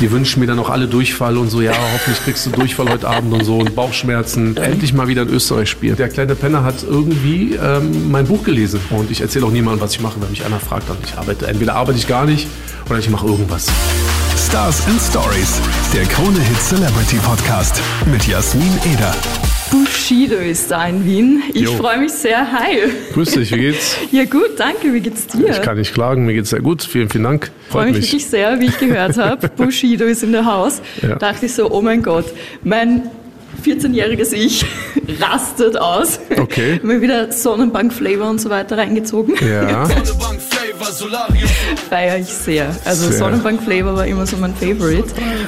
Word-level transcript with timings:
Die 0.00 0.10
wünschen 0.10 0.40
mir 0.40 0.46
dann 0.46 0.58
auch 0.58 0.70
alle 0.70 0.88
Durchfall 0.88 1.36
und 1.36 1.50
so, 1.50 1.60
ja, 1.60 1.72
hoffentlich 1.92 2.24
kriegst 2.24 2.46
du 2.46 2.50
Durchfall 2.50 2.88
heute 2.88 3.06
Abend 3.06 3.34
und 3.34 3.44
so 3.44 3.58
und 3.58 3.74
Bauchschmerzen. 3.74 4.56
Endlich 4.56 4.94
mal 4.94 5.08
wieder 5.08 5.22
in 5.22 5.28
Österreich 5.28 5.68
spielen. 5.68 5.96
Der 5.96 6.08
kleine 6.08 6.34
Penner 6.34 6.64
hat 6.64 6.82
irgendwie 6.82 7.54
ähm, 7.62 8.10
mein 8.10 8.26
Buch 8.26 8.42
gelesen 8.42 8.80
und 8.90 9.10
ich 9.10 9.20
erzähle 9.20 9.44
auch 9.44 9.50
niemandem, 9.50 9.82
was 9.82 9.92
ich 9.92 10.00
mache, 10.00 10.20
wenn 10.20 10.30
mich 10.30 10.44
einer 10.44 10.58
fragt, 10.58 10.88
dann 10.88 10.96
ich 11.04 11.18
arbeite. 11.18 11.46
Entweder 11.46 11.74
arbeite 11.74 11.98
ich 11.98 12.06
gar 12.06 12.24
nicht 12.24 12.48
oder 12.88 12.98
ich 12.98 13.10
mache 13.10 13.26
irgendwas. 13.26 13.66
Stars 14.38 14.86
and 14.86 15.00
Stories, 15.00 15.60
der 15.92 16.04
Krone 16.06 16.40
Hit 16.40 16.60
Celebrity 16.60 17.16
Podcast 17.16 17.80
mit 18.10 18.26
Jasmin 18.26 18.72
Eder. 18.90 19.14
Bushido 19.70 20.36
ist 20.36 20.70
da 20.70 20.86
in 20.86 21.04
Wien. 21.04 21.42
Ich 21.54 21.68
freue 21.68 21.98
mich 21.98 22.12
sehr. 22.12 22.50
Hi. 22.50 22.90
Grüß 23.12 23.32
dich, 23.32 23.52
wie 23.52 23.58
geht's? 23.60 23.96
Ja 24.12 24.24
gut, 24.24 24.58
danke. 24.58 24.92
Wie 24.92 25.00
geht's 25.00 25.28
dir? 25.28 25.48
Ich 25.50 25.62
kann 25.62 25.78
nicht 25.78 25.94
klagen, 25.94 26.26
mir 26.26 26.34
geht's 26.34 26.50
sehr 26.50 26.60
gut. 26.60 26.82
Vielen, 26.82 27.08
vielen 27.08 27.24
Dank. 27.24 27.50
Freut 27.68 27.86
mich, 27.86 27.96
mich 27.96 28.06
wirklich 28.06 28.26
sehr, 28.26 28.58
wie 28.58 28.66
ich 28.66 28.78
gehört 28.78 29.16
habe. 29.16 29.48
Bushido 29.56 30.04
ist 30.06 30.24
in 30.24 30.32
der 30.32 30.44
Haus. 30.44 30.82
Ja. 31.02 31.16
Dachte 31.16 31.46
ich 31.46 31.54
so, 31.54 31.70
oh 31.70 31.80
mein 31.80 32.02
Gott, 32.02 32.24
mein 32.64 33.08
14-jähriges 33.64 34.32
Ich 34.32 34.64
rastet 35.20 35.76
aus. 35.76 36.18
Okay. 36.36 36.80
Mir 36.82 37.00
wieder 37.00 37.30
Sonnenbank-Flavor 37.30 38.28
und 38.28 38.40
so 38.40 38.50
weiter 38.50 38.78
reingezogen. 38.78 39.34
Ja. 39.48 39.86
Feiere 41.88 42.18
ich 42.18 42.26
sehr. 42.26 42.74
Also 42.84 43.08
sehr. 43.08 43.18
Sonnenbank-Flavor 43.18 43.94
war 43.94 44.06
immer 44.06 44.26
so 44.26 44.36
mein 44.38 44.54
Favorite. 44.54 45.04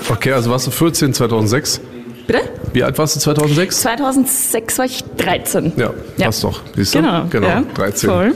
Okay, 0.09 0.33
also 0.33 0.51
warst 0.51 0.69
du 0.69 0.71
14 0.71 1.15
2006? 1.15 1.80
Bitte? 2.27 2.41
Wie 2.73 2.83
alt 2.83 2.99
warst 2.99 3.17
du 3.17 3.21
2006? 3.21 3.81
2006 3.81 4.79
war 4.79 4.85
ich 4.85 5.05
13. 5.17 5.73
Ja, 5.77 5.91
ja. 6.17 6.27
passt 6.27 6.45
doch. 6.45 6.61
Siehst 6.77 6.95
du? 6.95 6.99
Genau, 7.01 7.25
genau 7.30 7.49
ja, 7.49 7.65
13. 7.75 8.11
Voll. 8.11 8.35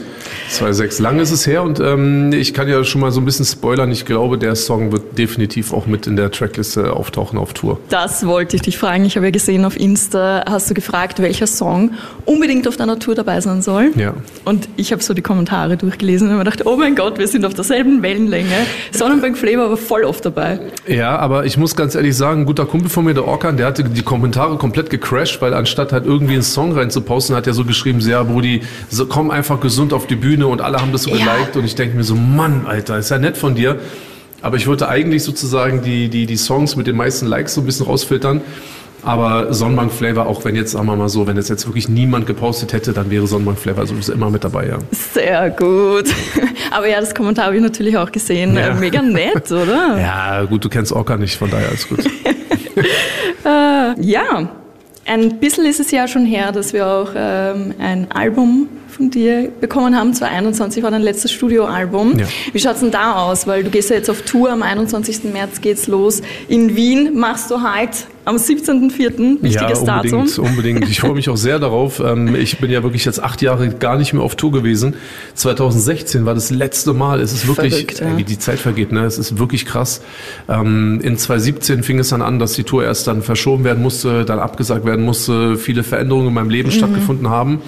2,6. 0.50 1.02
Lang 1.02 1.18
ist 1.18 1.30
es 1.30 1.46
her 1.46 1.62
und 1.62 1.80
ähm, 1.80 2.32
ich 2.32 2.54
kann 2.54 2.68
ja 2.68 2.82
schon 2.84 3.00
mal 3.00 3.10
so 3.10 3.20
ein 3.20 3.24
bisschen 3.24 3.44
spoilern. 3.44 3.90
Ich 3.90 4.04
glaube, 4.04 4.38
der 4.38 4.54
Song 4.54 4.92
wird 4.92 5.18
definitiv 5.18 5.72
auch 5.72 5.86
mit 5.86 6.06
in 6.06 6.16
der 6.16 6.30
Trackliste 6.30 6.92
auftauchen 6.92 7.38
auf 7.38 7.52
Tour. 7.52 7.78
Das 7.88 8.26
wollte 8.26 8.56
ich 8.56 8.62
dich 8.62 8.78
fragen. 8.78 9.04
Ich 9.04 9.16
habe 9.16 9.26
ja 9.26 9.32
gesehen 9.32 9.64
auf 9.64 9.76
Insta, 9.76 10.44
hast 10.48 10.70
du 10.70 10.74
gefragt, 10.74 11.20
welcher 11.20 11.46
Song 11.46 11.92
unbedingt 12.24 12.68
auf 12.68 12.76
deiner 12.76 12.98
Tour 12.98 13.14
dabei 13.14 13.40
sein 13.40 13.62
soll. 13.62 13.92
Ja. 13.96 14.14
Und 14.44 14.68
ich 14.76 14.92
habe 14.92 15.02
so 15.02 15.14
die 15.14 15.22
Kommentare 15.22 15.76
durchgelesen 15.76 16.28
und 16.28 16.34
mir 16.34 16.44
gedacht, 16.44 16.66
oh 16.66 16.76
mein 16.76 16.94
Gott, 16.94 17.18
wir 17.18 17.28
sind 17.28 17.44
auf 17.44 17.54
derselben 17.54 18.02
Wellenlänge. 18.02 18.66
Sonnenbank 18.92 19.36
Flavor 19.36 19.70
war 19.70 19.76
voll 19.76 20.04
oft 20.04 20.24
dabei. 20.24 20.60
Ja, 20.86 21.18
aber 21.18 21.44
ich 21.44 21.56
muss 21.56 21.76
ganz 21.76 21.94
ehrlich 21.94 22.16
sagen, 22.16 22.42
ein 22.42 22.46
guter 22.46 22.66
Kumpel 22.66 22.90
von 22.90 23.04
mir, 23.04 23.14
der 23.14 23.26
Orkan, 23.26 23.56
der 23.56 23.66
hatte 23.66 23.84
die 23.84 24.02
Kommentare 24.02 24.56
komplett 24.56 24.90
gecrashed, 24.90 25.40
weil 25.40 25.54
anstatt 25.54 25.92
halt 25.92 26.06
irgendwie 26.06 26.34
einen 26.34 26.42
Song 26.42 26.72
reinzuposten, 26.72 27.34
hat 27.34 27.46
er 27.46 27.54
so 27.54 27.64
geschrieben, 27.64 28.00
ja, 28.00 28.22
Brudi, 28.22 28.62
so, 28.90 29.06
komm 29.06 29.30
einfach 29.30 29.60
gesund 29.60 29.92
auf 29.92 30.06
die 30.06 30.16
Bühne 30.16 30.35
Bühne 30.36 30.46
und 30.46 30.60
alle 30.60 30.80
haben 30.80 30.92
das 30.92 31.02
so 31.02 31.10
ja. 31.10 31.16
geliked 31.16 31.56
und 31.56 31.64
ich 31.64 31.74
denke 31.74 31.96
mir 31.96 32.04
so, 32.04 32.14
Mann, 32.14 32.66
Alter, 32.66 32.98
ist 32.98 33.10
ja 33.10 33.18
nett 33.18 33.36
von 33.36 33.54
dir. 33.54 33.78
Aber 34.42 34.56
ich 34.56 34.66
wollte 34.66 34.88
eigentlich 34.88 35.24
sozusagen 35.24 35.82
die, 35.82 36.08
die, 36.08 36.26
die 36.26 36.36
Songs 36.36 36.76
mit 36.76 36.86
den 36.86 36.96
meisten 36.96 37.26
Likes 37.26 37.54
so 37.54 37.62
ein 37.62 37.66
bisschen 37.66 37.86
rausfiltern. 37.86 38.42
Aber 39.02 39.54
Sonnenbank 39.54 39.92
Flavor, 39.92 40.26
auch 40.26 40.44
wenn 40.44 40.56
jetzt, 40.56 40.72
sagen 40.72 40.86
wir 40.86 40.96
mal 40.96 41.08
so, 41.08 41.26
wenn 41.26 41.36
es 41.36 41.48
jetzt 41.48 41.66
wirklich 41.66 41.88
niemand 41.88 42.26
gepostet 42.26 42.72
hätte, 42.72 42.92
dann 42.92 43.10
wäre 43.10 43.26
Sonnenbank 43.26 43.58
Flavor 43.58 43.86
sowieso 43.86 44.12
immer 44.12 44.30
mit 44.30 44.42
dabei, 44.44 44.66
ja. 44.66 44.78
Sehr 44.90 45.50
gut. 45.50 46.06
Aber 46.70 46.88
ja, 46.88 47.00
das 47.00 47.14
Kommentar 47.14 47.46
habe 47.46 47.56
ich 47.56 47.62
natürlich 47.62 47.96
auch 47.96 48.10
gesehen. 48.10 48.56
Ja. 48.56 48.74
Mega 48.74 49.02
nett, 49.02 49.50
oder? 49.50 49.96
Ja, 50.00 50.44
gut, 50.44 50.64
du 50.64 50.68
kennst 50.68 50.92
Orca 50.92 51.16
nicht, 51.16 51.36
von 51.36 51.50
daher 51.50 51.68
alles 51.68 51.88
gut. 51.88 52.00
äh, 53.44 54.00
ja, 54.00 54.48
ein 55.06 55.38
bisschen 55.38 55.64
ist 55.66 55.80
es 55.80 55.90
ja 55.90 56.08
schon 56.08 56.26
her, 56.26 56.52
dass 56.52 56.72
wir 56.72 56.86
auch 56.86 57.10
ähm, 57.14 57.74
ein 57.78 58.10
Album 58.10 58.68
von 58.88 59.10
dir 59.10 59.50
bekommen 59.60 59.96
haben. 59.96 60.14
2021 60.14 60.82
war 60.82 60.90
dein 60.90 61.02
letztes 61.02 61.32
Studioalbum. 61.32 62.18
Ja. 62.18 62.26
Wie 62.52 62.58
schaut 62.58 62.74
es 62.74 62.80
denn 62.80 62.90
da 62.90 63.16
aus? 63.16 63.46
Weil 63.46 63.62
du 63.62 63.70
gehst 63.70 63.90
ja 63.90 63.96
jetzt 63.96 64.10
auf 64.10 64.22
Tour, 64.22 64.50
am 64.50 64.62
21. 64.62 65.24
März 65.24 65.60
geht's 65.60 65.86
los. 65.86 66.22
In 66.48 66.76
Wien 66.76 67.16
machst 67.18 67.50
du 67.50 67.60
halt 67.60 68.06
am 68.26 68.36
17.04. 68.36 69.40
wichtiges 69.40 69.54
ja, 69.54 69.68
unbedingt, 69.68 69.88
Datum. 69.88 70.44
unbedingt. 70.44 70.88
Ich 70.88 71.00
freue 71.00 71.14
mich 71.14 71.28
auch 71.28 71.36
sehr 71.36 71.60
darauf. 71.60 72.00
Ähm, 72.00 72.34
ich 72.34 72.58
bin 72.58 72.72
ja 72.72 72.82
wirklich 72.82 73.04
jetzt 73.04 73.22
acht 73.22 73.40
Jahre 73.40 73.68
gar 73.68 73.96
nicht 73.96 74.12
mehr 74.12 74.22
auf 74.22 74.34
Tour 74.34 74.50
gewesen. 74.50 74.96
2016 75.34 76.26
war 76.26 76.34
das 76.34 76.50
letzte 76.50 76.92
Mal. 76.92 77.20
Es 77.20 77.32
ist 77.32 77.46
wirklich, 77.46 77.74
Verrückt, 77.74 78.00
ja. 78.00 78.16
wie 78.18 78.24
die 78.24 78.38
Zeit 78.38 78.58
vergeht, 78.58 78.90
ne? 78.90 79.04
Es 79.04 79.16
ist 79.16 79.38
wirklich 79.38 79.64
krass. 79.64 80.02
Ähm, 80.48 81.00
in 81.04 81.16
2017 81.16 81.84
fing 81.84 82.00
es 82.00 82.08
dann 82.08 82.20
an, 82.20 82.40
dass 82.40 82.54
die 82.54 82.64
Tour 82.64 82.82
erst 82.82 83.06
dann 83.06 83.22
verschoben 83.22 83.62
werden 83.62 83.80
musste, 83.80 84.24
dann 84.24 84.40
abgesagt 84.40 84.84
werden 84.84 85.04
musste, 85.04 85.56
viele 85.56 85.84
Veränderungen 85.84 86.28
in 86.28 86.34
meinem 86.34 86.50
Leben 86.50 86.70
mhm. 86.70 86.72
stattgefunden 86.74 87.30
haben 87.30 87.62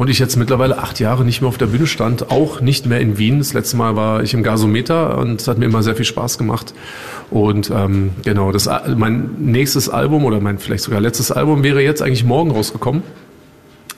und 0.00 0.08
ich 0.08 0.18
jetzt 0.18 0.36
mittlerweile 0.36 0.78
acht 0.78 0.98
Jahre 0.98 1.26
nicht 1.26 1.42
mehr 1.42 1.48
auf 1.48 1.58
der 1.58 1.66
Bühne 1.66 1.86
stand, 1.86 2.30
auch 2.30 2.62
nicht 2.62 2.86
mehr 2.86 3.00
in 3.00 3.18
Wien. 3.18 3.36
Das 3.36 3.52
letzte 3.52 3.76
Mal 3.76 3.96
war 3.96 4.22
ich 4.22 4.32
im 4.32 4.42
Gasometer 4.42 5.18
und 5.18 5.42
es 5.42 5.46
hat 5.46 5.58
mir 5.58 5.66
immer 5.66 5.82
sehr 5.82 5.94
viel 5.94 6.06
Spaß 6.06 6.38
gemacht. 6.38 6.72
Und 7.30 7.70
ähm, 7.70 8.12
genau, 8.24 8.50
das, 8.50 8.66
mein 8.96 9.32
nächstes 9.40 9.90
Album 9.90 10.24
oder 10.24 10.40
mein 10.40 10.58
vielleicht 10.58 10.84
sogar 10.84 11.02
letztes 11.02 11.30
Album 11.30 11.62
wäre 11.62 11.82
jetzt 11.82 12.00
eigentlich 12.00 12.24
morgen 12.24 12.50
rausgekommen, 12.50 13.02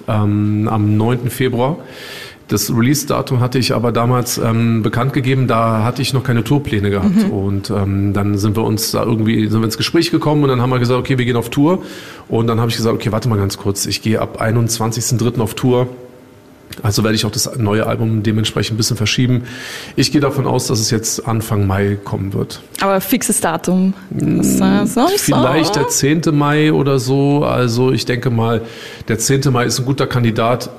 ähm, 0.08 0.68
am 0.68 0.96
9. 0.96 1.30
Februar. 1.30 1.76
Das 2.48 2.70
Release-Datum 2.70 3.40
hatte 3.40 3.58
ich 3.58 3.74
aber 3.74 3.92
damals 3.92 4.38
ähm, 4.38 4.82
bekannt 4.82 5.12
gegeben, 5.12 5.46
da 5.46 5.84
hatte 5.84 6.02
ich 6.02 6.12
noch 6.12 6.24
keine 6.24 6.44
Tourpläne 6.44 6.90
gehabt. 6.90 7.28
Mhm. 7.28 7.30
Und 7.30 7.70
ähm, 7.70 8.12
dann 8.12 8.36
sind 8.36 8.56
wir 8.56 8.64
uns 8.64 8.90
da 8.90 9.02
irgendwie 9.04 9.48
sind 9.48 9.60
wir 9.60 9.64
ins 9.64 9.78
Gespräch 9.78 10.10
gekommen 10.10 10.42
und 10.42 10.48
dann 10.48 10.60
haben 10.60 10.70
wir 10.70 10.78
gesagt, 10.78 10.98
okay, 10.98 11.18
wir 11.18 11.24
gehen 11.24 11.36
auf 11.36 11.50
Tour. 11.50 11.82
Und 12.28 12.46
dann 12.46 12.60
habe 12.60 12.70
ich 12.70 12.76
gesagt, 12.76 12.94
okay, 12.94 13.12
warte 13.12 13.28
mal 13.28 13.38
ganz 13.38 13.56
kurz, 13.56 13.86
ich 13.86 14.02
gehe 14.02 14.20
ab 14.20 14.42
21.03. 14.42 15.40
auf 15.40 15.54
Tour. 15.54 15.88
Also 16.82 17.04
werde 17.04 17.14
ich 17.14 17.26
auch 17.26 17.30
das 17.30 17.58
neue 17.58 17.86
Album 17.86 18.22
dementsprechend 18.22 18.74
ein 18.74 18.76
bisschen 18.78 18.96
verschieben. 18.96 19.44
Ich 19.96 20.12
gehe 20.12 20.20
davon 20.20 20.46
aus, 20.46 20.68
dass 20.68 20.80
es 20.80 20.90
jetzt 20.90 21.26
Anfang 21.26 21.66
Mai 21.66 21.98
kommen 22.02 22.32
wird. 22.32 22.62
Aber 22.80 23.00
fixes 23.00 23.40
Datum? 23.40 23.94
Äh, 24.16 24.42
Vielleicht 25.18 25.76
der 25.76 25.88
10. 25.88 26.22
Mai 26.32 26.72
oder 26.72 26.98
so. 26.98 27.44
Also 27.44 27.92
ich 27.92 28.06
denke 28.06 28.30
mal, 28.30 28.62
der 29.08 29.18
10. 29.18 29.52
Mai 29.52 29.66
ist 29.66 29.78
ein 29.80 29.84
guter 29.84 30.06
Kandidat. 30.06 30.70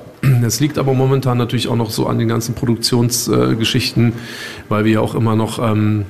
Es 0.44 0.60
liegt 0.60 0.78
aber 0.78 0.94
momentan 0.94 1.38
natürlich 1.38 1.68
auch 1.68 1.76
noch 1.76 1.90
so 1.90 2.06
an 2.06 2.18
den 2.18 2.28
ganzen 2.28 2.54
Produktionsgeschichten, 2.54 4.08
äh, 4.08 4.12
weil 4.68 4.84
wir 4.84 4.92
ja 4.92 5.00
auch 5.00 5.14
immer 5.14 5.36
noch 5.36 5.58
ähm, 5.58 6.04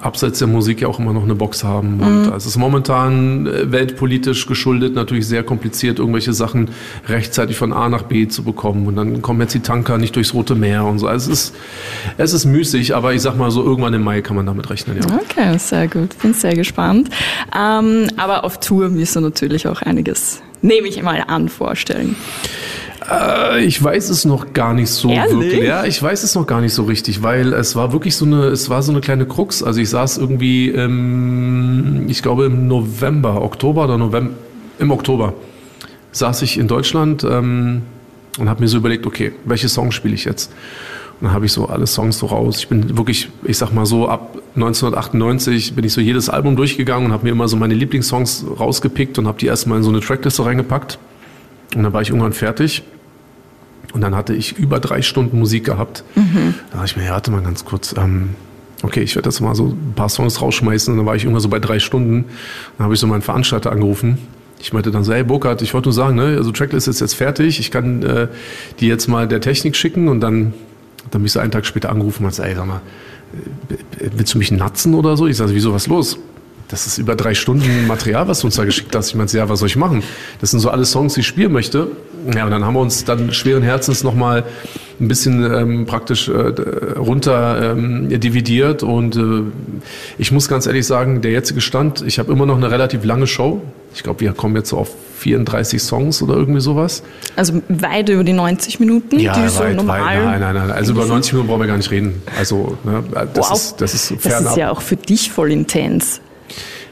abseits 0.00 0.38
der 0.38 0.48
Musik 0.48 0.80
ja 0.82 0.88
auch 0.88 0.98
immer 0.98 1.12
noch 1.12 1.24
eine 1.24 1.34
Box 1.34 1.64
haben. 1.64 1.96
Mhm. 1.96 2.02
Und 2.02 2.34
es 2.34 2.46
ist 2.46 2.56
momentan 2.56 3.46
äh, 3.46 3.70
weltpolitisch 3.72 4.46
geschuldet 4.46 4.94
natürlich 4.94 5.26
sehr 5.26 5.42
kompliziert, 5.42 5.98
irgendwelche 5.98 6.32
Sachen 6.32 6.70
rechtzeitig 7.08 7.56
von 7.56 7.72
A 7.72 7.88
nach 7.88 8.02
B 8.02 8.28
zu 8.28 8.42
bekommen. 8.42 8.86
Und 8.86 8.96
dann 8.96 9.22
kommen 9.22 9.40
jetzt 9.40 9.54
die 9.54 9.60
Tanker 9.60 9.98
nicht 9.98 10.16
durchs 10.16 10.34
Rote 10.34 10.54
Meer 10.54 10.84
und 10.84 10.98
so. 10.98 11.06
Also 11.06 11.32
es 11.32 11.46
ist, 11.46 11.56
es 12.16 12.32
ist 12.32 12.44
müßig, 12.44 12.94
aber 12.94 13.14
ich 13.14 13.22
sag 13.22 13.36
mal 13.36 13.50
so, 13.50 13.62
irgendwann 13.62 13.94
im 13.94 14.02
Mai 14.02 14.22
kann 14.22 14.36
man 14.36 14.46
damit 14.46 14.70
rechnen, 14.70 14.98
ja. 14.98 15.18
Okay, 15.18 15.58
sehr 15.58 15.88
gut. 15.88 16.16
Bin 16.22 16.34
sehr 16.34 16.54
gespannt. 16.54 17.10
Ähm, 17.56 18.08
aber 18.16 18.44
auf 18.44 18.60
Tour 18.60 18.88
du 18.88 19.20
natürlich 19.20 19.66
auch 19.66 19.82
einiges, 19.82 20.42
nehme 20.62 20.88
ich 20.88 21.02
mal 21.02 21.24
an, 21.26 21.48
vorstellen. 21.48 22.16
Äh, 23.10 23.64
ich 23.64 23.82
weiß 23.82 24.10
es 24.10 24.24
noch 24.24 24.52
gar 24.52 24.74
nicht 24.74 24.90
so 24.90 25.10
Ehrlich? 25.10 25.34
wirklich. 25.34 25.64
Ja, 25.64 25.84
ich 25.84 26.02
weiß 26.02 26.22
es 26.22 26.34
noch 26.34 26.46
gar 26.46 26.60
nicht 26.60 26.74
so 26.74 26.84
richtig, 26.84 27.22
weil 27.22 27.52
es 27.52 27.76
war 27.76 27.92
wirklich 27.92 28.16
so 28.16 28.24
eine, 28.24 28.46
es 28.46 28.68
war 28.70 28.82
so 28.82 28.92
eine 28.92 29.00
kleine 29.00 29.26
Krux. 29.26 29.62
Also 29.62 29.80
ich 29.80 29.90
saß 29.90 30.18
irgendwie, 30.18 30.70
ähm, 30.70 32.06
ich 32.08 32.22
glaube 32.22 32.46
im 32.46 32.66
November, 32.66 33.42
Oktober 33.42 33.84
oder 33.84 33.98
November, 33.98 34.34
im 34.78 34.90
Oktober 34.90 35.34
saß 36.12 36.42
ich 36.42 36.58
in 36.58 36.68
Deutschland 36.68 37.24
ähm, 37.24 37.82
und 38.38 38.48
habe 38.48 38.62
mir 38.62 38.68
so 38.68 38.78
überlegt, 38.78 39.06
okay, 39.06 39.32
welche 39.44 39.68
Songs 39.68 39.94
spiele 39.94 40.14
ich 40.14 40.24
jetzt? 40.24 40.52
Und 41.20 41.28
dann 41.28 41.34
habe 41.34 41.46
ich 41.46 41.52
so 41.52 41.66
alle 41.66 41.86
Songs 41.86 42.18
so 42.18 42.26
raus. 42.26 42.58
Ich 42.58 42.68
bin 42.68 42.96
wirklich, 42.96 43.30
ich 43.44 43.56
sag 43.56 43.72
mal 43.72 43.86
so, 43.86 44.08
ab 44.08 44.36
1998 44.54 45.74
bin 45.74 45.84
ich 45.84 45.92
so 45.94 46.02
jedes 46.02 46.28
Album 46.28 46.56
durchgegangen 46.56 47.06
und 47.06 47.12
habe 47.12 47.24
mir 47.24 47.30
immer 47.30 47.48
so 47.48 47.56
meine 47.56 47.72
Lieblingssongs 47.72 48.44
rausgepickt 48.58 49.18
und 49.18 49.26
habe 49.26 49.38
die 49.38 49.46
erstmal 49.46 49.78
in 49.78 49.84
so 49.84 49.90
eine 49.90 50.00
Trackliste 50.00 50.44
reingepackt. 50.44 50.98
Und 51.74 51.82
dann 51.84 51.92
war 51.92 52.02
ich 52.02 52.10
irgendwann 52.10 52.34
fertig 52.34 52.82
und 53.96 54.02
dann 54.02 54.14
hatte 54.14 54.34
ich 54.34 54.58
über 54.58 54.78
drei 54.78 55.00
Stunden 55.00 55.38
Musik 55.38 55.64
gehabt. 55.64 56.04
Mhm. 56.16 56.52
Da 56.70 56.76
dachte 56.76 56.84
ich 56.84 56.96
mir, 56.98 57.04
ja, 57.06 57.12
warte 57.12 57.30
mal 57.30 57.40
ganz 57.40 57.64
kurz. 57.64 57.94
Ähm, 57.96 58.34
okay, 58.82 59.00
ich 59.00 59.16
werde 59.16 59.30
jetzt 59.30 59.40
mal 59.40 59.54
so 59.54 59.68
ein 59.68 59.94
paar 59.96 60.10
Songs 60.10 60.42
rausschmeißen. 60.42 60.92
Und 60.92 60.98
dann 60.98 61.06
war 61.06 61.16
ich 61.16 61.22
irgendwann 61.22 61.40
so 61.40 61.48
bei 61.48 61.60
drei 61.60 61.78
Stunden. 61.78 62.26
Dann 62.76 62.84
habe 62.84 62.92
ich 62.92 63.00
so 63.00 63.06
meinen 63.06 63.22
Veranstalter 63.22 63.72
angerufen. 63.72 64.18
Ich 64.60 64.74
meinte 64.74 64.90
dann 64.90 65.02
so, 65.02 65.14
hey 65.14 65.24
Burkhard, 65.24 65.62
ich 65.62 65.72
wollte 65.72 65.86
nur 65.86 65.94
sagen, 65.94 66.14
ne, 66.14 66.36
also 66.36 66.52
Tracklist 66.52 66.88
ist 66.88 67.00
jetzt 67.00 67.14
fertig. 67.14 67.58
Ich 67.58 67.70
kann 67.70 68.02
äh, 68.02 68.28
die 68.80 68.86
jetzt 68.86 69.08
mal 69.08 69.26
der 69.26 69.40
Technik 69.40 69.76
schicken. 69.76 70.08
Und 70.08 70.20
dann, 70.20 70.52
dann 71.10 71.22
bin 71.22 71.24
ich 71.24 71.32
so 71.32 71.40
einen 71.40 71.50
Tag 71.50 71.64
später 71.64 71.88
angerufen 71.88 72.18
und 72.18 72.36
meinte, 72.36 72.44
ey, 72.46 72.54
sag 72.54 72.66
mal, 72.66 72.82
äh, 73.98 74.10
willst 74.14 74.34
du 74.34 74.36
mich 74.36 74.50
natzen 74.50 74.92
oder 74.92 75.16
so? 75.16 75.26
Ich 75.26 75.38
sage, 75.38 75.54
wieso, 75.54 75.72
was 75.72 75.86
los? 75.86 76.18
Das 76.68 76.86
ist 76.86 76.98
über 76.98 77.14
drei 77.14 77.34
Stunden 77.34 77.86
Material, 77.86 78.26
was 78.28 78.40
du 78.40 78.48
uns 78.48 78.56
da 78.56 78.64
geschickt 78.64 78.94
hast. 78.94 79.08
Ich 79.08 79.14
meinte, 79.14 79.36
ja, 79.36 79.48
was 79.48 79.60
soll 79.60 79.68
ich 79.68 79.76
machen? 79.76 80.02
Das 80.40 80.50
sind 80.50 80.60
so 80.60 80.70
alle 80.70 80.84
Songs, 80.84 81.14
die 81.14 81.20
ich 81.20 81.26
spielen 81.26 81.52
möchte. 81.52 81.88
Ja, 82.34 82.44
und 82.44 82.50
dann 82.50 82.64
haben 82.64 82.74
wir 82.74 82.80
uns 82.80 83.04
dann 83.04 83.32
schweren 83.32 83.62
Herzens 83.62 84.02
nochmal 84.02 84.44
ein 84.98 85.08
bisschen 85.08 85.44
ähm, 85.44 85.86
praktisch 85.86 86.28
äh, 86.28 86.32
runter 86.98 87.72
ähm, 87.72 88.08
dividiert. 88.08 88.82
Und 88.82 89.16
äh, 89.16 89.42
ich 90.18 90.32
muss 90.32 90.48
ganz 90.48 90.66
ehrlich 90.66 90.86
sagen, 90.86 91.20
der 91.22 91.30
jetzige 91.30 91.60
Stand, 91.60 92.02
ich 92.02 92.18
habe 92.18 92.32
immer 92.32 92.46
noch 92.46 92.56
eine 92.56 92.70
relativ 92.70 93.04
lange 93.04 93.26
Show. 93.26 93.62
Ich 93.94 94.02
glaube, 94.02 94.20
wir 94.20 94.32
kommen 94.32 94.56
jetzt 94.56 94.70
so 94.70 94.78
auf 94.78 94.90
34 95.18 95.80
Songs 95.80 96.20
oder 96.20 96.34
irgendwie 96.34 96.60
sowas. 96.60 97.02
Also 97.36 97.62
weit 97.68 98.08
über 98.08 98.24
die 98.24 98.32
90 98.32 98.80
Minuten, 98.80 99.18
ja, 99.20 99.34
die 99.34 99.42
weit, 99.42 99.50
so 99.50 99.64
normal. 99.64 100.00
Weit, 100.00 100.24
nein, 100.24 100.40
nein, 100.40 100.54
nein. 100.54 100.70
Also 100.70 100.92
über 100.92 101.06
90 101.06 101.32
Minuten 101.32 101.48
brauchen 101.48 101.60
wir 101.60 101.68
gar 101.68 101.76
nicht 101.76 101.90
reden. 101.90 102.22
Also 102.36 102.76
ne, 102.84 103.04
das, 103.34 103.50
wow. 103.50 103.56
ist, 103.56 103.80
das 103.80 103.94
ist 103.94 104.24
Das 104.24 104.40
ist 104.40 104.56
ja 104.56 104.70
auch 104.70 104.80
für 104.80 104.96
dich 104.96 105.30
voll 105.30 105.52
intens. 105.52 106.20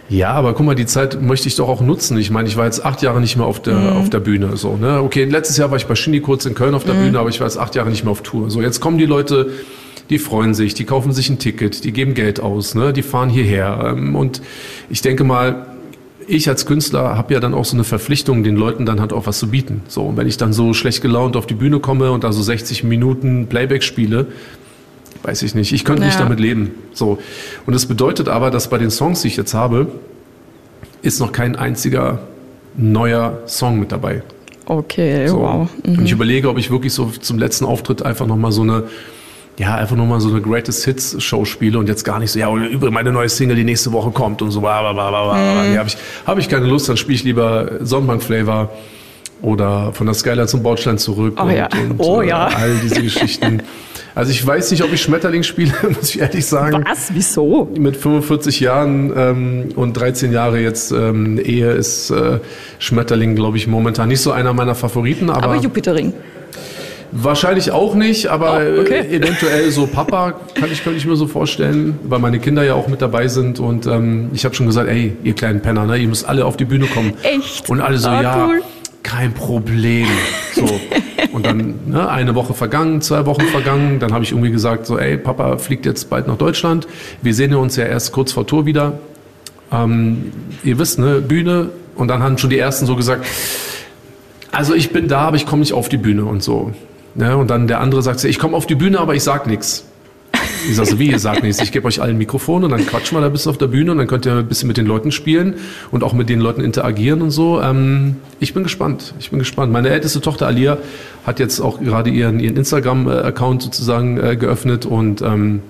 Ja, 0.09 0.33
aber 0.33 0.53
guck 0.53 0.67
mal, 0.67 0.75
die 0.75 0.87
Zeit 0.87 1.21
möchte 1.23 1.49
ich 1.49 1.57
doch 1.57 1.69
auch 1.69 1.81
nutzen. 1.81 2.19
Ich 2.19 2.31
meine, 2.31 2.49
ich 2.49 2.57
war 2.57 2.67
jetzt 2.67 2.85
acht 2.85 3.03
Jahre 3.03 3.21
nicht 3.21 3.37
mehr 3.37 3.47
auf 3.47 3.63
der, 3.63 3.75
mhm. 3.75 3.97
auf 3.97 4.11
der 4.11 4.21
Bühne. 4.21 4.57
So, 4.57 4.77
ne? 4.77 5.01
Okay, 5.03 5.25
letztes 5.25 5.57
Jahr 5.57 5.71
war 5.71 5.79
ich 5.79 5.87
bei 5.87 5.95
Shindy 5.95 6.21
kurz 6.21 6.45
in 6.45 6.55
Köln 6.55 6.75
auf 6.75 6.85
der 6.85 6.95
mhm. 6.95 7.05
Bühne, 7.05 7.19
aber 7.19 7.31
ich 7.31 7.41
war 7.41 7.47
jetzt 7.47 7.59
acht 7.59 7.75
Jahre 7.75 7.91
nicht 7.91 8.05
mehr 8.05 8.13
auf 8.13 8.23
Tour. 8.23 8.51
So, 8.51 8.61
jetzt 8.61 8.81
kommen 8.81 8.99
die 8.99 9.07
Leute, 9.07 9.51
die 10.11 10.19
freuen 10.19 10.55
sich, 10.55 10.75
die 10.75 10.85
kaufen 10.85 11.13
sich 11.13 11.31
ein 11.31 11.39
Ticket, 11.39 11.85
die 11.85 11.93
geben 11.93 12.15
Geld 12.15 12.41
aus, 12.41 12.75
ne? 12.75 12.93
die 12.93 13.03
fahren 13.03 13.31
hierher. 13.31 13.95
Ähm, 13.97 14.15
und 14.15 14.43
ich 14.91 15.01
denke 15.01 15.25
mal, 15.25 15.67
ich 16.27 16.49
als 16.49 16.67
Künstler 16.67 17.17
habe 17.17 17.35
ja 17.35 17.41
dann 17.41 17.55
auch 17.55 17.65
so 17.65 17.77
eine 17.77 17.85
Verpflichtung, 17.85 18.45
den 18.45 18.57
Leuten 18.57 18.87
dann 18.87 19.01
halt 19.01 19.13
auch 19.13 19.27
was 19.27 19.39
zu 19.39 19.49
bieten. 19.49 19.83
So, 19.89 20.03
und 20.03 20.17
wenn 20.17 20.27
ich 20.27 20.37
dann 20.37 20.53
so 20.53 20.75
schlecht 20.75 21.03
gelaunt 21.03 21.37
auf 21.37 21.47
die 21.47 21.55
Bühne 21.55 21.81
komme 21.81 22.13
und 22.13 22.25
da 22.25 22.33
so 22.33 22.43
60 22.43 22.85
Minuten 22.85 23.47
Playback 23.47 23.83
spiele, 23.83 24.27
weiß 25.25 25.43
ich 25.43 25.55
nicht. 25.55 25.73
Ich 25.73 25.85
könnte 25.85 26.03
ja. 26.03 26.09
nicht 26.09 26.21
damit 26.21 26.39
leben. 26.39 26.73
So. 26.93 27.19
Und 27.67 27.73
das 27.73 27.87
bedeutet 27.87 28.29
aber, 28.29 28.51
dass 28.51 28.69
bei 28.69 28.79
den 28.79 28.91
Songs, 28.91 29.23
die 29.23 29.29
ich 29.29 29.37
jetzt 29.37 29.55
habe, 29.55 29.89
ist 31.03 31.21
noch 31.21 31.33
kein 31.33 31.57
einziger 31.57 32.21
neuer 32.77 33.41
Song 33.47 33.79
mit 33.81 33.93
dabei. 33.93 34.23
Okay, 34.67 35.27
so. 35.29 35.41
wow. 35.41 35.69
Mhm. 35.85 35.99
Und 35.99 36.05
ich 36.05 36.13
überlege, 36.13 36.49
ob 36.49 36.59
ich 36.59 36.71
wirklich 36.71 36.93
so 36.93 37.07
zum 37.07 37.39
letzten 37.39 37.65
Auftritt 37.65 38.03
einfach 38.03 38.27
nochmal 38.27 38.53
so 38.53 38.63
eine, 38.63 38.85
ja, 39.59 39.75
einfach 39.75 39.97
nochmal 39.97 40.21
so 40.21 40.31
eine 40.31 40.41
Greatest 40.41 40.85
Hits 40.85 41.23
Show 41.23 41.45
spiele 41.45 41.79
und 41.79 41.89
jetzt 41.89 42.05
gar 42.05 42.19
nicht 42.19 42.31
so, 42.31 42.39
ja, 42.39 42.55
über 42.55 42.91
meine 42.91 43.13
neue 43.13 43.29
Single, 43.29 43.57
die 43.57 43.65
nächste 43.65 43.93
Woche 43.93 44.11
kommt 44.11 44.43
und 44.43 44.51
so, 44.51 44.61
bla, 44.61 44.81
bla, 44.81 44.93
bla, 44.93 45.11
bla. 45.11 45.35
Mhm. 45.35 45.71
Nee, 45.71 45.79
habe 45.79 45.89
ich, 45.89 45.97
hab 46.27 46.39
ich 46.39 46.49
keine 46.49 46.67
Lust, 46.67 46.89
dann 46.89 46.97
spiele 46.97 47.17
ich 47.17 47.25
lieber 47.25 47.73
Sonnenbank 47.81 48.23
Flavor 48.23 48.71
oder 49.45 49.93
von 49.93 50.07
der 50.07 50.15
Skyline 50.15 50.47
zum 50.47 50.63
Bordstein 50.63 50.99
zurück 50.99 51.35
oh, 51.39 51.43
und, 51.45 51.51
ja. 51.51 51.69
und 51.73 51.95
oh, 51.99 52.23
äh, 52.23 52.29
ja. 52.29 52.47
all 52.47 52.75
diese 52.83 53.03
Geschichten. 53.03 53.63
Also 54.15 54.31
ich 54.31 54.45
weiß 54.47 54.71
nicht, 54.71 54.83
ob 54.83 54.93
ich 54.93 55.03
Schmetterling 55.03 55.43
spiele, 55.43 55.73
muss 55.83 56.15
ich 56.15 56.21
ehrlich 56.21 56.47
sagen. 56.47 56.85
Was? 56.89 57.13
Wieso? 57.13 57.69
Mit 57.77 57.97
45 57.97 58.61
Jahren 58.61 59.13
ähm, 59.17 59.69
und 59.75 59.95
13 59.95 60.33
Jahre 60.33 60.61
jetzt 60.61 60.93
ähm, 60.93 61.39
Ehe 61.39 61.73
ist 61.73 62.11
äh, 62.11 62.39
Schmetterling, 62.79 63.35
glaube 63.35 63.57
ich, 63.57 63.67
momentan 63.67 64.09
nicht 64.09 64.21
so 64.21 64.33
einer 64.33 64.53
meiner 64.53 64.75
Favoriten. 64.75 65.31
Aber, 65.31 65.45
aber 65.45 65.57
Jupiterring. 65.57 66.13
Wahrscheinlich 67.17 67.71
auch 67.71 67.95
nicht, 67.95 68.27
aber 68.27 68.61
oh, 68.61 68.81
okay. 68.81 69.01
Eventuell 69.11 69.71
so 69.71 69.87
Papa 69.87 70.35
kann 70.55 70.71
ich, 70.73 70.83
könnte 70.83 70.99
ich 70.99 71.07
mir 71.07 71.15
so 71.15 71.29
vorstellen, 71.29 71.97
weil 72.05 72.19
meine 72.19 72.41
Kinder 72.41 72.65
ja 72.65 72.75
auch 72.75 72.89
mit 72.89 73.03
dabei 73.03 73.29
sind 73.29 73.61
und 73.61 73.87
ähm, 73.87 74.31
ich 74.33 74.45
habe 74.45 74.55
schon 74.55 74.67
gesagt, 74.67 74.89
ey, 74.89 75.17
ihr 75.23 75.35
kleinen 75.35 75.61
Penner, 75.61 75.87
ne, 75.87 75.97
ihr 75.97 76.09
müsst 76.09 76.29
alle 76.29 76.45
auf 76.45 76.57
die 76.57 76.65
Bühne 76.65 76.87
kommen. 76.87 77.13
Echt? 77.23 77.69
Und 77.69 77.81
alle 77.81 77.99
so, 77.99 78.09
ah, 78.09 78.23
ja, 78.23 78.47
cool. 78.47 78.63
Kein 79.05 79.33
Problem. 79.33 80.09
So. 80.53 80.69
Und 81.33 81.47
dann 81.47 81.75
ne, 81.87 82.09
eine 82.09 82.35
Woche 82.35 82.55
vergangen, 82.55 83.01
zwei 83.01 83.27
Wochen 83.27 83.43
vergangen. 83.43 84.01
Dann 84.01 84.13
habe 84.13 84.25
ich 84.25 84.33
irgendwie 84.33 84.51
gesagt, 84.51 84.87
so, 84.87 84.99
ey, 84.99 85.17
Papa 85.17 85.59
fliegt 85.59 85.87
jetzt 85.87 86.11
bald 86.11 86.27
nach 86.27 86.37
Deutschland. 86.37 86.89
Wir 87.23 87.35
sehen 87.35 87.55
uns 87.55 87.77
ja 87.77 87.85
erst 87.85 88.11
kurz 88.11 88.33
vor 88.33 88.47
Tour 88.47 88.67
wieder. 88.67 88.99
Ähm, 89.71 90.33
ihr 90.65 90.79
wisst, 90.79 90.99
ne, 90.99 91.21
Bühne. 91.21 91.71
Und 91.95 92.09
dann 92.09 92.23
haben 92.23 92.39
schon 92.39 92.51
die 92.51 92.59
Ersten 92.59 92.87
so 92.87 92.97
gesagt, 92.97 93.27
also 94.51 94.75
ich 94.75 94.91
bin 94.91 95.07
da, 95.09 95.21
aber 95.21 95.37
ich 95.37 95.47
komme 95.47 95.61
nicht 95.61 95.73
auf 95.73 95.89
die 95.89 95.97
Bühne 95.97 96.25
und 96.25 96.43
so. 96.43 96.73
Ne? 97.15 97.37
Und 97.37 97.51
dann 97.51 97.69
der 97.69 97.81
andere 97.81 98.03
sagt, 98.03 98.23
ich 98.25 98.39
komme 98.39 98.57
auf 98.57 98.67
die 98.67 98.75
Bühne, 98.75 98.99
aber 98.99 99.15
ich 99.15 99.23
sag 99.23 99.47
nichts. 99.47 99.85
Ich 100.69 100.77
sage 100.77 100.89
so, 100.89 100.99
wie, 100.99 101.11
ihr 101.11 101.19
sagt 101.19 101.43
nichts. 101.43 101.61
Ich 101.63 101.73
gebe 101.73 101.87
euch 101.87 102.01
allen 102.01 102.17
Mikrofon 102.19 102.65
und 102.65 102.71
dann 102.71 102.87
quatschen 102.87 103.17
wir 103.17 103.21
da 103.21 103.27
ein 103.27 103.33
bisschen 103.33 103.51
auf 103.51 103.59
der 103.59 103.67
Bühne 103.67 103.93
und 103.93 103.99
dann 103.99 104.07
könnt 104.07 104.27
ihr 104.27 104.35
ein 104.35 104.47
bisschen 104.47 104.69
mit 104.69 104.77
den 104.77 104.87
Leuten 104.87 105.13
spielen 105.13 105.55
und 105.91 106.03
auch 106.03 106.13
mit 106.13 106.29
den 106.29 106.41
Leuten 106.41 106.61
interagieren 106.63 107.23
und 107.23 107.31
so. 107.31 107.61
Ähm, 107.61 108.17
ich 108.41 108.55
bin 108.55 108.63
gespannt. 108.63 109.15
Ich 109.19 109.31
bin 109.31 109.39
gespannt. 109.39 109.73
Meine 109.73 109.91
älteste 109.91 110.21
Tochter 110.21 110.47
Alia 110.47 110.79
hat 111.27 111.39
jetzt 111.39 111.61
auch 111.61 111.81
gerade 111.81 112.11
ihren, 112.11 112.41
ihren 112.41 112.57
Instagram-Account 112.57 113.63
sozusagen 113.63 114.19
äh, 114.19 114.37
geöffnet 114.37 114.87
und 114.87 115.23
ähm, 115.23 115.63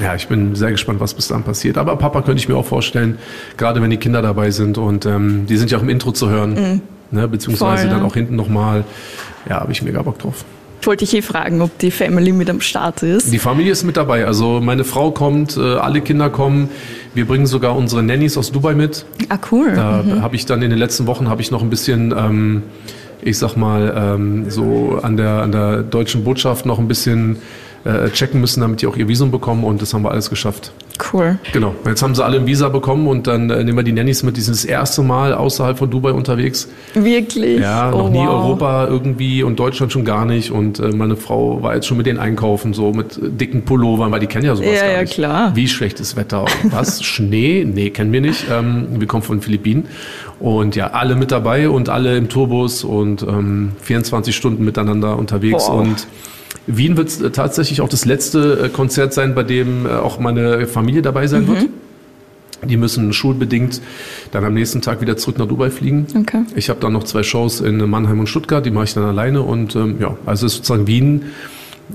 ja, 0.00 0.14
ich 0.14 0.28
bin 0.28 0.54
sehr 0.54 0.70
gespannt, 0.70 1.00
was 1.00 1.14
bis 1.14 1.28
dann 1.28 1.42
passiert. 1.42 1.78
Aber 1.78 1.96
Papa 1.96 2.20
könnte 2.20 2.40
ich 2.40 2.48
mir 2.48 2.56
auch 2.56 2.66
vorstellen, 2.66 3.18
gerade 3.56 3.80
wenn 3.80 3.90
die 3.90 3.96
Kinder 3.96 4.20
dabei 4.20 4.50
sind 4.50 4.78
und 4.78 5.06
ähm, 5.06 5.46
die 5.46 5.56
sind 5.56 5.70
ja 5.70 5.78
auch 5.78 5.82
im 5.82 5.88
Intro 5.88 6.12
zu 6.12 6.28
hören, 6.28 6.50
mhm. 6.54 6.80
ne, 7.10 7.26
beziehungsweise 7.28 7.82
Voll, 7.82 7.90
ja. 7.90 7.96
dann 7.96 8.06
auch 8.06 8.14
hinten 8.14 8.36
nochmal. 8.36 8.84
Ja, 9.48 9.60
habe 9.60 9.72
ich 9.72 9.82
mega 9.82 10.02
Bock 10.02 10.18
drauf 10.18 10.44
wollte 10.86 11.04
ich 11.04 11.14
eh 11.14 11.22
fragen, 11.22 11.60
ob 11.62 11.78
die 11.78 11.90
Family 11.90 12.32
mit 12.32 12.48
am 12.48 12.60
Start 12.60 13.02
ist. 13.02 13.32
Die 13.32 13.38
Familie 13.38 13.72
ist 13.72 13.84
mit 13.84 13.96
dabei. 13.96 14.26
Also 14.26 14.60
meine 14.60 14.84
Frau 14.84 15.10
kommt, 15.10 15.56
äh, 15.56 15.60
alle 15.60 16.00
Kinder 16.00 16.30
kommen. 16.30 16.68
Wir 17.14 17.26
bringen 17.26 17.46
sogar 17.46 17.76
unsere 17.76 18.02
Nannies 18.02 18.36
aus 18.36 18.52
Dubai 18.52 18.74
mit. 18.74 19.04
Ah, 19.28 19.38
cool. 19.50 19.72
Da 19.74 20.02
mhm. 20.02 20.22
habe 20.22 20.36
ich 20.36 20.46
dann 20.46 20.62
in 20.62 20.70
den 20.70 20.78
letzten 20.78 21.06
Wochen 21.06 21.28
habe 21.28 21.42
ich 21.42 21.50
noch 21.50 21.62
ein 21.62 21.70
bisschen, 21.70 22.12
ähm, 22.16 22.62
ich 23.22 23.38
sag 23.38 23.56
mal, 23.56 23.94
ähm, 23.96 24.50
so 24.50 24.98
an 25.02 25.16
der, 25.16 25.42
an 25.42 25.52
der 25.52 25.82
deutschen 25.82 26.24
Botschaft 26.24 26.66
noch 26.66 26.78
ein 26.78 26.88
bisschen 26.88 27.38
äh, 27.86 28.10
checken 28.10 28.40
müssen, 28.40 28.60
damit 28.60 28.82
die 28.82 28.86
auch 28.86 28.96
ihr 28.96 29.08
Visum 29.08 29.30
bekommen 29.30 29.64
und 29.64 29.80
das 29.80 29.94
haben 29.94 30.02
wir 30.02 30.10
alles 30.10 30.28
geschafft. 30.28 30.72
Cool. 31.12 31.38
Genau. 31.52 31.74
Jetzt 31.84 32.02
haben 32.02 32.14
sie 32.14 32.24
alle 32.24 32.38
ein 32.38 32.46
Visa 32.46 32.68
bekommen 32.68 33.06
und 33.06 33.26
dann 33.26 33.50
äh, 33.50 33.62
nehmen 33.62 33.76
wir 33.76 33.82
die 33.82 33.92
Nannies 33.92 34.22
mit. 34.22 34.36
Die 34.36 34.40
sind 34.40 34.56
das 34.56 34.64
erste 34.64 35.02
Mal 35.02 35.34
außerhalb 35.34 35.78
von 35.78 35.90
Dubai 35.90 36.12
unterwegs. 36.12 36.68
Wirklich? 36.94 37.60
Ja, 37.60 37.90
noch 37.90 38.06
oh, 38.06 38.08
nie 38.08 38.18
wow. 38.18 38.28
Europa 38.28 38.86
irgendwie 38.86 39.42
und 39.42 39.58
Deutschland 39.58 39.92
schon 39.92 40.04
gar 40.04 40.24
nicht. 40.24 40.50
Und 40.50 40.78
äh, 40.78 40.88
meine 40.88 41.16
Frau 41.16 41.62
war 41.62 41.74
jetzt 41.74 41.86
schon 41.86 41.98
mit 41.98 42.06
den 42.06 42.18
Einkaufen, 42.18 42.72
so 42.72 42.92
mit 42.92 43.18
dicken 43.20 43.62
Pullovern, 43.62 44.10
weil 44.10 44.20
die 44.20 44.26
kennen 44.26 44.46
ja 44.46 44.56
sowas 44.56 44.72
ja, 44.74 44.80
gar 44.80 44.90
ja, 44.90 45.00
nicht. 45.02 45.12
klar. 45.12 45.52
Wie 45.54 45.68
schlechtes 45.68 46.16
Wetter. 46.16 46.46
Was? 46.64 47.02
Schnee? 47.04 47.64
Nee, 47.64 47.90
kennen 47.90 48.12
wir 48.12 48.20
nicht. 48.20 48.46
Ähm, 48.50 48.86
wir 48.98 49.06
kommen 49.06 49.22
von 49.22 49.36
den 49.36 49.42
Philippinen. 49.42 49.88
Und 50.40 50.76
ja, 50.76 50.88
alle 50.88 51.14
mit 51.14 51.30
dabei 51.30 51.68
und 51.68 51.88
alle 51.88 52.16
im 52.16 52.28
Tourbus 52.28 52.84
und 52.84 53.22
ähm, 53.22 53.72
24 53.82 54.34
Stunden 54.34 54.64
miteinander 54.64 55.18
unterwegs. 55.18 55.64
Wow. 55.68 55.80
Und 55.80 56.06
Wien 56.66 56.96
wird 56.96 57.20
äh, 57.20 57.30
tatsächlich 57.30 57.80
auch 57.80 57.88
das 57.88 58.04
letzte 58.04 58.64
äh, 58.64 58.68
Konzert 58.68 59.12
sein, 59.12 59.34
bei 59.34 59.42
dem 59.42 59.86
äh, 59.86 59.90
auch 59.90 60.18
meine 60.18 60.66
Familie 60.66 61.02
dabei 61.02 61.26
sein 61.26 61.42
mhm. 61.42 61.48
wird. 61.48 61.66
Die 62.64 62.76
müssen 62.76 63.12
schulbedingt 63.12 63.82
dann 64.32 64.44
am 64.44 64.54
nächsten 64.54 64.80
Tag 64.80 65.00
wieder 65.00 65.16
zurück 65.16 65.38
nach 65.38 65.46
Dubai 65.46 65.70
fliegen. 65.70 66.06
Okay. 66.18 66.42
Ich 66.56 66.70
habe 66.70 66.80
dann 66.80 66.94
noch 66.94 67.04
zwei 67.04 67.22
Shows 67.22 67.60
in 67.60 67.88
Mannheim 67.88 68.18
und 68.18 68.28
Stuttgart, 68.28 68.64
die 68.64 68.70
mache 68.70 68.84
ich 68.84 68.94
dann 68.94 69.04
alleine. 69.04 69.42
Und 69.42 69.76
ähm, 69.76 69.96
ja, 70.00 70.16
also 70.24 70.46
ist 70.46 70.54
sozusagen 70.54 70.86
Wien 70.86 71.26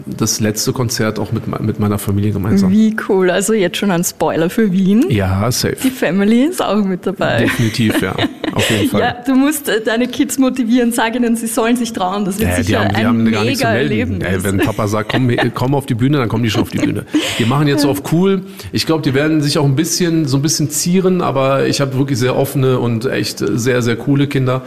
das 0.06 0.40
letzte 0.40 0.72
Konzert 0.72 1.19
auch 1.19 1.31
mit, 1.31 1.48
mit 1.62 1.80
meiner 1.80 1.98
Familie 1.98 2.31
gemeinsam. 2.31 2.72
Wie 2.72 2.96
cool. 3.10 3.30
Also 3.30 3.54
jetzt 3.54 3.78
schon 3.78 3.92
ein 3.92 4.04
Spoiler 4.04 4.50
für 4.50 4.72
Wien. 4.72 5.06
Ja, 5.10 5.52
safe. 5.52 5.78
Die 5.84 5.90
Family 5.90 6.46
ist 6.46 6.64
auch 6.64 6.84
mit 6.84 7.06
dabei. 7.06 7.42
Definitiv, 7.42 8.02
ja. 8.02 8.16
Auf 8.53 8.69
jeden 8.69 8.89
Fall. 8.89 9.01
Ja, 9.01 9.15
du 9.25 9.36
musst 9.36 9.69
äh, 9.69 9.81
deine 9.81 10.07
Kids 10.07 10.38
motivieren, 10.38 10.92
sag 10.92 11.15
ihnen, 11.15 11.36
sie 11.36 11.48
sollen 11.48 11.77
sich 11.77 11.94
trauen. 11.94 12.25
Das 12.25 12.39
wird 12.39 12.50
ja, 12.50 12.56
sicher 12.56 12.80
haben, 12.86 13.27
ein 13.27 13.45
mega 13.45 13.74
Erlebnis. 13.74 14.24
Ja, 14.24 14.44
wenn 14.44 14.57
Papa 14.57 14.88
sagt, 14.88 15.12
komm, 15.12 15.31
komm 15.53 15.75
auf 15.75 15.86
die 15.86 15.94
Bühne, 15.94 16.18
dann 16.18 16.30
kommen 16.30 16.44
die 16.44 16.50
schon 16.50 16.62
auf 16.62 16.69
die 16.69 16.80
Bühne. 16.80 17.06
Wir 17.38 17.48
machen 17.48 17.68
jetzt 17.68 17.81
so 17.81 17.89
auf 17.89 18.12
cool. 18.12 18.42
Ich 18.71 18.86
glaube, 18.86 19.01
die 19.03 19.13
werden 19.13 19.42
sich 19.42 19.57
auch 19.57 19.65
ein 19.65 19.75
bisschen, 19.75 20.25
so 20.25 20.38
ein 20.38 20.42
bisschen 20.42 20.69
zieren, 20.69 21.21
aber 21.21 21.68
ich 21.68 21.81
habe 21.81 21.98
wirklich 21.98 22.19
sehr 22.19 22.35
offene 22.35 22.80
und 22.80 23.06
echt 23.06 23.40
sehr, 23.40 23.81
sehr 23.81 23.95
coole 23.95 24.28
Kinder. 24.28 24.64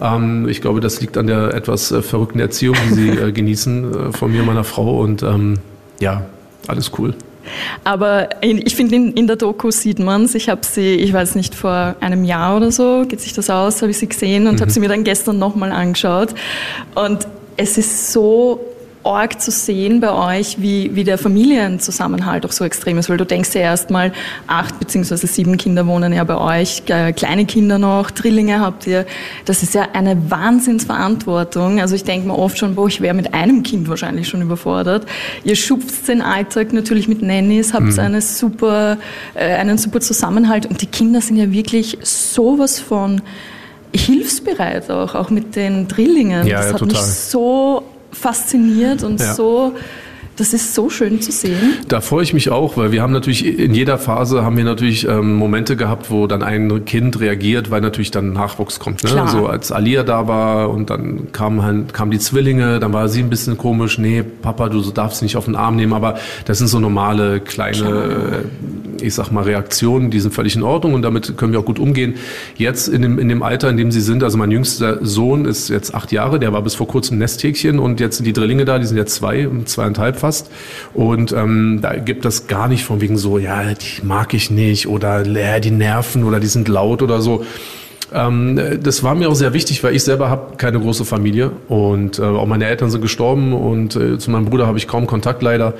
Ähm, 0.00 0.48
ich 0.48 0.60
glaube, 0.60 0.80
das 0.80 1.00
liegt 1.00 1.16
an 1.16 1.26
der 1.26 1.54
etwas 1.54 1.90
äh, 1.92 2.02
verrückten 2.02 2.40
Erziehung, 2.40 2.76
die 2.88 2.94
sie 2.94 3.08
äh, 3.08 3.32
genießen 3.32 4.12
von 4.12 4.32
mir 4.32 4.40
und 4.40 4.46
meiner 4.46 4.64
Frau. 4.64 5.00
Und 5.00 5.22
ähm, 5.22 5.58
ja, 6.00 6.26
alles 6.68 6.92
cool. 6.98 7.14
Aber 7.84 8.28
ich 8.42 8.76
finde, 8.76 8.96
in, 8.96 9.12
in, 9.12 9.26
der 9.26 9.36
Doku 9.36 9.70
sieht 9.70 9.98
man 9.98 10.24
es. 10.24 10.34
Ich 10.34 10.48
habe 10.48 10.62
sie, 10.64 10.94
ich 10.94 11.12
weiß 11.12 11.34
nicht, 11.34 11.54
vor 11.54 11.96
einem 12.00 12.24
Jahr 12.24 12.56
oder 12.56 12.70
so, 12.70 13.04
geht 13.06 13.20
sich 13.20 13.32
das 13.32 13.50
aus, 13.50 13.82
habe 13.82 13.90
ich 13.90 13.98
sie 13.98 14.08
gesehen 14.08 14.46
und 14.46 14.56
mhm. 14.56 14.60
habe 14.60 14.70
sie 14.70 14.80
mir 14.80 14.88
dann 14.88 15.04
gestern 15.04 15.38
nochmal 15.38 15.72
angeschaut. 15.72 16.34
Und 16.94 17.26
es 17.56 17.78
ist 17.78 18.12
so 18.12 18.60
arg 19.06 19.40
zu 19.40 19.50
sehen 19.50 20.00
bei 20.00 20.12
euch, 20.12 20.60
wie, 20.60 20.94
wie 20.94 21.04
der 21.04 21.18
Familienzusammenhalt 21.18 22.44
auch 22.44 22.52
so 22.52 22.64
extrem 22.64 22.98
ist, 22.98 23.08
weil 23.08 23.16
du 23.16 23.24
denkst 23.24 23.54
ja 23.54 23.60
erstmal, 23.62 24.12
acht 24.46 24.78
beziehungsweise 24.78 25.26
sieben 25.26 25.56
Kinder 25.56 25.86
wohnen 25.86 26.12
ja 26.12 26.24
bei 26.24 26.36
euch, 26.36 26.82
äh, 26.86 27.12
kleine 27.12 27.46
Kinder 27.46 27.78
noch, 27.78 28.10
Drillinge 28.10 28.60
habt 28.60 28.86
ihr. 28.86 29.06
Das 29.44 29.62
ist 29.62 29.74
ja 29.74 29.88
eine 29.92 30.30
Wahnsinnsverantwortung. 30.30 31.80
Also 31.80 31.94
ich 31.94 32.04
denke 32.04 32.26
mir 32.28 32.38
oft 32.38 32.58
schon, 32.58 32.74
boah, 32.74 32.88
ich 32.88 33.00
wäre 33.00 33.14
mit 33.14 33.32
einem 33.34 33.62
Kind 33.62 33.88
wahrscheinlich 33.88 34.28
schon 34.28 34.42
überfordert. 34.42 35.06
Ihr 35.44 35.56
schupft 35.56 36.08
den 36.08 36.22
Alltag 36.22 36.72
natürlich 36.72 37.08
mit 37.08 37.22
Nannies, 37.22 37.72
habt 37.72 37.86
mhm. 37.86 37.98
eine 37.98 38.20
super, 38.20 38.98
äh, 39.34 39.54
einen 39.54 39.78
super 39.78 40.00
Zusammenhalt 40.00 40.66
und 40.66 40.82
die 40.82 40.86
Kinder 40.86 41.20
sind 41.20 41.36
ja 41.36 41.50
wirklich 41.52 41.98
sowas 42.02 42.78
von 42.78 43.22
hilfsbereit 43.94 44.90
auch, 44.90 45.14
auch 45.14 45.30
mit 45.30 45.56
den 45.56 45.88
Drillingen. 45.88 46.46
Ja, 46.46 46.58
das 46.58 46.66
ja, 46.66 46.72
hat 46.72 46.80
total. 46.80 46.88
mich 46.88 47.00
so 47.00 47.82
fasziniert 48.12 49.02
und 49.02 49.20
ja. 49.20 49.34
so 49.34 49.74
Das 50.36 50.52
ist 50.52 50.74
so 50.74 50.90
schön 50.90 51.20
zu 51.20 51.32
sehen. 51.32 51.56
Da 51.88 52.00
freue 52.00 52.22
ich 52.22 52.34
mich 52.34 52.50
auch, 52.50 52.76
weil 52.76 52.92
wir 52.92 53.02
haben 53.02 53.12
natürlich 53.12 53.58
in 53.58 53.74
jeder 53.74 53.98
Phase 53.98 54.44
haben 54.44 54.56
wir 54.56 54.64
natürlich 54.64 55.08
ähm, 55.08 55.34
Momente 55.34 55.76
gehabt, 55.76 56.10
wo 56.10 56.26
dann 56.26 56.42
ein 56.42 56.84
Kind 56.84 57.20
reagiert, 57.20 57.70
weil 57.70 57.80
natürlich 57.80 58.10
dann 58.10 58.32
Nachwuchs 58.32 58.78
kommt. 58.78 59.02
Ne? 59.02 59.10
Klar. 59.10 59.28
So 59.28 59.46
als 59.46 59.72
Alia 59.72 60.02
da 60.02 60.28
war 60.28 60.70
und 60.70 60.90
dann 60.90 61.32
kamen 61.32 61.62
halt, 61.62 61.94
kamen 61.94 62.10
die 62.10 62.18
Zwillinge, 62.18 62.78
dann 62.80 62.92
war 62.92 63.08
sie 63.08 63.20
ein 63.20 63.30
bisschen 63.30 63.56
komisch. 63.56 63.98
Nee, 63.98 64.22
Papa, 64.22 64.68
du 64.68 64.80
darfst 64.90 65.22
nicht 65.22 65.36
auf 65.36 65.46
den 65.46 65.56
Arm 65.56 65.76
nehmen. 65.76 65.92
Aber 65.92 66.18
das 66.44 66.58
sind 66.58 66.68
so 66.68 66.78
normale 66.80 67.40
kleine, 67.40 67.78
Klar. 67.78 68.40
ich 69.00 69.14
sag 69.14 69.30
mal 69.30 69.44
Reaktionen, 69.44 70.10
die 70.10 70.20
sind 70.20 70.34
völlig 70.34 70.54
in 70.54 70.62
Ordnung 70.62 70.94
und 70.94 71.02
damit 71.02 71.36
können 71.36 71.52
wir 71.52 71.60
auch 71.60 71.64
gut 71.64 71.78
umgehen. 71.78 72.14
Jetzt 72.56 72.88
in 72.88 73.02
dem 73.02 73.18
in 73.18 73.28
dem 73.28 73.42
Alter, 73.42 73.70
in 73.70 73.76
dem 73.76 73.90
sie 73.90 74.00
sind, 74.00 74.22
also 74.22 74.36
mein 74.38 74.50
jüngster 74.50 74.98
Sohn 75.04 75.44
ist 75.46 75.68
jetzt 75.68 75.94
acht 75.94 76.12
Jahre, 76.12 76.38
der 76.38 76.52
war 76.52 76.62
bis 76.62 76.74
vor 76.74 76.86
kurzem 76.86 77.18
Nesthäkchen 77.18 77.78
und 77.78 78.00
jetzt 78.00 78.18
sind 78.18 78.24
die 78.24 78.32
Drillinge 78.32 78.64
da, 78.64 78.78
die 78.78 78.86
sind 78.86 78.96
jetzt 78.96 79.14
zwei, 79.14 79.48
zweieinhalb 79.64 80.16
fast. 80.26 80.50
Und 80.92 81.32
ähm, 81.32 81.78
da 81.80 81.94
gibt 81.94 82.24
das 82.24 82.48
gar 82.48 82.66
nicht 82.68 82.84
von 82.84 83.00
wegen 83.00 83.16
so, 83.16 83.38
ja, 83.38 83.62
die 83.74 84.04
mag 84.04 84.34
ich 84.34 84.50
nicht 84.50 84.88
oder 84.88 85.24
äh, 85.24 85.60
die 85.60 85.70
nerven 85.70 86.24
oder 86.24 86.40
die 86.40 86.48
sind 86.48 86.66
laut 86.68 87.00
oder 87.02 87.20
so. 87.20 87.44
Ähm, 88.12 88.60
das 88.82 89.02
war 89.02 89.14
mir 89.14 89.28
auch 89.28 89.34
sehr 89.34 89.52
wichtig, 89.52 89.82
weil 89.84 89.94
ich 89.94 90.02
selber 90.02 90.28
habe 90.28 90.56
keine 90.56 90.80
große 90.80 91.04
Familie 91.04 91.52
und 91.68 92.18
äh, 92.18 92.22
auch 92.22 92.46
meine 92.46 92.66
Eltern 92.66 92.90
sind 92.90 93.02
gestorben 93.02 93.52
und 93.52 93.94
äh, 93.94 94.18
zu 94.18 94.30
meinem 94.30 94.46
Bruder 94.46 94.66
habe 94.66 94.78
ich 94.78 94.88
kaum 94.88 95.06
Kontakt 95.06 95.42
leider. 95.42 95.74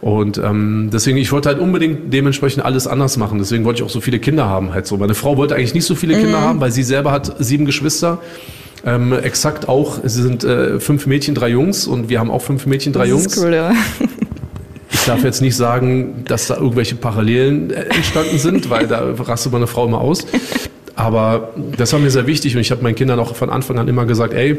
Und 0.00 0.38
ähm, 0.38 0.90
deswegen, 0.92 1.18
ich 1.18 1.32
wollte 1.32 1.48
halt 1.48 1.58
unbedingt 1.58 2.12
dementsprechend 2.12 2.64
alles 2.64 2.86
anders 2.86 3.16
machen. 3.16 3.38
Deswegen 3.38 3.64
wollte 3.64 3.82
ich 3.82 3.84
auch 3.84 3.92
so 3.92 4.00
viele 4.00 4.20
Kinder 4.20 4.44
haben. 4.44 4.72
Halt 4.72 4.86
so. 4.86 4.96
Meine 4.96 5.14
Frau 5.14 5.36
wollte 5.36 5.56
eigentlich 5.56 5.74
nicht 5.74 5.86
so 5.86 5.96
viele 5.96 6.14
mhm. 6.16 6.20
Kinder 6.20 6.40
haben, 6.40 6.60
weil 6.60 6.70
sie 6.70 6.84
selber 6.84 7.10
hat 7.10 7.34
sieben 7.40 7.66
Geschwister. 7.66 8.18
Ähm, 8.84 9.12
exakt 9.12 9.68
auch, 9.68 10.02
es 10.02 10.14
sind 10.14 10.44
äh, 10.44 10.78
fünf 10.80 11.06
Mädchen, 11.06 11.34
drei 11.34 11.48
Jungs 11.48 11.86
und 11.86 12.08
wir 12.08 12.20
haben 12.20 12.30
auch 12.30 12.42
fünf 12.42 12.66
Mädchen, 12.66 12.92
drei 12.92 13.00
das 13.00 13.10
Jungs. 13.10 13.26
Ist 13.26 13.44
cool, 13.44 13.54
ja. 13.54 13.72
Ich 14.90 15.04
darf 15.04 15.24
jetzt 15.24 15.40
nicht 15.40 15.56
sagen, 15.56 16.24
dass 16.26 16.46
da 16.48 16.56
irgendwelche 16.56 16.94
Parallelen 16.94 17.70
äh, 17.70 17.82
entstanden 17.84 18.38
sind, 18.38 18.70
weil 18.70 18.86
da 18.86 19.02
rastet 19.18 19.52
meine 19.52 19.66
Frau 19.66 19.86
immer 19.86 20.00
aus. 20.00 20.26
Aber 20.94 21.54
das 21.76 21.92
war 21.92 22.00
mir 22.00 22.10
sehr 22.10 22.26
wichtig 22.26 22.54
und 22.56 22.60
ich 22.60 22.70
habe 22.70 22.82
meinen 22.82 22.94
Kindern 22.94 23.18
auch 23.18 23.34
von 23.36 23.50
Anfang 23.50 23.78
an 23.78 23.88
immer 23.88 24.04
gesagt, 24.04 24.34
ey, 24.34 24.58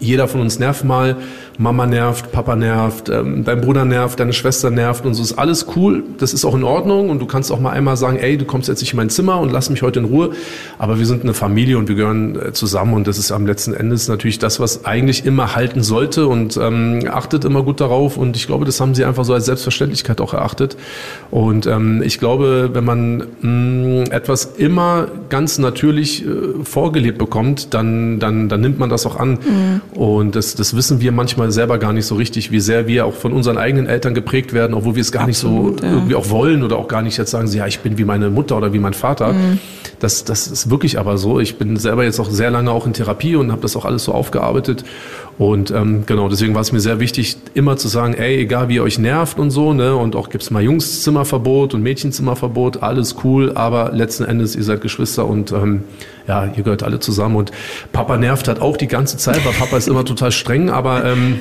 jeder 0.00 0.28
von 0.28 0.40
uns 0.40 0.58
nervt 0.58 0.84
mal, 0.84 1.16
Mama 1.56 1.86
nervt, 1.86 2.32
Papa 2.32 2.56
nervt, 2.56 3.08
ähm, 3.08 3.44
dein 3.44 3.60
Bruder 3.60 3.84
nervt, 3.84 4.18
deine 4.18 4.32
Schwester 4.32 4.70
nervt 4.70 5.06
und 5.06 5.14
so 5.14 5.22
ist 5.22 5.34
alles 5.34 5.66
cool. 5.76 6.02
Das 6.18 6.34
ist 6.34 6.44
auch 6.44 6.54
in 6.54 6.64
Ordnung 6.64 7.10
und 7.10 7.20
du 7.20 7.26
kannst 7.26 7.52
auch 7.52 7.60
mal 7.60 7.70
einmal 7.70 7.96
sagen, 7.96 8.16
ey, 8.16 8.36
du 8.36 8.44
kommst 8.44 8.68
jetzt 8.68 8.80
nicht 8.80 8.92
in 8.92 8.96
mein 8.96 9.10
Zimmer 9.10 9.38
und 9.40 9.52
lass 9.52 9.70
mich 9.70 9.82
heute 9.82 10.00
in 10.00 10.06
Ruhe. 10.06 10.30
Aber 10.78 10.98
wir 10.98 11.06
sind 11.06 11.22
eine 11.22 11.32
Familie 11.32 11.78
und 11.78 11.88
wir 11.88 11.94
gehören 11.94 12.36
äh, 12.40 12.52
zusammen 12.52 12.94
und 12.94 13.06
das 13.06 13.18
ist 13.18 13.30
am 13.30 13.46
letzten 13.46 13.72
Endes 13.72 14.08
natürlich 14.08 14.38
das, 14.38 14.58
was 14.58 14.84
eigentlich 14.84 15.26
immer 15.26 15.54
halten 15.54 15.82
sollte 15.82 16.26
und 16.26 16.56
ähm, 16.56 17.08
achtet 17.08 17.44
immer 17.44 17.62
gut 17.62 17.80
darauf 17.80 18.16
und 18.16 18.36
ich 18.36 18.46
glaube, 18.46 18.64
das 18.64 18.80
haben 18.80 18.94
sie 18.94 19.04
einfach 19.04 19.24
so 19.24 19.32
als 19.32 19.46
Selbstverständlichkeit 19.46 20.20
auch 20.20 20.34
erachtet. 20.34 20.76
Und 21.30 21.66
ähm, 21.66 22.02
ich 22.02 22.18
glaube, 22.18 22.70
wenn 22.72 22.84
man 22.84 23.18
mh, 23.40 23.48
mm, 23.48 24.04
etwas 24.10 24.44
immer 24.56 25.06
ganz 25.28 25.58
natürlich 25.58 26.26
äh, 26.26 26.64
vorgelebt 26.64 27.18
bekommt, 27.18 27.74
dann, 27.74 28.18
dann, 28.18 28.48
dann 28.48 28.60
nimmt 28.60 28.78
man 28.78 28.90
das 28.90 29.06
auch 29.06 29.16
an. 29.16 29.30
Mhm. 29.30 29.80
Und 29.98 30.36
das, 30.36 30.54
das 30.54 30.76
wissen 30.76 31.00
wir 31.00 31.12
manchmal 31.12 31.43
manchmal 31.44 31.52
selber 31.52 31.78
gar 31.78 31.92
nicht 31.92 32.06
so 32.06 32.14
richtig, 32.14 32.50
wie 32.50 32.60
sehr 32.60 32.86
wir 32.86 33.06
auch 33.06 33.14
von 33.14 33.32
unseren 33.32 33.58
eigenen 33.58 33.86
Eltern 33.86 34.14
geprägt 34.14 34.52
werden, 34.52 34.74
obwohl 34.74 34.94
wir 34.94 35.02
es 35.02 35.12
gar 35.12 35.28
Absolut, 35.28 35.72
nicht 35.72 35.80
so 35.80 35.86
ja. 35.86 35.92
irgendwie 35.92 36.14
auch 36.14 36.30
wollen 36.30 36.62
oder 36.62 36.76
auch 36.76 36.88
gar 36.88 37.02
nicht 37.02 37.16
jetzt 37.18 37.30
sagen, 37.30 37.48
ja, 37.48 37.66
ich 37.66 37.80
bin 37.80 37.98
wie 37.98 38.04
meine 38.04 38.30
Mutter 38.30 38.56
oder 38.56 38.72
wie 38.72 38.78
mein 38.78 38.94
Vater. 38.94 39.32
Mhm. 39.32 39.58
Das, 39.98 40.24
das 40.24 40.46
ist 40.46 40.70
wirklich 40.70 40.98
aber 40.98 41.18
so. 41.18 41.40
Ich 41.40 41.56
bin 41.56 41.76
selber 41.76 42.04
jetzt 42.04 42.20
auch 42.20 42.30
sehr 42.30 42.50
lange 42.50 42.70
auch 42.70 42.86
in 42.86 42.92
Therapie 42.92 43.36
und 43.36 43.52
habe 43.52 43.62
das 43.62 43.76
auch 43.76 43.84
alles 43.84 44.04
so 44.04 44.12
aufgearbeitet. 44.12 44.84
Und 45.36 45.70
ähm, 45.72 46.04
genau, 46.06 46.28
deswegen 46.28 46.54
war 46.54 46.60
es 46.60 46.70
mir 46.70 46.80
sehr 46.80 47.00
wichtig, 47.00 47.36
immer 47.54 47.76
zu 47.76 47.88
sagen, 47.88 48.14
ey, 48.14 48.36
egal 48.36 48.68
wie 48.68 48.76
ihr 48.76 48.84
euch 48.84 48.98
nervt 48.98 49.38
und 49.38 49.50
so, 49.50 49.72
ne, 49.72 49.96
und 49.96 50.14
auch 50.14 50.28
gibt's 50.28 50.50
mal 50.50 50.62
Jungszimmerverbot 50.62 51.74
und 51.74 51.82
Mädchenzimmerverbot, 51.82 52.82
alles 52.82 53.16
cool, 53.24 53.52
aber 53.56 53.90
letzten 53.92 54.24
Endes, 54.24 54.54
ihr 54.54 54.62
seid 54.62 54.80
Geschwister 54.80 55.26
und 55.26 55.50
ähm, 55.50 55.82
ja, 56.28 56.44
ihr 56.56 56.62
gehört 56.62 56.84
alle 56.84 57.00
zusammen. 57.00 57.36
Und 57.36 57.50
Papa 57.92 58.16
nervt 58.16 58.46
halt 58.46 58.60
auch 58.60 58.76
die 58.76 58.86
ganze 58.86 59.16
Zeit, 59.16 59.44
weil 59.44 59.52
Papa 59.52 59.76
ist 59.76 59.88
immer 59.88 60.04
total 60.04 60.30
streng, 60.30 60.70
aber 60.70 61.04
ähm, 61.04 61.40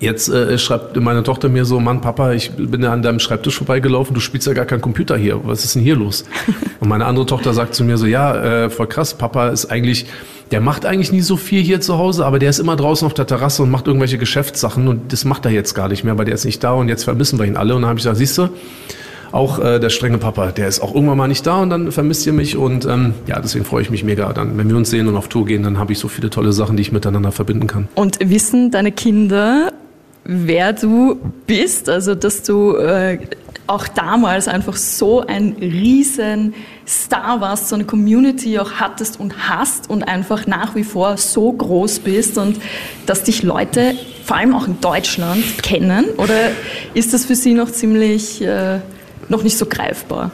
Jetzt 0.00 0.28
äh, 0.28 0.58
schreibt 0.58 0.96
meine 0.96 1.22
Tochter 1.22 1.48
mir 1.48 1.64
so, 1.64 1.80
Mann, 1.80 2.00
Papa, 2.00 2.32
ich 2.32 2.50
bin 2.52 2.82
ja 2.82 2.92
an 2.92 3.02
deinem 3.02 3.18
Schreibtisch 3.18 3.56
vorbeigelaufen, 3.56 4.14
du 4.14 4.20
spielst 4.20 4.46
ja 4.46 4.52
gar 4.52 4.64
keinen 4.64 4.80
Computer 4.80 5.16
hier. 5.16 5.40
Was 5.44 5.64
ist 5.64 5.74
denn 5.74 5.82
hier 5.82 5.96
los? 5.96 6.24
Und 6.80 6.88
meine 6.88 7.06
andere 7.06 7.26
Tochter 7.26 7.52
sagt 7.52 7.74
zu 7.74 7.84
mir 7.84 7.96
so, 7.96 8.06
ja, 8.06 8.64
äh, 8.64 8.70
voll 8.70 8.86
krass, 8.86 9.14
Papa 9.14 9.48
ist 9.48 9.66
eigentlich, 9.66 10.06
der 10.50 10.60
macht 10.60 10.86
eigentlich 10.86 11.12
nie 11.12 11.22
so 11.22 11.36
viel 11.36 11.62
hier 11.62 11.80
zu 11.80 11.98
Hause, 11.98 12.26
aber 12.26 12.38
der 12.38 12.50
ist 12.50 12.58
immer 12.58 12.76
draußen 12.76 13.06
auf 13.06 13.14
der 13.14 13.26
Terrasse 13.26 13.62
und 13.62 13.70
macht 13.70 13.86
irgendwelche 13.86 14.18
Geschäftssachen 14.18 14.86
und 14.88 15.12
das 15.12 15.24
macht 15.24 15.44
er 15.44 15.50
jetzt 15.50 15.74
gar 15.74 15.88
nicht 15.88 16.04
mehr, 16.04 16.16
weil 16.18 16.24
der 16.24 16.34
ist 16.34 16.44
nicht 16.44 16.62
da 16.62 16.72
und 16.72 16.88
jetzt 16.88 17.04
vermissen 17.04 17.38
wir 17.38 17.46
ihn 17.46 17.56
alle. 17.56 17.74
Und 17.74 17.82
dann 17.82 17.88
habe 17.88 17.98
ich 17.98 18.04
gesagt, 18.04 18.18
siehst 18.18 18.38
du, 18.38 18.48
auch 19.32 19.58
äh, 19.58 19.78
der 19.78 19.90
strenge 19.90 20.18
Papa, 20.18 20.52
der 20.52 20.68
ist 20.68 20.80
auch 20.80 20.94
irgendwann 20.94 21.18
mal 21.18 21.28
nicht 21.28 21.46
da 21.46 21.60
und 21.60 21.70
dann 21.70 21.92
vermisst 21.92 22.26
ihr 22.26 22.32
mich 22.32 22.56
und 22.56 22.84
ähm, 22.86 23.14
ja, 23.26 23.40
deswegen 23.40 23.64
freue 23.64 23.82
ich 23.82 23.90
mich 23.90 24.04
mega 24.04 24.32
dann. 24.32 24.56
Wenn 24.56 24.68
wir 24.68 24.76
uns 24.76 24.90
sehen 24.90 25.08
und 25.08 25.16
auf 25.16 25.28
Tour 25.28 25.46
gehen, 25.46 25.62
dann 25.62 25.78
habe 25.78 25.92
ich 25.92 25.98
so 25.98 26.08
viele 26.08 26.30
tolle 26.30 26.52
Sachen, 26.52 26.76
die 26.76 26.82
ich 26.82 26.92
miteinander 26.92 27.32
verbinden 27.32 27.66
kann. 27.66 27.88
Und 27.94 28.18
wissen 28.20 28.70
deine 28.70 28.92
Kinder, 28.92 29.72
wer 30.26 30.72
du 30.72 31.20
bist, 31.46 31.88
also 31.88 32.14
dass 32.14 32.42
du 32.42 32.76
äh, 32.76 33.18
auch 33.66 33.88
damals 33.88 34.48
einfach 34.48 34.76
so 34.76 35.26
ein 35.26 35.56
riesen 35.60 36.54
Star 36.86 37.40
warst, 37.40 37.68
so 37.68 37.74
eine 37.74 37.84
Community 37.84 38.58
auch 38.58 38.72
hattest 38.74 39.18
und 39.18 39.48
hast 39.48 39.90
und 39.90 40.04
einfach 40.04 40.46
nach 40.46 40.74
wie 40.74 40.84
vor 40.84 41.16
so 41.16 41.52
groß 41.52 42.00
bist 42.00 42.38
und 42.38 42.60
dass 43.06 43.24
dich 43.24 43.42
Leute, 43.42 43.94
vor 44.24 44.36
allem 44.36 44.54
auch 44.54 44.68
in 44.68 44.80
Deutschland, 44.80 45.62
kennen? 45.62 46.06
Oder 46.16 46.50
ist 46.94 47.12
das 47.12 47.24
für 47.24 47.34
sie 47.34 47.54
noch 47.54 47.70
ziemlich, 47.70 48.40
äh, 48.42 48.78
noch 49.28 49.42
nicht 49.42 49.58
so 49.58 49.66
greifbar? 49.66 50.30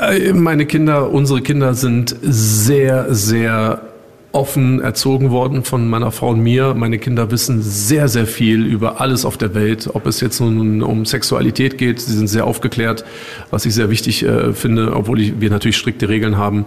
Äh, 0.00 0.32
meine 0.32 0.66
Kinder, 0.66 1.10
unsere 1.10 1.40
Kinder 1.40 1.74
sind 1.74 2.16
sehr, 2.20 3.14
sehr 3.14 3.93
offen 4.34 4.80
erzogen 4.80 5.30
worden 5.30 5.62
von 5.62 5.88
meiner 5.88 6.10
Frau 6.10 6.30
und 6.30 6.40
mir. 6.40 6.74
Meine 6.74 6.98
Kinder 6.98 7.30
wissen 7.30 7.62
sehr, 7.62 8.08
sehr 8.08 8.26
viel 8.26 8.66
über 8.66 9.00
alles 9.00 9.24
auf 9.24 9.36
der 9.36 9.54
Welt, 9.54 9.88
ob 9.92 10.06
es 10.06 10.20
jetzt 10.20 10.40
nun 10.40 10.82
um 10.82 11.04
Sexualität 11.06 11.78
geht. 11.78 12.00
Sie 12.00 12.12
sind 12.12 12.26
sehr 12.26 12.46
aufgeklärt, 12.46 13.04
was 13.50 13.64
ich 13.64 13.74
sehr 13.74 13.90
wichtig 13.90 14.24
äh, 14.24 14.52
finde, 14.52 14.94
obwohl 14.94 15.20
ich, 15.20 15.40
wir 15.40 15.50
natürlich 15.50 15.76
strikte 15.76 16.08
Regeln 16.08 16.36
haben. 16.36 16.64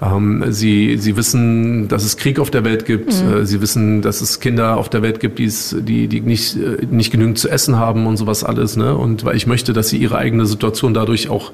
Ähm, 0.00 0.44
sie, 0.48 0.96
sie 0.96 1.16
wissen, 1.16 1.88
dass 1.88 2.04
es 2.04 2.16
Krieg 2.16 2.38
auf 2.38 2.50
der 2.50 2.64
Welt 2.64 2.86
gibt. 2.86 3.12
Mhm. 3.12 3.32
Äh, 3.32 3.46
sie 3.46 3.60
wissen, 3.60 4.00
dass 4.00 4.20
es 4.20 4.38
Kinder 4.38 4.76
auf 4.76 4.88
der 4.88 5.02
Welt 5.02 5.18
gibt, 5.18 5.40
die, 5.40 6.08
die 6.08 6.20
nicht, 6.20 6.56
äh, 6.56 6.86
nicht 6.88 7.10
genügend 7.10 7.38
zu 7.38 7.48
essen 7.48 7.76
haben 7.76 8.06
und 8.06 8.16
sowas 8.16 8.44
alles. 8.44 8.76
Ne? 8.76 8.96
Und 8.96 9.24
weil 9.24 9.36
ich 9.36 9.48
möchte, 9.48 9.72
dass 9.72 9.88
sie 9.88 9.96
ihre 9.96 10.18
eigene 10.18 10.46
Situation 10.46 10.94
dadurch 10.94 11.28
auch 11.28 11.50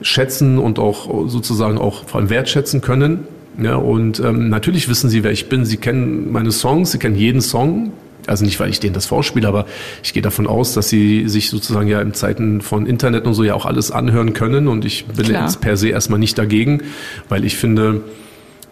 schätzen 0.00 0.58
und 0.58 0.78
auch 0.78 1.28
sozusagen 1.28 1.76
auch 1.76 2.04
vor 2.06 2.20
allem 2.20 2.30
wertschätzen 2.30 2.80
können. 2.80 3.26
Ja, 3.60 3.76
und 3.76 4.20
ähm, 4.20 4.48
natürlich 4.48 4.88
wissen 4.88 5.10
sie, 5.10 5.22
wer 5.22 5.32
ich 5.32 5.48
bin. 5.48 5.64
Sie 5.64 5.76
kennen 5.76 6.32
meine 6.32 6.50
Songs, 6.50 6.92
sie 6.92 6.98
kennen 6.98 7.16
jeden 7.16 7.40
Song. 7.40 7.92
Also 8.26 8.44
nicht, 8.44 8.60
weil 8.60 8.70
ich 8.70 8.80
denen 8.80 8.94
das 8.94 9.06
vorspiele, 9.06 9.48
aber 9.48 9.66
ich 10.02 10.12
gehe 10.12 10.22
davon 10.22 10.46
aus, 10.46 10.74
dass 10.74 10.88
sie 10.88 11.28
sich 11.28 11.50
sozusagen 11.50 11.88
ja 11.88 12.00
in 12.00 12.14
Zeiten 12.14 12.60
von 12.60 12.86
Internet 12.86 13.26
und 13.26 13.34
so 13.34 13.44
ja 13.44 13.54
auch 13.54 13.66
alles 13.66 13.90
anhören 13.90 14.34
können. 14.34 14.68
Und 14.68 14.84
ich 14.84 15.06
bin 15.06 15.26
Klar. 15.26 15.42
jetzt 15.42 15.60
per 15.60 15.76
se 15.76 15.88
erstmal 15.88 16.18
nicht 16.18 16.38
dagegen, 16.38 16.82
weil 17.28 17.44
ich 17.44 17.56
finde, 17.56 18.02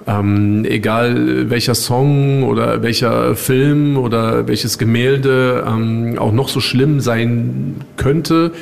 ähm, 0.07 0.65
egal 0.65 1.51
welcher 1.51 1.75
Song 1.75 2.45
oder 2.45 2.83
welcher 2.83 3.37
Film 3.37 3.99
oder 3.99 4.49
welches 4.49 4.79
Gemälde 4.79 5.65
ähm, 5.67 6.19
auch 6.19 6.33
noch 6.33 6.49
so 6.49 6.61
schlimm 6.61 7.01
sein 7.01 7.77
könnte, 7.97 8.53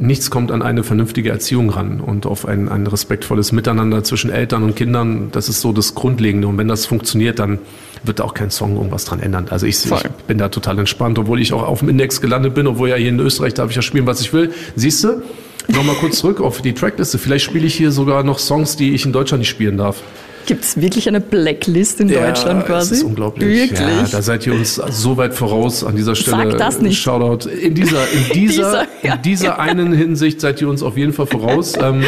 nichts 0.00 0.30
kommt 0.30 0.50
an 0.50 0.62
eine 0.62 0.82
vernünftige 0.82 1.30
Erziehung 1.30 1.70
ran 1.70 2.00
und 2.00 2.26
auf 2.26 2.46
ein, 2.46 2.68
ein 2.68 2.86
respektvolles 2.86 3.52
Miteinander 3.52 4.02
zwischen 4.02 4.30
Eltern 4.30 4.62
und 4.62 4.74
Kindern. 4.74 5.28
Das 5.30 5.48
ist 5.48 5.60
so 5.60 5.72
das 5.72 5.94
Grundlegende. 5.94 6.48
Und 6.48 6.58
wenn 6.58 6.68
das 6.68 6.86
funktioniert, 6.86 7.38
dann 7.38 7.58
wird 8.02 8.20
auch 8.22 8.32
kein 8.32 8.50
Song 8.50 8.76
irgendwas 8.76 9.04
dran 9.04 9.20
ändern. 9.20 9.48
Also 9.50 9.66
ich, 9.66 9.84
ich, 9.84 10.08
bin 10.26 10.38
da 10.38 10.48
total 10.48 10.78
entspannt, 10.78 11.18
obwohl 11.18 11.40
ich 11.40 11.52
auch 11.52 11.62
auf 11.62 11.80
dem 11.80 11.90
Index 11.90 12.20
gelandet 12.20 12.54
bin, 12.54 12.66
obwohl 12.66 12.88
ja 12.88 12.96
hier 12.96 13.10
in 13.10 13.20
Österreich 13.20 13.54
darf 13.54 13.70
ich 13.70 13.76
ja 13.76 13.82
spielen, 13.82 14.06
was 14.06 14.20
ich 14.22 14.32
will. 14.32 14.52
Siehst 14.74 15.04
du? 15.04 15.22
Nochmal 15.68 15.96
kurz 15.96 16.18
zurück 16.18 16.40
auf 16.40 16.62
die 16.62 16.72
Trackliste. 16.72 17.18
Vielleicht 17.18 17.44
spiele 17.44 17.66
ich 17.66 17.74
hier 17.74 17.92
sogar 17.92 18.22
noch 18.22 18.38
Songs, 18.38 18.76
die 18.76 18.94
ich 18.94 19.04
in 19.04 19.12
Deutschland 19.12 19.40
nicht 19.40 19.50
spielen 19.50 19.76
darf. 19.76 20.02
Gibt 20.46 20.64
es 20.64 20.80
wirklich 20.80 21.08
eine 21.08 21.20
Blacklist 21.20 22.00
in 22.00 22.08
ja, 22.08 22.26
Deutschland 22.26 22.66
quasi? 22.66 22.90
Das 22.90 22.98
ist 22.98 23.04
unglaublich. 23.04 23.70
Wirklich? 23.70 23.80
Ja, 23.80 24.06
da 24.10 24.22
seid 24.22 24.46
ihr 24.46 24.54
uns 24.54 24.74
so 24.76 25.16
weit 25.16 25.34
voraus 25.34 25.84
an 25.84 25.96
dieser 25.96 26.14
Stelle. 26.14 26.50
Sag 26.50 26.58
das 26.58 26.80
nicht. 26.80 27.00
Shoutout. 27.00 27.48
In 27.48 27.74
dieser, 27.74 28.02
in 28.10 28.24
dieser, 28.34 28.62
dieser 28.62 28.86
ja. 29.02 29.14
in 29.14 29.22
dieser 29.22 29.58
einen 29.58 29.92
Hinsicht 29.92 30.40
seid 30.40 30.60
ihr 30.60 30.68
uns 30.68 30.82
auf 30.82 30.96
jeden 30.96 31.12
Fall 31.12 31.26
voraus. 31.26 31.74
ähm, 31.80 32.02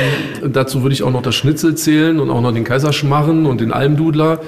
dazu 0.46 0.82
würde 0.82 0.94
ich 0.94 1.02
auch 1.02 1.10
noch 1.10 1.22
das 1.22 1.34
Schnitzel 1.34 1.74
zählen 1.74 2.20
und 2.20 2.30
auch 2.30 2.40
noch 2.40 2.52
den 2.52 2.64
Kaiserschmarren 2.64 3.46
und 3.46 3.60
den 3.60 3.72
Almdudler. 3.72 4.40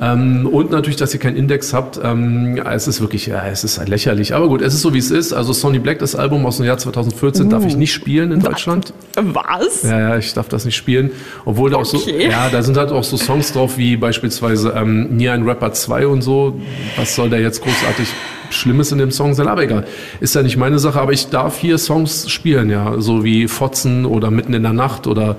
Ähm, 0.00 0.46
und 0.46 0.70
natürlich, 0.70 0.96
dass 0.96 1.14
ihr 1.14 1.20
keinen 1.20 1.36
Index 1.36 1.72
habt. 1.72 2.00
Ähm, 2.02 2.60
es 2.64 2.88
ist 2.88 3.00
wirklich, 3.00 3.26
ja, 3.26 3.46
es 3.46 3.64
ist 3.64 3.86
lächerlich. 3.88 4.34
Aber 4.34 4.48
gut, 4.48 4.62
es 4.62 4.74
ist 4.74 4.82
so, 4.82 4.94
wie 4.94 4.98
es 4.98 5.10
ist. 5.10 5.32
Also 5.32 5.52
Sonny 5.52 5.78
Black, 5.78 5.98
das 5.98 6.14
Album 6.14 6.46
aus 6.46 6.56
dem 6.56 6.66
Jahr 6.66 6.78
2014, 6.78 7.46
uh. 7.46 7.48
darf 7.48 7.64
ich 7.64 7.74
uh. 7.74 7.78
nicht 7.78 7.92
spielen 7.92 8.32
in 8.32 8.40
Deutschland. 8.40 8.92
Was? 9.16 9.82
Ja, 9.82 10.00
ja, 10.00 10.16
ich 10.18 10.32
darf 10.34 10.48
das 10.48 10.64
nicht 10.64 10.76
spielen. 10.76 11.10
Obwohl 11.44 11.70
da 11.70 11.76
auch 11.76 11.84
so, 11.84 11.98
ja, 12.08 12.48
da 12.50 12.62
sind 12.62 12.76
halt 12.76 12.90
auch 12.90 13.04
so 13.04 13.16
Songs 13.16 13.52
drauf, 13.52 13.78
wie 13.78 13.96
beispielsweise 13.96 14.74
ähm, 14.76 15.16
Nie 15.16 15.28
ein 15.28 15.44
Rapper 15.44 15.72
2 15.72 16.06
und 16.06 16.22
so. 16.22 16.60
Was 16.96 17.14
soll 17.14 17.30
der 17.30 17.40
jetzt 17.40 17.62
großartig 17.62 18.08
Schlimmes 18.50 18.92
in 18.92 18.98
dem 18.98 19.10
Song 19.10 19.34
sein, 19.34 19.48
aber 19.48 19.62
egal. 19.62 19.84
Ist 20.20 20.34
ja 20.34 20.42
nicht 20.42 20.56
meine 20.56 20.78
Sache, 20.78 21.00
aber 21.00 21.12
ich 21.12 21.28
darf 21.28 21.58
hier 21.58 21.78
Songs 21.78 22.30
spielen, 22.30 22.70
ja, 22.70 23.00
so 23.00 23.24
wie 23.24 23.48
Fotzen 23.48 24.06
oder 24.06 24.30
Mitten 24.30 24.54
in 24.54 24.62
der 24.62 24.72
Nacht 24.72 25.06
oder 25.06 25.36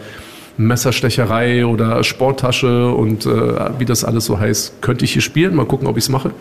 Messerstecherei 0.58 1.66
oder 1.66 2.04
Sporttasche 2.04 2.90
und 2.90 3.26
äh, 3.26 3.30
wie 3.80 3.86
das 3.86 4.04
alles 4.04 4.26
so 4.26 4.40
heißt, 4.40 4.82
könnte 4.82 5.06
ich 5.06 5.14
hier 5.14 5.22
spielen. 5.22 5.56
Mal 5.56 5.66
gucken, 5.66 5.88
ob 5.88 5.98
ich 5.98 6.06
es 6.06 6.10
mache. 6.10 6.32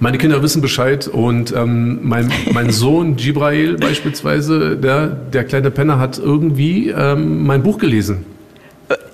Meine 0.00 0.18
Kinder 0.18 0.42
wissen 0.42 0.60
Bescheid 0.60 1.06
und 1.08 1.54
ähm, 1.56 2.00
mein, 2.02 2.30
mein 2.52 2.70
Sohn 2.72 3.16
Gibrail 3.16 3.76
beispielsweise, 3.76 4.76
der, 4.76 5.06
der 5.08 5.44
kleine 5.44 5.70
Penner, 5.70 5.98
hat 5.98 6.18
irgendwie 6.18 6.90
ähm, 6.90 7.46
mein 7.46 7.62
Buch 7.62 7.78
gelesen. 7.78 8.26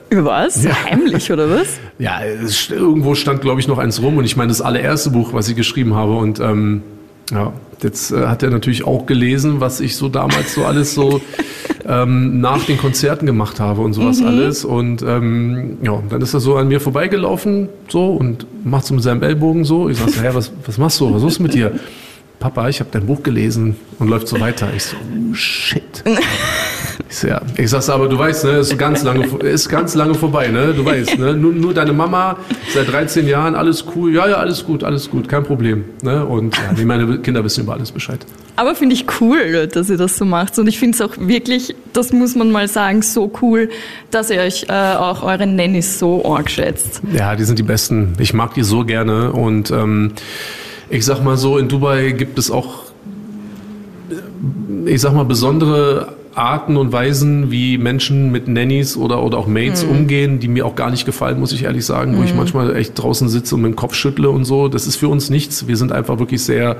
Über 0.08 0.24
was? 0.24 0.64
Ja. 0.64 0.72
Heimlich 0.84 1.30
oder 1.30 1.48
was? 1.48 1.78
Ja, 1.98 2.22
es, 2.24 2.70
irgendwo 2.70 3.14
stand, 3.14 3.42
glaube 3.42 3.60
ich, 3.60 3.68
noch 3.68 3.76
eins 3.76 4.00
rum 4.00 4.16
und 4.16 4.24
ich 4.24 4.34
meine 4.34 4.48
das 4.48 4.62
allererste 4.62 5.10
Buch, 5.10 5.34
was 5.34 5.50
ich 5.50 5.54
geschrieben 5.54 5.94
habe 5.94 6.16
und 6.16 6.40
ähm, 6.40 6.82
ja, 7.30 7.52
jetzt 7.82 8.10
äh, 8.10 8.26
hat 8.26 8.42
er 8.42 8.48
natürlich 8.48 8.84
auch 8.86 9.04
gelesen, 9.04 9.60
was 9.60 9.80
ich 9.80 9.96
so 9.96 10.08
damals 10.08 10.54
so 10.54 10.64
alles 10.64 10.94
so 10.94 11.20
ähm, 11.86 12.40
nach 12.40 12.64
den 12.64 12.78
Konzerten 12.78 13.26
gemacht 13.26 13.60
habe 13.60 13.82
und 13.82 13.92
sowas 13.92 14.20
mhm. 14.20 14.26
alles. 14.26 14.64
Und 14.64 15.02
ähm, 15.02 15.78
ja, 15.82 16.02
dann 16.08 16.20
ist 16.20 16.34
er 16.34 16.40
so 16.40 16.56
an 16.56 16.68
mir 16.68 16.80
vorbeigelaufen 16.80 17.68
so 17.88 18.06
und 18.06 18.46
macht 18.64 18.86
so 18.86 18.94
mit 18.94 19.02
seinem 19.02 19.22
Ellbogen 19.22 19.64
so. 19.64 19.88
Ich 19.88 19.98
sage, 19.98 20.12
hä, 20.20 20.30
was, 20.32 20.52
was 20.64 20.78
machst 20.78 21.00
du? 21.00 21.12
Was 21.14 21.22
ist 21.22 21.40
mit 21.40 21.54
dir? 21.54 21.72
Papa, 22.38 22.68
ich 22.68 22.80
habe 22.80 22.90
dein 22.90 23.06
Buch 23.06 23.22
gelesen 23.22 23.76
und 23.98 24.08
läuft 24.08 24.26
so 24.26 24.40
weiter. 24.40 24.68
Ich 24.74 24.84
so, 24.84 24.96
oh, 24.96 25.34
shit. 25.34 26.04
Ja. 27.22 27.40
ich 27.56 27.70
sag's 27.70 27.88
aber, 27.88 28.08
du 28.08 28.18
weißt, 28.18 28.44
ne, 28.44 28.50
ist 28.58 28.78
ganz 28.78 29.02
lange, 29.02 29.26
ist 29.42 29.68
ganz 29.68 29.94
lange 29.94 30.14
vorbei, 30.14 30.48
ne? 30.48 30.72
Du 30.74 30.84
weißt, 30.84 31.18
ne? 31.18 31.34
Nur, 31.34 31.52
nur 31.52 31.74
deine 31.74 31.92
Mama 31.92 32.36
seit 32.72 32.90
13 32.90 33.26
Jahren, 33.26 33.54
alles 33.54 33.84
cool, 33.94 34.14
ja, 34.14 34.28
ja, 34.28 34.36
alles 34.36 34.64
gut, 34.64 34.84
alles 34.84 35.10
gut, 35.10 35.28
kein 35.28 35.44
Problem. 35.44 35.84
Ne? 36.02 36.24
Und 36.24 36.56
ja, 36.56 36.84
meine 36.84 37.18
Kinder 37.18 37.44
wissen 37.44 37.64
über 37.64 37.74
alles 37.74 37.92
Bescheid. 37.92 38.20
Aber 38.56 38.74
finde 38.74 38.94
ich 38.94 39.06
cool, 39.20 39.66
dass 39.66 39.88
ihr 39.88 39.96
das 39.96 40.18
so 40.18 40.24
macht. 40.24 40.58
Und 40.58 40.66
ich 40.66 40.78
finde 40.78 40.94
es 40.94 41.00
auch 41.00 41.16
wirklich, 41.18 41.74
das 41.92 42.12
muss 42.12 42.34
man 42.34 42.50
mal 42.50 42.68
sagen, 42.68 43.02
so 43.02 43.32
cool, 43.40 43.70
dass 44.10 44.30
ihr 44.30 44.40
euch 44.40 44.66
äh, 44.68 44.72
auch 44.72 45.22
eure 45.22 45.46
Nannies 45.46 45.98
so 45.98 46.24
arg 46.24 46.50
schätzt. 46.50 47.00
Ja, 47.12 47.36
die 47.36 47.44
sind 47.44 47.58
die 47.58 47.62
besten. 47.62 48.14
Ich 48.18 48.34
mag 48.34 48.54
die 48.54 48.62
so 48.62 48.84
gerne 48.84 49.32
und 49.32 49.70
ähm, 49.70 50.12
ich 50.90 51.04
sag 51.04 51.22
mal 51.22 51.36
so, 51.36 51.56
in 51.56 51.68
Dubai 51.68 52.10
gibt 52.12 52.38
es 52.38 52.50
auch, 52.50 52.82
ich 54.84 55.00
sag 55.00 55.14
mal, 55.14 55.24
besondere 55.24 56.19
Arten 56.40 56.78
und 56.78 56.90
Weisen, 56.90 57.50
wie 57.50 57.76
Menschen 57.76 58.32
mit 58.32 58.48
Nannies 58.48 58.96
oder, 58.96 59.22
oder 59.22 59.36
auch 59.36 59.46
Mates 59.46 59.84
mhm. 59.84 59.90
umgehen, 59.90 60.38
die 60.40 60.48
mir 60.48 60.64
auch 60.64 60.74
gar 60.74 60.90
nicht 60.90 61.04
gefallen, 61.04 61.38
muss 61.38 61.52
ich 61.52 61.64
ehrlich 61.64 61.84
sagen, 61.84 62.16
wo 62.16 62.22
ich 62.22 62.32
mhm. 62.32 62.38
manchmal 62.38 62.74
echt 62.76 62.98
draußen 62.98 63.28
sitze 63.28 63.54
und 63.54 63.62
mit 63.62 63.72
dem 63.72 63.76
Kopf 63.76 63.94
schüttle 63.94 64.30
und 64.30 64.44
so. 64.44 64.68
Das 64.68 64.86
ist 64.86 64.96
für 64.96 65.08
uns 65.08 65.28
nichts. 65.28 65.68
Wir 65.68 65.76
sind 65.76 65.92
einfach 65.92 66.18
wirklich 66.18 66.42
sehr, 66.42 66.78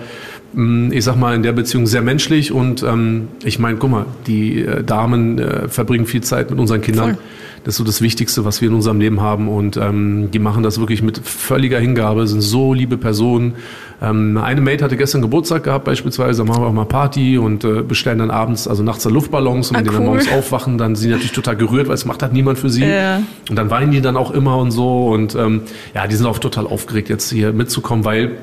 mm, 0.55 0.93
ich 0.93 1.05
sag 1.05 1.17
mal, 1.17 1.35
in 1.35 1.43
der 1.43 1.53
Beziehung 1.53 1.87
sehr 1.87 2.01
menschlich 2.01 2.53
und 2.53 2.83
ähm, 2.83 3.29
ich 3.45 3.59
meine, 3.59 3.77
guck 3.77 3.91
mal, 3.91 4.07
die 4.27 4.63
äh, 4.63 4.83
Damen 4.83 5.39
äh, 5.39 5.69
verbringen 5.69 6.07
viel 6.07 6.23
Zeit 6.23 6.51
mit 6.51 6.59
unseren 6.59 6.81
Kindern. 6.81 7.17
Voll. 7.17 7.19
Das 7.65 7.75
ist 7.75 7.79
so 7.79 7.85
das 7.85 8.01
Wichtigste, 8.01 8.45
was 8.45 8.61
wir 8.61 8.69
in 8.69 8.75
unserem 8.75 9.01
Leben 9.01 9.21
haben. 9.21 9.49
Und 9.49 9.77
ähm, 9.77 10.31
die 10.31 10.39
machen 10.39 10.63
das 10.63 10.81
wirklich 10.81 11.03
mit 11.03 11.19
völliger 11.19 11.79
Hingabe, 11.79 12.27
sind 12.27 12.41
so 12.41 12.73
liebe 12.73 12.97
Personen. 12.97 13.55
Ähm, 14.03 14.39
eine 14.39 14.61
Mate 14.61 14.83
hatte 14.83 14.97
gestern 14.97 15.21
Geburtstag 15.21 15.65
gehabt 15.65 15.85
beispielsweise, 15.85 16.43
da 16.43 16.49
machen 16.49 16.63
wir 16.63 16.69
auch 16.69 16.73
mal 16.73 16.87
Party 16.87 17.37
und 17.37 17.65
äh, 17.65 17.83
bestellen 17.83 18.19
dann 18.19 18.31
abends, 18.31 18.67
also 18.67 18.83
nachts 18.83 19.03
dann 19.03 19.13
Luftballons 19.13 19.71
und 19.71 19.77
ah, 19.77 19.81
wenn 19.81 19.87
cool. 19.87 19.91
die 19.91 19.97
dann 19.99 20.07
morgens 20.07 20.33
aufwachen, 20.33 20.79
dann 20.79 20.97
sind 20.97 21.09
die 21.09 21.13
natürlich 21.13 21.33
total 21.33 21.57
gerührt, 21.57 21.89
weil 21.89 21.95
es 21.95 22.07
macht 22.07 22.23
halt 22.23 22.33
niemand 22.33 22.59
für 22.59 22.71
sie. 22.71 22.87
Ja. 22.87 23.23
Und 23.49 23.57
dann 23.57 23.71
weinen 23.71 23.91
die 23.91 24.01
dann 24.01 24.17
auch 24.17 24.31
immer 24.31 24.57
und 24.57 24.71
so. 24.71 25.09
Und 25.09 25.35
ähm, 25.35 25.63
ja, 25.95 26.07
die 26.07 26.17
sind 26.17 26.27
auch 26.27 26.39
total 26.39 26.67
aufgeregt, 26.67 27.11
jetzt 27.11 27.31
hier 27.31 27.53
mitzukommen, 27.53 28.05
weil 28.05 28.39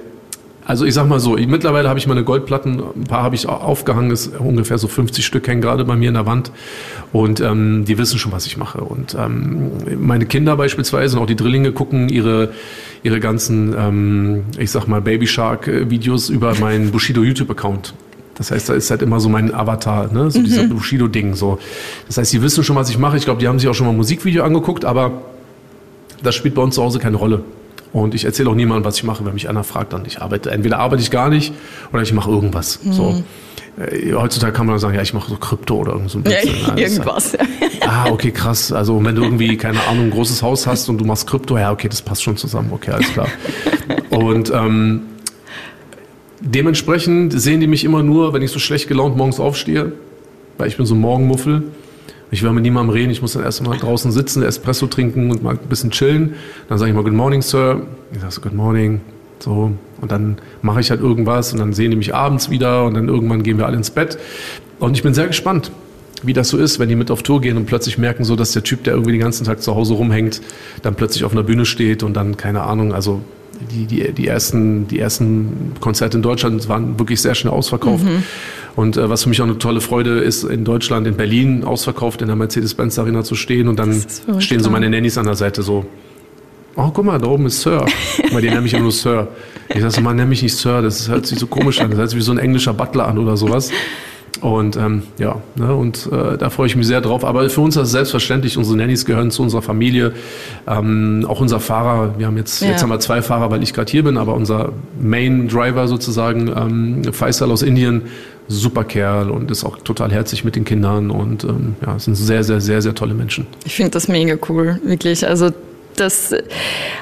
also 0.68 0.84
ich 0.84 0.94
sag 0.94 1.08
mal 1.08 1.22
so, 1.22 1.38
ich, 1.38 1.48
mittlerweile 1.48 1.88
habe 1.88 1.98
ich 1.98 2.08
meine 2.08 2.26
Goldplatten, 2.26 2.84
ein 2.96 3.06
paar 3.06 3.24
habe 3.24 3.36
ich 3.36 3.48
aufgehangen, 3.48 4.12
ist 4.12 4.38
ungefähr 4.38 4.78
so 4.78 4.90
50 4.90 5.26
Stück 5.26 5.48
hängen 5.48 5.62
gerade 5.62 5.86
bei 5.86 5.96
mir 5.96 6.10
in 6.10 6.16
der 6.16 6.26
Wand 6.26 6.52
und 7.14 7.40
ähm, 7.40 7.86
die 7.86 7.98
wissen 7.98 8.20
schon, 8.20 8.34
was 8.34 8.46
ich 8.46 8.58
mache. 8.58 8.82
Und 8.82 9.16
ähm, 9.18 9.72
meine 9.98 10.26
Kinder 10.26 10.58
beispielsweise 10.58 11.16
und 11.16 11.24
auch 11.24 11.28
die 11.28 11.38
Drillinge 11.38 11.72
gucken 11.72 12.10
ihre 12.10 12.50
ihre 13.02 13.22
ganzen, 13.22 13.74
ähm, 13.78 14.44
ich 14.58 14.72
sag 14.72 14.88
mal 14.88 15.02
Baby 15.02 15.26
Shark 15.26 15.68
Videos 15.90 16.28
über 16.28 16.54
meinen 16.60 16.92
Bushido 16.92 17.24
YouTube 17.24 17.50
Account. 17.50 17.94
Das 18.36 18.52
heißt, 18.52 18.68
da 18.68 18.74
ist 18.74 18.92
halt 18.92 19.02
immer 19.02 19.22
so 19.22 19.30
mein 19.30 19.54
Avatar, 19.54 20.12
ne? 20.12 20.30
so 20.30 20.40
mhm. 20.40 20.44
dieser 20.44 20.68
Bushido-Ding. 20.68 21.34
So. 21.34 21.60
Das 22.08 22.18
heißt, 22.18 22.34
die 22.34 22.42
wissen 22.42 22.64
schon, 22.64 22.76
was 22.76 22.90
ich 22.90 22.98
mache. 22.98 23.16
Ich 23.18 23.24
glaube, 23.24 23.40
die 23.40 23.48
haben 23.48 23.58
sich 23.58 23.70
auch 23.70 23.74
schon 23.74 23.88
mal 23.88 23.94
ein 23.94 23.98
Musikvideo 23.98 24.44
angeguckt, 24.44 24.84
aber 24.84 25.24
das 26.22 26.36
spielt 26.36 26.54
bei 26.56 26.62
uns 26.62 26.76
zu 26.76 26.84
Hause 26.84 27.00
keine 27.00 27.18
Rolle. 27.18 27.44
Und 27.94 28.14
ich 28.14 28.26
erzähle 28.26 28.50
auch 28.50 28.56
niemandem, 28.56 28.86
was 28.86 28.98
ich 28.98 29.04
mache, 29.04 29.26
wenn 29.26 29.34
mich 29.34 29.50
einer 29.50 29.64
fragt, 29.64 29.94
dann 29.94 30.06
ich 30.06 30.22
arbeite. 30.22 30.52
Entweder 30.52 30.80
arbeite 30.80 31.02
ich 31.02 31.12
gar 31.12 31.30
nicht 31.30 31.54
oder 31.92 32.02
ich 32.02 32.14
mache 32.14 32.30
irgendwas. 32.30 32.84
Mhm. 32.84 32.94
So. 32.94 33.24
Äh, 33.78 34.14
heutzutage 34.14 34.54
kann 34.54 34.66
man 34.66 34.80
sagen, 34.80 34.96
ja, 34.96 35.02
ich 35.02 35.14
mache 35.14 35.30
so 35.30 35.38
Krypto 35.38 35.76
oder 35.76 35.94
irgend 35.94 36.10
so 36.10 36.20
ein 36.20 36.24
bisschen. 36.24 36.56
Ja, 36.68 36.78
irgendwas. 36.78 37.38
Halt, 37.38 37.50
ah, 37.88 38.08
okay, 38.10 38.32
krass. 38.32 38.72
Also 38.72 39.04
wenn 39.04 39.16
du 39.16 39.24
irgendwie, 39.24 39.56
keine 39.58 39.84
Ahnung, 39.88 40.06
ein 40.06 40.12
großes 40.12 40.42
Haus 40.42 40.68
hast 40.68 40.90
und 40.90 40.98
du 40.98 41.06
machst 41.06 41.28
Krypto, 41.28 41.58
ja, 41.58 41.72
okay, 41.72 41.88
das 41.88 42.02
passt 42.02 42.24
schon 42.24 42.38
zusammen. 42.38 42.70
Okay, 42.72 42.92
alles 42.92 43.12
klar. 43.14 43.28
und 44.10 44.52
ähm, 44.54 45.02
dementsprechend 46.40 47.40
sehen 47.40 47.60
die 47.60 47.68
mich 47.68 47.84
immer 47.84 48.04
nur, 48.04 48.34
wenn 48.34 48.42
ich 48.42 48.52
so 48.52 48.60
schlecht 48.60 48.88
gelaunt 48.88 49.16
morgens 49.16 49.40
aufstehe, 49.40 49.94
weil 50.58 50.68
ich 50.68 50.78
bin 50.78 50.86
so 50.86 50.96
ein 50.96 51.02
Morgenmuffel. 51.02 51.64
Ich 52.30 52.44
will 52.44 52.52
mit 52.52 52.64
niemandem 52.64 52.94
reden, 52.94 53.10
ich 53.10 53.22
muss 53.22 53.34
dann 53.34 53.44
erst 53.44 53.64
mal 53.64 53.78
draußen 53.78 54.12
sitzen, 54.12 54.44
Espresso 54.44 54.88
trinken 54.88 55.32
und 55.32 55.44
mal 55.44 55.52
ein 55.52 55.70
bisschen 55.70 55.92
chillen. 55.92 56.36
Dann 56.68 56.78
sage 56.78 56.92
ich 56.92 56.96
mal 56.96 57.04
Good 57.04 57.14
Morning, 57.14 57.42
Sir. 57.42 57.82
Ich 58.12 58.20
sage 58.20 58.34
so 58.34 58.42
Good 58.42 58.54
Morning. 58.54 59.02
So, 59.40 59.72
und 60.02 60.12
dann 60.12 60.38
mache 60.62 60.80
ich 60.80 60.90
halt 60.90 61.00
irgendwas 61.00 61.54
und 61.54 61.60
dann 61.60 61.74
sehen 61.74 61.92
die 61.92 61.98
mich 61.98 62.14
abends 62.14 62.50
wieder 62.50 62.86
und 62.86 62.96
dann 62.96 63.08
irgendwann 63.08 63.44
gehen 63.44 63.58
wir 63.58 63.66
alle 63.66 63.78
ins 63.78 63.92
Bett. 63.92 64.18
Und 64.80 64.96
ich 64.96 65.04
bin 65.04 65.14
sehr 65.14 65.28
gespannt, 65.28 65.72
wie 66.24 66.34
das 66.34 66.50
so 66.50 66.58
ist, 66.58 66.80
wenn 66.80 66.90
die 66.90 66.96
mit 66.96 67.12
auf 67.12 67.24
Tour 67.24 67.42
gehen 67.42 67.58
und 67.58 67.66
plötzlich 67.66 67.98
merken 67.98 68.24
so, 68.24 68.36
dass 68.36 68.52
der 68.52 68.64
Typ, 68.64 68.84
der 68.84 68.94
irgendwie 68.94 69.12
den 69.12 69.22
ganzen 69.22 69.46
Tag 69.46 69.62
zu 69.62 69.76
Hause 69.76 69.94
rumhängt, 69.94 70.42
dann 70.82 70.96
plötzlich 70.96 71.24
auf 71.24 71.32
einer 71.32 71.44
Bühne 71.44 71.66
steht 71.66 72.04
und 72.04 72.16
dann, 72.16 72.38
keine 72.38 72.64
Ahnung, 72.64 72.94
also 72.94 73.22
die, 73.72 73.86
die, 73.86 74.12
die, 74.12 74.28
ersten, 74.28 74.88
die 74.88 75.00
ersten 75.00 75.74
Konzerte 75.80 76.18
in 76.18 76.24
Deutschland 76.24 76.68
waren 76.70 77.00
wirklich 77.00 77.22
sehr 77.22 77.36
schnell 77.36 77.54
ausverkauft. 77.54 78.04
Mhm. 78.04 78.24
Und 78.76 78.98
äh, 78.98 79.10
was 79.10 79.24
für 79.24 79.30
mich 79.30 79.42
auch 79.42 79.46
eine 79.46 79.58
tolle 79.58 79.82
Freude 79.82 80.20
ist, 80.20 80.44
in 80.44 80.64
Deutschland, 80.64 81.08
in 81.08 81.18
Berlin 81.18 81.64
ausverkauft 81.64 82.22
in 82.22 82.28
der 82.28 82.36
Mercedes-Benz 82.36 83.00
Arena 83.00 83.24
zu 83.24 83.36
stehen 83.36 83.68
und 83.68 83.80
dann 83.80 84.04
stehen 84.40 84.62
so 84.62 84.70
meine 84.70 84.90
Nannies 84.90 85.18
an 85.18 85.26
der 85.26 85.36
Seite 85.36 85.64
so. 85.64 85.86
Oh, 86.76 86.92
guck 86.94 87.06
mal, 87.06 87.18
da 87.18 87.26
oben 87.26 87.48
ist 87.48 87.62
Sir. 87.62 87.86
Weil 88.32 88.42
die 88.42 88.50
nenne 88.50 88.66
ich 88.68 88.74
immer 88.74 88.84
nur 88.84 88.92
Sir. 88.92 89.30
Ich 89.70 89.82
sage 89.82 89.92
so, 89.92 90.02
man 90.02 90.16
nenn 90.16 90.30
mich 90.30 90.44
nicht 90.44 90.56
Sir, 90.56 90.84
das 90.84 91.10
hört 91.10 91.26
sich 91.26 91.40
so 91.40 91.48
komisch 91.48 91.82
an. 91.82 91.90
Das 91.90 92.00
hört 92.00 92.10
sich 92.12 92.20
wie 92.20 92.24
so 92.24 92.32
ein 92.32 92.38
englischer 92.38 92.74
Butler 92.74 93.08
an 93.08 93.18
oder 93.18 93.36
sowas. 93.36 93.72
Und 94.42 94.76
ähm, 94.76 95.04
ja, 95.18 95.42
ne, 95.56 95.74
und 95.74 96.10
äh, 96.12 96.38
da 96.38 96.50
freue 96.50 96.68
ich 96.68 96.76
mich 96.76 96.88
sehr 96.88 97.02
drauf. 97.02 97.26
Aber 97.26 97.50
für 97.50 97.62
uns 97.62 97.76
ist 97.76 97.84
es 97.84 97.92
selbstverständlich, 97.92 98.58
unsere 98.58 98.78
Nannies 98.78 99.06
gehören 99.06 99.32
zu 99.32 99.44
unserer 99.44 99.62
Familie. 99.62 100.14
Ähm, 100.68 101.26
auch 101.28 101.42
unser 101.42 101.60
Fahrer, 101.60 102.16
wir 102.18 102.28
haben 102.28 102.38
jetzt, 102.38 102.62
ja. 102.62 102.70
jetzt 102.70 102.82
haben 102.82 102.90
wir 102.90 103.00
zwei 103.00 103.22
Fahrer, 103.22 103.52
weil 103.52 103.64
ich 103.64 103.74
gerade 103.74 103.92
hier 103.92 104.04
bin, 104.04 104.18
aber 104.18 104.34
unser 104.34 104.74
Main 105.00 105.48
Driver 105.48 105.88
sozusagen, 105.88 106.48
ähm, 106.48 107.14
Faisal 107.14 107.52
aus 107.52 107.62
Indien, 107.62 108.04
super 108.48 108.84
Kerl 108.84 109.30
und 109.30 109.52
ist 109.52 109.66
auch 109.66 109.78
total 109.80 110.12
herzlich 110.12 110.44
mit 110.44 110.56
den 110.56 110.64
Kindern 110.64 111.12
und 111.12 111.44
ähm, 111.44 111.76
ja, 111.86 112.00
sind 112.00 112.16
sehr, 112.16 112.44
sehr, 112.44 112.62
sehr, 112.62 112.82
sehr 112.82 112.96
tolle 112.96 113.14
Menschen. 113.14 113.46
Ich 113.66 113.76
finde 113.76 113.92
das 113.92 114.08
mega 114.08 114.38
cool, 114.48 114.80
wirklich. 114.84 115.28
Also 115.28 115.52
das 116.00 116.34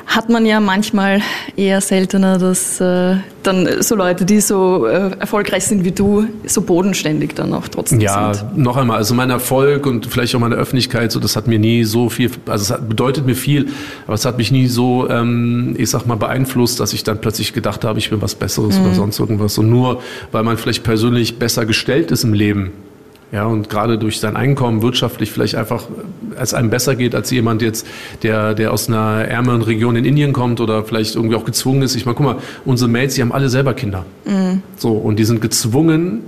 hat 0.05 0.29
man 0.29 0.45
ja 0.45 0.59
manchmal 0.59 1.21
eher 1.55 1.81
seltener, 1.81 2.37
dass 2.37 2.79
äh, 2.79 3.17
dann 3.43 3.81
so 3.81 3.95
Leute, 3.95 4.25
die 4.25 4.39
so 4.39 4.85
äh, 4.85 5.11
erfolgreich 5.19 5.65
sind 5.65 5.83
wie 5.83 5.91
du, 5.91 6.27
so 6.45 6.61
bodenständig 6.61 7.35
dann 7.35 7.53
auch 7.53 7.67
trotzdem 7.67 7.99
ja, 7.99 8.33
sind. 8.33 8.49
Ja, 8.55 8.63
noch 8.63 8.77
einmal, 8.77 8.97
also 8.97 9.13
mein 9.13 9.29
Erfolg 9.29 9.85
und 9.85 10.05
vielleicht 10.07 10.35
auch 10.35 10.39
meine 10.39 10.55
Öffentlichkeit, 10.55 11.11
so 11.11 11.19
das 11.19 11.35
hat 11.35 11.47
mir 11.47 11.59
nie 11.59 11.83
so 11.83 12.09
viel, 12.09 12.31
also 12.45 12.63
es 12.63 12.71
hat, 12.71 12.87
bedeutet 12.87 13.25
mir 13.25 13.35
viel, 13.35 13.67
aber 14.05 14.15
es 14.15 14.25
hat 14.25 14.37
mich 14.37 14.51
nie 14.51 14.67
so, 14.67 15.09
ähm, 15.09 15.75
ich 15.77 15.89
sag 15.89 16.05
mal, 16.05 16.15
beeinflusst, 16.15 16.79
dass 16.79 16.93
ich 16.93 17.03
dann 17.03 17.19
plötzlich 17.19 17.53
gedacht 17.53 17.83
habe, 17.83 17.99
ich 17.99 18.09
bin 18.09 18.21
was 18.21 18.35
Besseres 18.35 18.79
mhm. 18.79 18.85
oder 18.85 18.95
sonst 18.95 19.19
irgendwas. 19.19 19.57
Und 19.57 19.69
nur, 19.69 20.01
weil 20.31 20.43
man 20.43 20.57
vielleicht 20.57 20.83
persönlich 20.83 21.39
besser 21.39 21.65
gestellt 21.65 22.11
ist 22.11 22.23
im 22.23 22.33
Leben, 22.33 22.71
ja, 23.35 23.45
und 23.45 23.69
gerade 23.69 23.97
durch 23.97 24.21
sein 24.21 24.37
Einkommen 24.37 24.81
wirtschaftlich 24.81 25.29
vielleicht 25.29 25.55
einfach 25.55 25.83
es 26.39 26.53
einem 26.53 26.69
besser 26.69 26.95
geht 26.95 27.13
als 27.13 27.29
jemand 27.31 27.61
jetzt, 27.61 27.85
der, 28.23 28.53
der 28.53 28.71
aus 28.71 28.87
einer 28.87 29.25
ärmeren 29.25 29.61
Region 29.61 29.97
in 29.97 30.05
Indien 30.05 30.31
kommt 30.31 30.61
oder 30.61 30.85
vielleicht 30.85 31.15
irgendwie 31.15 31.35
auch 31.35 31.43
gezwungen 31.43 31.81
ist. 31.81 31.95
Ich 31.95 32.05
meine, 32.05 32.15
guck 32.15 32.25
mal, 32.25 32.37
unsere 32.63 32.89
Mates, 32.89 33.15
die 33.15 33.21
haben 33.21 33.33
alle 33.33 33.49
selber 33.49 33.73
Kinder. 33.73 34.05
Mhm. 34.23 34.61
So, 34.77 34.93
und 34.93 35.17
die 35.19 35.25
sind 35.25 35.41
gezwungen, 35.41 36.21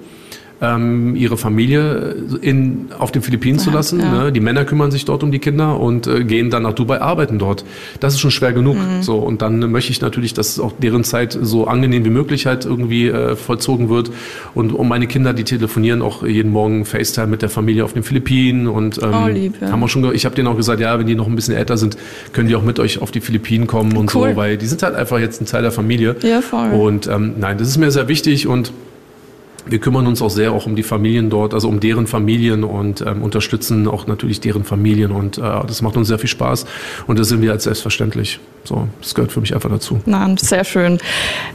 ähm, 0.62 1.16
ihre 1.16 1.38
Familie 1.38 2.16
in, 2.42 2.88
auf 2.98 3.12
den 3.12 3.22
Philippinen 3.22 3.60
zu 3.60 3.70
lassen. 3.70 4.00
Ja. 4.00 4.24
Ne? 4.24 4.32
Die 4.32 4.40
Männer 4.40 4.66
kümmern 4.66 4.92
sich 4.92 5.06
dort 5.06 5.24
um 5.24 5.32
die 5.32 5.40
Kinder 5.40 5.80
und 5.80 6.08
äh, 6.08 6.24
gehen 6.24 6.50
dann 6.50 6.64
nach 6.64 6.74
Dubai 6.74 7.00
arbeiten 7.02 7.40
dort. 7.40 7.64
Das 8.00 8.14
ist 8.14 8.20
schon 8.20 8.32
schwer 8.32 8.54
genug. 8.54 8.76
Mhm. 8.76 9.04
So 9.04 9.18
und 9.18 9.42
dann 9.42 9.72
möchte 9.72 9.92
ich 9.92 10.02
natürlich, 10.02 10.34
dass 10.34 10.60
auch 10.60 10.74
deren 10.82 11.04
Zeit 11.04 11.38
so 11.40 11.68
angenehm 11.68 12.06
wie 12.06 12.10
möglich 12.10 12.46
halt 12.46 12.66
irgendwie 12.66 13.08
äh, 13.08 13.36
vollzogen 13.36 13.90
wird. 13.90 14.12
Und 14.56 14.72
um 14.74 14.88
meine 14.88 15.08
Kinder, 15.08 15.34
die 15.34 15.44
telefonieren 15.44 16.02
auch 16.02 16.26
jeden 16.26 16.52
Morgen 16.52 16.86
FaceTime 16.86 17.28
mit 17.28 17.42
der 17.42 17.50
Familie 17.50 17.84
auf 17.84 17.94
den 17.94 18.04
Philippinen 18.04 18.68
und 18.68 19.02
ähm, 19.02 19.12
oh, 19.14 19.28
lieb, 19.28 19.56
ja. 19.62 19.72
haben 19.72 19.84
auch 19.84 19.90
schon. 19.90 20.08
Ich 20.14 20.26
habe 20.26 20.36
denen 20.36 20.48
auch 20.48 20.58
gesagt, 20.58 20.80
ja, 20.80 20.98
wenn 20.98 21.08
die 21.08 21.16
noch 21.16 21.28
ein 21.28 21.36
bisschen 21.36 21.56
älter 21.56 21.78
sind, 21.78 21.98
können 22.34 22.48
die 22.48 22.56
auch 22.56 22.64
mit 22.64 22.80
euch 22.80 23.02
auf 23.02 23.12
die 23.12 23.22
Philippinen 23.22 23.68
kommen 23.68 23.96
und 23.96 24.14
cool. 24.16 24.30
so, 24.30 24.36
weil 24.36 24.58
die 24.58 24.66
sind 24.66 24.82
halt 24.84 24.96
einfach 24.96 25.20
jetzt 25.20 25.42
ein 25.42 25.46
Teil 25.46 25.62
der 25.62 25.72
Familie. 25.72 26.16
Ja, 26.24 26.42
voll. 26.42 26.72
Und 26.72 27.08
ähm, 27.08 27.34
nein, 27.40 27.58
das 27.58 27.68
ist 27.68 27.78
mir 27.78 27.92
sehr 27.92 28.08
wichtig 28.08 28.48
und 28.48 28.72
wir 29.70 29.80
kümmern 29.80 30.08
uns 30.08 30.22
auch 30.22 30.30
sehr 30.30 30.52
auch 30.52 30.66
um 30.66 30.76
die 30.76 30.84
Familien 30.84 31.30
dort, 31.30 31.54
also 31.54 31.68
um 31.70 31.80
deren 31.80 32.08
Familien 32.08 32.64
und 32.64 33.02
ähm, 33.02 33.22
unterstützen 33.22 33.88
auch 33.88 34.08
natürlich 34.08 34.40
deren 34.40 34.64
Familien 34.64 35.12
und 35.12 35.38
äh, 35.38 35.42
das 35.42 35.82
macht 35.82 35.98
uns 35.98 36.08
sehr 36.08 36.20
viel 36.20 36.30
Spaß 36.30 36.66
und 37.08 37.20
das 37.20 37.30
sind 37.30 37.42
wir 37.42 37.52
als 37.52 37.64
selbstverständlich. 37.64 38.40
So, 38.64 38.88
das 39.02 39.16
gehört 39.16 39.32
für 39.32 39.40
mich 39.40 39.54
einfach 39.54 39.70
dazu. 39.70 40.02
Nein, 40.06 40.36
sehr 40.38 40.66
schön. 40.66 40.98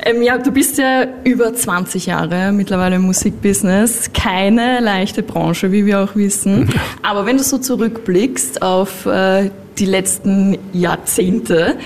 Ähm, 0.05 0.23
ja, 0.23 0.39
du 0.39 0.51
bist 0.51 0.79
ja 0.79 1.07
über 1.25 1.53
20 1.53 2.07
Jahre 2.07 2.53
mittlerweile 2.53 2.97
im 2.97 3.03
Musikbusiness. 3.03 4.11
Keine 4.15 4.81
leichte 4.81 5.23
Branche, 5.23 5.73
wie 5.73 5.85
wir 5.85 6.01
auch 6.01 6.17
wissen. 6.17 6.71
Aber 7.03 7.27
wenn 7.27 7.37
du 7.37 7.43
so 7.43 7.59
zurückblickst 7.59 8.63
auf 8.63 9.05
äh, 9.05 9.51
die 9.79 9.85
letzten 9.85 10.57
Jahrzehnte, 10.73 11.77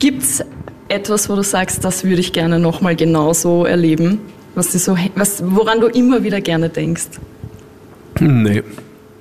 gibt's 0.00 0.42
etwas, 0.88 1.28
wo 1.28 1.36
du 1.36 1.42
sagst, 1.42 1.84
das 1.84 2.04
würde 2.04 2.20
ich 2.20 2.32
gerne 2.32 2.58
nochmal 2.58 2.96
genauso 2.96 3.64
erleben? 3.64 4.20
Was 4.56 4.72
dir 4.72 4.78
so, 4.78 4.96
was, 5.14 5.42
woran 5.46 5.80
du 5.80 5.86
immer 5.86 6.22
wieder 6.24 6.40
gerne 6.40 6.68
denkst? 6.68 7.08
Nee, 8.20 8.62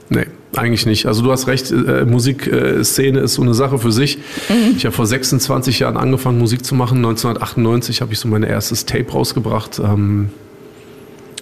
nee. 0.10 0.26
Eigentlich 0.56 0.86
nicht. 0.86 1.06
Also 1.06 1.22
du 1.22 1.32
hast 1.32 1.48
recht, 1.48 1.70
äh, 1.72 2.06
Musikszene 2.06 3.20
ist 3.20 3.34
so 3.34 3.42
eine 3.42 3.54
Sache 3.54 3.78
für 3.78 3.92
sich. 3.92 4.18
Mhm. 4.48 4.76
Ich 4.78 4.86
habe 4.86 4.96
vor 4.96 5.06
26 5.06 5.80
Jahren 5.80 5.98
angefangen, 5.98 6.40
Musik 6.40 6.66
zu 6.66 6.76
machen. 6.76 6.98
1998 7.00 8.02
habe 8.02 8.14
ich 8.14 8.20
so 8.20 8.30
mein 8.30 8.44
erstes 8.44 8.86
Tape 8.86 9.12
rausgebracht. 9.12 9.80
Ähm, 9.80 10.30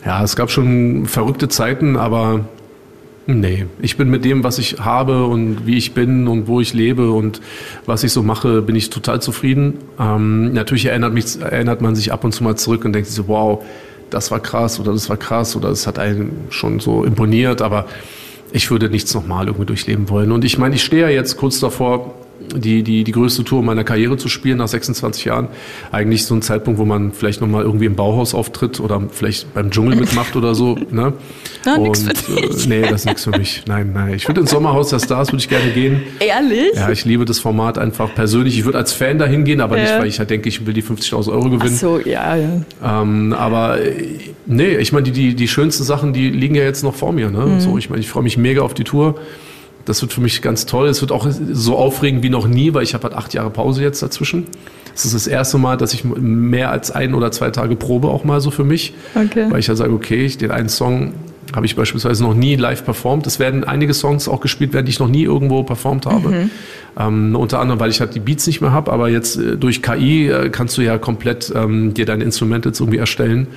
ja, 0.04 0.24
es 0.24 0.36
gab 0.36 0.50
schon 0.50 1.06
verrückte 1.06 1.48
Zeiten, 1.48 1.96
aber 1.96 2.46
nee. 3.26 3.66
Ich 3.82 3.98
bin 3.98 4.10
mit 4.10 4.26
dem, 4.26 4.44
was 4.44 4.58
ich 4.60 4.80
habe 4.80 5.26
und 5.26 5.66
wie 5.66 5.78
ich 5.78 5.94
bin 5.94 6.28
und 6.28 6.48
wo 6.48 6.60
ich 6.60 6.74
lebe 6.74 7.12
und 7.12 7.42
was 7.86 8.04
ich 8.04 8.12
so 8.12 8.24
mache, 8.24 8.62
bin 8.62 8.76
ich 8.76 8.90
total 8.90 9.22
zufrieden. 9.22 9.80
Ähm, 10.00 10.54
natürlich 10.54 10.86
erinnert, 10.86 11.14
mich, 11.14 11.40
erinnert 11.42 11.82
man 11.82 11.96
sich 11.96 12.12
ab 12.12 12.24
und 12.24 12.34
zu 12.34 12.44
mal 12.44 12.56
zurück 12.56 12.86
und 12.86 12.94
denkt 12.94 13.08
sich 13.08 13.16
so, 13.16 13.28
wow, 13.28 13.64
das 14.10 14.32
war 14.32 14.40
krass 14.40 14.80
oder 14.80 14.92
das 14.92 15.10
war 15.10 15.18
krass 15.18 15.56
oder 15.56 15.70
es 15.70 15.88
hat 15.88 16.00
einen 16.00 16.48
schon 16.50 16.80
so 16.80 17.04
imponiert, 17.04 17.62
aber 17.62 17.88
ich 18.52 18.70
würde 18.70 18.90
nichts 18.90 19.14
nochmal 19.14 19.48
irgendwie 19.48 19.66
durchleben 19.66 20.10
wollen. 20.10 20.32
Und 20.32 20.46
ich 20.46 20.58
meine, 20.58 20.76
ich 20.76 20.84
stehe 20.84 21.04
ja 21.04 21.10
jetzt 21.10 21.38
kurz 21.38 21.60
davor, 21.60 22.14
die, 22.56 22.84
die, 22.84 23.04
die 23.04 23.12
größte 23.12 23.44
Tour 23.44 23.64
meiner 23.64 23.84
Karriere 23.84 24.18
zu 24.18 24.30
spielen 24.30 24.58
nach 24.58 24.68
26 24.68 25.26
Jahren. 25.26 25.48
Eigentlich 25.92 26.26
so 26.26 26.36
ein 26.36 26.42
Zeitpunkt, 26.42 26.80
wo 26.80 26.86
man 26.86 27.12
vielleicht 27.12 27.42
nochmal 27.42 27.64
irgendwie 27.64 27.86
im 27.86 27.96
Bauhaus 27.96 28.34
auftritt 28.34 28.80
oder 28.80 29.02
vielleicht 29.12 29.54
beim 29.54 29.72
Dschungel 29.72 29.96
mitmacht 29.96 30.36
oder 30.36 30.56
so. 30.56 30.78
Ne? 30.94 31.14
Na, 31.66 31.78
und 31.78 31.98
äh, 32.08 32.68
nee, 32.68 32.82
das 32.82 33.02
ist 33.02 33.06
nichts 33.06 33.24
für 33.24 33.32
mich. 33.32 33.64
Nein, 33.68 33.94
nein. 33.94 34.14
Ich 34.14 34.28
würde 34.28 34.42
ins 34.42 34.52
Sommerhaus 34.52 34.90
der 34.90 35.00
Stars 35.00 35.30
würde 35.30 35.38
ich 35.38 35.50
gerne 35.50 35.72
gehen. 35.72 36.04
Ehrlich? 36.20 36.76
Ja, 36.76 36.92
ich 36.92 37.04
liebe 37.04 37.26
das 37.26 37.40
Format 37.40 37.80
einfach 37.80 38.14
persönlich. 38.14 38.60
Ich 38.60 38.66
würde 38.66 38.78
als 38.78 38.94
Fan 38.94 39.18
dahin 39.18 39.44
gehen, 39.44 39.60
aber 39.60 39.78
ja. 39.78 39.84
nicht, 39.84 39.94
weil 39.98 40.08
ich 40.08 40.20
halt 40.20 40.30
denke, 40.30 40.50
ich 40.50 40.68
will 40.68 40.74
die 40.74 40.84
50.000 40.84 41.32
Euro 41.32 41.50
gewinnen. 41.50 41.72
Ach 41.74 41.80
so, 41.80 42.00
ja, 42.00 42.36
ja. 42.36 42.62
Ähm, 42.84 43.34
aber 43.34 43.82
äh, 43.82 44.18
nee, 44.46 44.76
ich 44.76 44.92
meine, 44.92 45.04
die, 45.06 45.12
die, 45.12 45.36
die 45.36 45.48
schönsten 45.48 45.84
Sachen, 45.84 46.14
die 46.14 46.30
liegen 46.30 46.56
ja 46.56 46.64
jetzt 46.64 46.84
noch 46.84 46.94
vor 46.94 47.12
mir. 47.12 47.32
Ne? 47.32 47.46
Mhm. 47.46 47.60
So, 47.60 47.78
ich 47.78 47.90
meine, 47.90 48.02
ich 48.02 48.10
freue 48.10 48.24
mich 48.24 48.38
mega 48.38 48.62
auf 48.62 48.74
die 48.74 48.84
Tour. 48.84 49.16
Das 49.86 50.02
wird 50.02 50.14
für 50.14 50.22
mich 50.22 50.42
ganz 50.42 50.66
toll. 50.66 50.88
Es 50.88 51.02
wird 51.02 51.12
auch 51.12 51.28
so 51.30 51.78
aufregend 51.78 52.24
wie 52.24 52.30
noch 52.30 52.48
nie, 52.48 52.74
weil 52.74 52.84
ich 52.84 52.94
habe 52.94 53.04
halt 53.04 53.14
acht 53.16 53.34
Jahre 53.34 53.50
Pause 53.50 53.84
jetzt 53.84 54.02
dazwischen. 54.02 54.46
Es 54.96 55.06
ist 55.06 55.14
das 55.14 55.28
erste 55.28 55.58
Mal, 55.58 55.76
dass 55.78 55.94
ich 55.94 56.04
mehr 56.04 56.72
als 56.72 56.92
ein 56.92 57.14
oder 57.14 57.32
zwei 57.32 57.50
Tage 57.50 57.76
probe 57.76 58.10
auch 58.10 58.24
mal 58.24 58.40
so 58.40 58.52
für 58.52 58.64
mich. 58.64 58.94
Okay. 59.16 59.48
Weil 59.50 59.60
ich 59.60 59.68
ja 59.68 59.76
sage, 59.76 59.92
okay, 59.92 60.28
den 60.28 60.52
einen 60.52 60.70
Song 60.70 61.14
habe 61.56 61.66
ich 61.66 61.76
beispielsweise 61.76 62.24
noch 62.24 62.34
nie 62.34 62.56
live 62.56 62.86
performt. 62.86 63.28
Es 63.28 63.40
werden 63.40 63.64
einige 63.64 63.94
Songs 63.94 64.28
auch 64.28 64.40
gespielt 64.40 64.74
werden, 64.74 64.86
die 64.86 64.92
ich 64.92 65.00
noch 65.00 65.08
nie 65.08 65.24
irgendwo 65.24 65.64
performt 65.64 66.06
habe. 66.06 66.30
Mhm. 66.30 66.50
Ähm, 66.98 67.36
unter 67.36 67.60
anderem, 67.60 67.80
weil 67.80 67.90
ich 67.90 68.00
halt 68.00 68.16
die 68.16 68.20
Beats 68.20 68.48
nicht 68.48 68.62
mehr 68.62 68.72
habe, 68.72 68.92
aber 68.92 69.10
jetzt 69.10 69.38
äh, 69.38 69.58
durch 69.58 69.82
KI 69.82 70.30
äh, 70.30 70.50
kannst 70.50 70.78
du 70.78 70.82
ja 70.82 70.98
komplett 70.98 71.52
ähm, 71.56 71.94
dir 71.94 72.06
deine 72.06 72.24
Instrumente 72.24 72.70
jetzt 72.70 72.80
irgendwie 72.80 73.00
erstellen. 73.00 73.48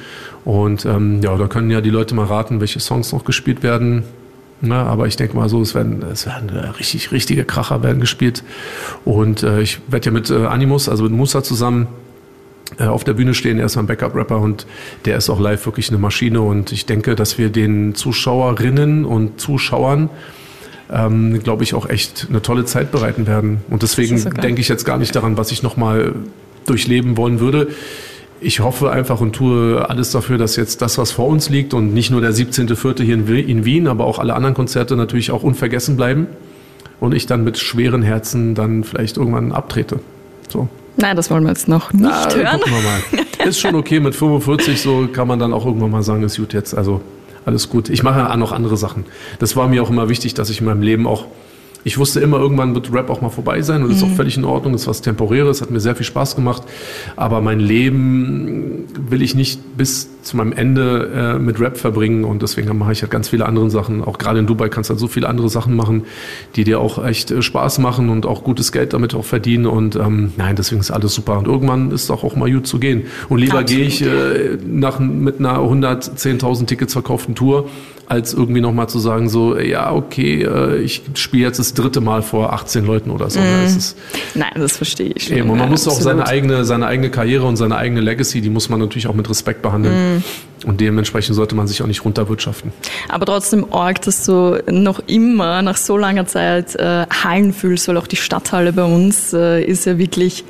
Und 0.44 0.84
ähm, 0.84 1.20
ja, 1.22 1.36
da 1.36 1.46
können 1.46 1.70
ja 1.70 1.80
die 1.80 1.90
Leute 1.90 2.14
mal 2.14 2.26
raten, 2.26 2.60
welche 2.60 2.80
Songs 2.80 3.12
noch 3.12 3.24
gespielt 3.24 3.62
werden. 3.62 4.04
Ne, 4.62 4.74
aber 4.74 5.06
ich 5.06 5.16
denke 5.16 5.36
mal 5.36 5.50
so, 5.50 5.60
es 5.60 5.74
werden, 5.74 6.02
es 6.10 6.24
werden 6.24 6.48
äh, 6.48 6.68
richtig, 6.68 7.12
richtige 7.12 7.44
Kracher 7.44 7.82
werden 7.82 8.00
gespielt. 8.00 8.42
Und 9.04 9.42
äh, 9.42 9.60
ich 9.60 9.80
werde 9.88 10.06
ja 10.06 10.12
mit 10.12 10.30
äh, 10.30 10.46
Animus, 10.46 10.88
also 10.88 11.04
mit 11.04 11.12
Musa 11.12 11.42
zusammen 11.42 11.88
äh, 12.78 12.84
auf 12.84 13.04
der 13.04 13.12
Bühne 13.12 13.34
stehen. 13.34 13.58
Er 13.58 13.66
ist 13.66 13.76
ein 13.76 13.86
Backup-Rapper 13.86 14.40
und 14.40 14.66
der 15.04 15.18
ist 15.18 15.28
auch 15.28 15.40
live 15.40 15.66
wirklich 15.66 15.90
eine 15.90 15.98
Maschine. 15.98 16.40
Und 16.40 16.72
ich 16.72 16.86
denke, 16.86 17.14
dass 17.14 17.36
wir 17.36 17.50
den 17.50 17.94
Zuschauerinnen 17.94 19.04
und 19.04 19.40
Zuschauern 19.40 20.08
ähm, 20.90 21.42
glaube 21.42 21.64
ich, 21.64 21.74
auch 21.74 21.88
echt 21.88 22.28
eine 22.30 22.42
tolle 22.42 22.64
Zeit 22.64 22.92
bereiten 22.92 23.26
werden. 23.26 23.60
Und 23.70 23.82
deswegen 23.82 24.22
denke 24.40 24.60
ich 24.60 24.68
jetzt 24.68 24.84
gar 24.84 24.98
nicht 24.98 25.14
daran, 25.16 25.36
was 25.36 25.50
ich 25.50 25.62
nochmal 25.62 26.14
durchleben 26.64 27.16
wollen 27.16 27.40
würde 27.40 27.68
ich 28.40 28.60
hoffe 28.60 28.90
einfach 28.90 29.20
und 29.20 29.32
tue 29.34 29.88
alles 29.88 30.10
dafür, 30.10 30.38
dass 30.38 30.56
jetzt 30.56 30.82
das, 30.82 30.98
was 30.98 31.10
vor 31.10 31.26
uns 31.26 31.48
liegt 31.48 31.74
und 31.74 31.94
nicht 31.94 32.10
nur 32.10 32.20
der 32.20 32.32
17.04. 32.32 33.02
hier 33.02 33.14
in 33.14 33.64
Wien, 33.64 33.86
aber 33.88 34.04
auch 34.04 34.18
alle 34.18 34.34
anderen 34.34 34.54
Konzerte 34.54 34.96
natürlich 34.96 35.30
auch 35.30 35.42
unvergessen 35.42 35.96
bleiben 35.96 36.26
und 37.00 37.14
ich 37.14 37.26
dann 37.26 37.44
mit 37.44 37.58
schweren 37.58 38.02
Herzen 38.02 38.54
dann 38.54 38.84
vielleicht 38.84 39.16
irgendwann 39.16 39.52
abtrete. 39.52 40.00
So. 40.48 40.68
Nein, 40.96 41.16
das 41.16 41.30
wollen 41.30 41.44
wir 41.44 41.50
jetzt 41.50 41.68
noch 41.68 41.92
nicht 41.92 42.04
Na, 42.04 42.34
hören. 42.34 42.60
Gucken 42.60 42.72
wir 42.72 42.82
mal. 42.82 43.48
Ist 43.48 43.60
schon 43.60 43.74
okay, 43.74 44.00
mit 44.00 44.14
45 44.14 44.80
so 44.80 45.08
kann 45.12 45.28
man 45.28 45.38
dann 45.38 45.52
auch 45.52 45.66
irgendwann 45.66 45.90
mal 45.90 46.02
sagen, 46.02 46.22
ist 46.22 46.36
gut 46.36 46.52
jetzt, 46.52 46.76
also 46.76 47.00
alles 47.44 47.68
gut. 47.68 47.90
Ich 47.90 48.02
mache 48.02 48.18
ja 48.18 48.36
noch 48.36 48.50
andere 48.50 48.76
Sachen. 48.76 49.04
Das 49.38 49.54
war 49.54 49.68
mir 49.68 49.82
auch 49.82 49.90
immer 49.90 50.08
wichtig, 50.08 50.34
dass 50.34 50.50
ich 50.50 50.60
in 50.60 50.66
meinem 50.66 50.82
Leben 50.82 51.06
auch 51.06 51.26
ich 51.86 51.98
wusste 51.98 52.18
immer, 52.18 52.40
irgendwann 52.40 52.74
wird 52.74 52.92
Rap 52.92 53.10
auch 53.10 53.20
mal 53.20 53.28
vorbei 53.28 53.62
sein 53.62 53.84
und 53.84 53.90
das 53.90 53.98
ist 53.98 54.02
auch 54.02 54.08
mhm. 54.08 54.16
völlig 54.16 54.36
in 54.36 54.44
Ordnung. 54.44 54.72
Das 54.72 54.82
ist 54.82 54.88
was 54.88 55.02
Temporäres, 55.02 55.62
hat 55.62 55.70
mir 55.70 55.78
sehr 55.78 55.94
viel 55.94 56.04
Spaß 56.04 56.34
gemacht. 56.34 56.64
Aber 57.14 57.40
mein 57.40 57.60
Leben 57.60 58.86
will 59.08 59.22
ich 59.22 59.36
nicht 59.36 59.76
bis 59.76 60.08
zu 60.22 60.36
meinem 60.36 60.50
Ende 60.50 61.36
äh, 61.36 61.38
mit 61.38 61.60
Rap 61.60 61.76
verbringen 61.76 62.24
und 62.24 62.42
deswegen 62.42 62.76
mache 62.76 62.90
ich 62.90 63.02
halt 63.02 63.12
ganz 63.12 63.28
viele 63.28 63.46
andere 63.46 63.70
Sachen. 63.70 64.02
Auch 64.02 64.18
gerade 64.18 64.40
in 64.40 64.48
Dubai 64.48 64.68
kannst 64.68 64.90
du 64.90 64.94
halt 64.94 65.00
so 65.00 65.06
viele 65.06 65.28
andere 65.28 65.48
Sachen 65.48 65.76
machen, 65.76 66.06
die 66.56 66.64
dir 66.64 66.80
auch 66.80 67.04
echt 67.04 67.30
äh, 67.30 67.40
Spaß 67.40 67.78
machen 67.78 68.08
und 68.08 68.26
auch 68.26 68.42
gutes 68.42 68.72
Geld 68.72 68.92
damit 68.92 69.14
auch 69.14 69.24
verdienen. 69.24 69.66
Und 69.66 69.94
ähm, 69.94 70.32
nein, 70.36 70.56
deswegen 70.56 70.80
ist 70.80 70.90
alles 70.90 71.14
super. 71.14 71.38
Und 71.38 71.46
irgendwann 71.46 71.92
ist 71.92 72.10
auch, 72.10 72.24
auch 72.24 72.34
mal 72.34 72.50
gut 72.50 72.66
zu 72.66 72.80
gehen. 72.80 73.04
Und 73.28 73.38
lieber 73.38 73.62
gehe 73.62 73.84
ich 73.84 74.02
äh, 74.02 74.58
nach, 74.66 74.98
mit 74.98 75.38
einer 75.38 75.58
110.000 75.58 76.66
Tickets 76.66 76.94
verkauften 76.94 77.36
Tour 77.36 77.68
als 78.08 78.34
irgendwie 78.34 78.60
nochmal 78.60 78.88
zu 78.88 78.98
sagen, 78.98 79.28
so, 79.28 79.58
ja, 79.58 79.92
okay, 79.92 80.42
äh, 80.42 80.78
ich 80.78 81.02
spiele 81.14 81.44
jetzt 81.44 81.58
das 81.58 81.74
dritte 81.78 82.00
Mal 82.00 82.22
vor 82.22 82.52
18 82.52 82.84
Leuten 82.84 83.10
oder 83.10 83.30
so. 83.30 83.40
Mm. 83.40 83.64
Ist, 83.64 83.96
Nein, 84.34 84.52
das 84.56 84.76
verstehe 84.76 85.12
ich 85.14 85.24
schon. 85.24 85.36
Eben, 85.36 85.50
und 85.50 85.58
man 85.58 85.66
ja, 85.66 85.70
muss 85.70 85.86
absolut. 85.86 85.98
auch 85.98 86.04
seine 86.04 86.26
eigene, 86.26 86.64
seine 86.64 86.86
eigene 86.86 87.10
Karriere 87.10 87.46
und 87.46 87.56
seine 87.56 87.76
eigene 87.76 88.00
Legacy, 88.00 88.40
die 88.40 88.50
muss 88.50 88.68
man 88.68 88.80
natürlich 88.80 89.06
auch 89.06 89.14
mit 89.14 89.28
Respekt 89.28 89.62
behandeln. 89.62 90.18
Mm. 90.18 90.24
Und 90.66 90.80
dementsprechend 90.80 91.36
sollte 91.36 91.54
man 91.54 91.68
sich 91.68 91.82
auch 91.82 91.86
nicht 91.86 92.04
runterwirtschaften. 92.04 92.72
Aber 93.08 93.26
trotzdem 93.26 93.72
arg, 93.72 94.00
dass 94.02 94.24
du 94.24 94.62
noch 94.70 95.00
immer 95.06 95.62
nach 95.62 95.76
so 95.76 95.96
langer 95.96 96.26
Zeit 96.26 96.74
äh, 96.74 97.06
Hallen 97.06 97.52
fühlst, 97.52 97.86
weil 97.88 97.96
auch 97.98 98.06
die 98.06 98.16
Stadthalle 98.16 98.72
bei 98.72 98.84
uns 98.84 99.32
äh, 99.32 99.62
ist 99.62 99.86
ja 99.86 99.98
wirklich 99.98 100.44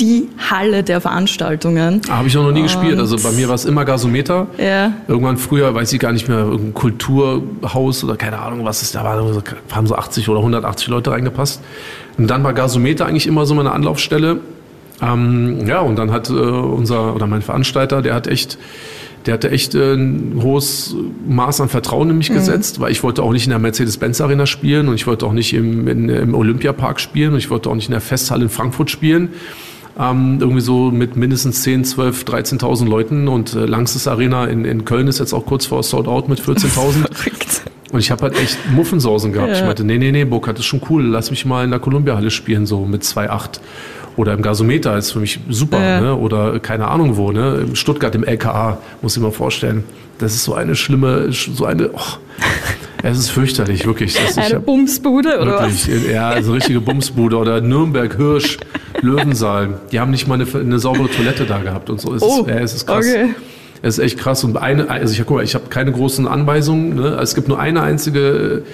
die 0.00 0.28
Halle 0.50 0.82
der 0.82 1.00
Veranstaltungen. 1.00 2.00
Ah, 2.08 2.18
Habe 2.18 2.28
ich 2.28 2.36
auch 2.36 2.44
noch 2.44 2.52
nie 2.52 2.60
und 2.60 2.66
gespielt. 2.66 2.98
Also 2.98 3.16
bei 3.16 3.32
mir 3.32 3.48
war 3.48 3.54
es 3.54 3.64
immer 3.64 3.84
Gasometer. 3.84 4.46
Ja. 4.58 4.92
Irgendwann 5.08 5.36
früher, 5.36 5.74
weiß 5.74 5.92
ich 5.92 5.98
gar 5.98 6.12
nicht 6.12 6.28
mehr, 6.28 6.38
irgendein 6.38 6.74
Kulturhaus 6.74 8.04
oder 8.04 8.16
keine 8.16 8.38
Ahnung, 8.38 8.64
was 8.64 8.82
es 8.82 8.92
da 8.92 9.04
war. 9.04 9.16
Da 9.16 9.76
haben 9.76 9.86
so 9.86 9.96
80 9.96 10.28
oder 10.28 10.38
180 10.38 10.88
Leute 10.88 11.10
reingepasst. 11.10 11.62
Und 12.16 12.28
dann 12.28 12.44
war 12.44 12.52
Gasometer 12.52 13.06
eigentlich 13.06 13.26
immer 13.26 13.46
so 13.46 13.54
meine 13.54 13.72
Anlaufstelle. 13.72 14.40
Ähm, 15.00 15.66
ja, 15.66 15.80
und 15.80 15.96
dann 15.96 16.10
hat 16.10 16.28
äh, 16.30 16.32
unser 16.32 17.14
oder 17.14 17.26
mein 17.26 17.42
Veranstalter, 17.42 18.02
der 18.02 18.14
hat 18.14 18.26
echt 18.26 18.58
der 19.26 19.34
hatte 19.34 19.50
echt 19.50 19.74
äh, 19.74 19.94
ein 19.94 20.40
hohes 20.42 20.94
Maß 21.28 21.60
an 21.60 21.68
Vertrauen 21.68 22.08
in 22.10 22.18
mich 22.18 22.30
mhm. 22.30 22.34
gesetzt, 22.34 22.80
weil 22.80 22.92
ich 22.92 23.02
wollte 23.02 23.22
auch 23.22 23.32
nicht 23.32 23.44
in 23.44 23.50
der 23.50 23.58
Mercedes-Benz 23.58 24.20
Arena 24.20 24.46
spielen 24.46 24.88
und 24.88 24.94
ich 24.94 25.06
wollte 25.06 25.26
auch 25.26 25.32
nicht 25.32 25.52
im, 25.52 25.86
in, 25.86 26.08
im 26.08 26.34
Olympiapark 26.34 27.00
spielen 27.00 27.32
und 27.32 27.38
ich 27.38 27.50
wollte 27.50 27.68
auch 27.68 27.74
nicht 27.74 27.88
in 27.88 27.92
der 27.92 28.00
Festhalle 28.00 28.44
in 28.44 28.48
Frankfurt 28.48 28.90
spielen 28.90 29.30
ähm, 29.98 30.38
irgendwie 30.40 30.60
so 30.60 30.90
mit 30.90 31.16
mindestens 31.16 31.62
10, 31.62 31.84
12, 31.84 32.24
13.000 32.24 32.88
Leuten 32.88 33.28
und 33.28 33.54
äh, 33.54 33.66
Langstes 33.66 34.06
Arena 34.06 34.46
in, 34.46 34.64
in 34.64 34.84
Köln 34.84 35.08
ist 35.08 35.18
jetzt 35.18 35.32
auch 35.32 35.44
kurz 35.44 35.66
vor 35.66 35.82
Sold 35.82 36.06
Out 36.06 36.28
mit 36.28 36.40
14.000. 36.40 37.06
Und 37.90 38.00
ich 38.00 38.10
habe 38.10 38.20
halt 38.20 38.38
echt 38.38 38.58
Muffensausen 38.70 39.32
gehabt. 39.32 39.52
Ja. 39.52 39.56
Ich 39.56 39.64
meinte, 39.64 39.82
nee, 39.82 39.96
nee, 39.96 40.12
nee, 40.12 40.24
Burkhardt, 40.26 40.58
ist 40.58 40.66
schon 40.66 40.82
cool. 40.90 41.06
Lass 41.06 41.30
mich 41.30 41.46
mal 41.46 41.64
in 41.64 41.70
der 41.70 41.80
Columbia-Halle 41.80 42.30
spielen, 42.30 42.66
so 42.66 42.84
mit 42.84 43.02
2,8. 43.02 43.60
Oder 44.16 44.34
im 44.34 44.42
Gasometer 44.42 44.98
ist 44.98 45.12
für 45.12 45.20
mich 45.20 45.40
super. 45.48 45.80
Ja. 45.80 46.00
Ne? 46.00 46.16
Oder 46.16 46.58
keine 46.60 46.88
Ahnung 46.88 47.16
wo. 47.16 47.32
Ne? 47.32 47.64
In 47.68 47.76
Stuttgart 47.76 48.14
im 48.14 48.24
LKA, 48.24 48.78
muss 49.00 49.16
ich 49.16 49.22
mir 49.22 49.32
vorstellen. 49.32 49.84
Das 50.18 50.34
ist 50.34 50.44
so 50.44 50.54
eine 50.54 50.76
schlimme, 50.76 51.32
so 51.32 51.64
eine... 51.64 51.90
Oh. 51.92 52.00
Es 53.02 53.16
ist 53.16 53.30
fürchterlich, 53.30 53.86
wirklich. 53.86 54.14
Das 54.14 54.36
eine 54.36 54.56
hab, 54.56 54.66
Bumsbude 54.66 55.38
oder 55.40 55.60
wirklich, 55.60 55.88
was? 55.88 56.10
Ja, 56.10 56.30
also 56.30 56.52
richtige 56.52 56.80
Bumsbude. 56.80 57.36
Oder 57.36 57.60
Nürnberg, 57.60 58.16
Hirsch, 58.16 58.58
Löwensaal. 59.00 59.74
Die 59.92 60.00
haben 60.00 60.10
nicht 60.10 60.26
mal 60.26 60.40
eine, 60.40 60.46
eine 60.54 60.78
saubere 60.78 61.08
Toilette 61.08 61.44
da 61.44 61.58
gehabt 61.58 61.90
und 61.90 62.00
so. 62.00 62.14
Es 62.14 62.22
oh, 62.22 62.42
ist, 62.42 62.48
ja, 62.48 62.56
es 62.56 62.74
ist 62.74 62.86
krass. 62.86 63.06
Okay. 63.06 63.34
Es 63.80 63.98
ist 63.98 64.04
echt 64.04 64.18
krass. 64.18 64.42
Und 64.44 64.56
eine, 64.56 64.90
also 64.90 65.12
ich, 65.12 65.18
guck 65.24 65.36
mal, 65.36 65.44
ich 65.44 65.54
habe 65.54 65.66
keine 65.68 65.92
großen 65.92 66.26
Anweisungen. 66.26 66.96
Ne? 66.96 67.18
Es 67.20 67.34
gibt 67.34 67.48
nur 67.48 67.60
eine 67.60 67.82
einzige 67.82 68.64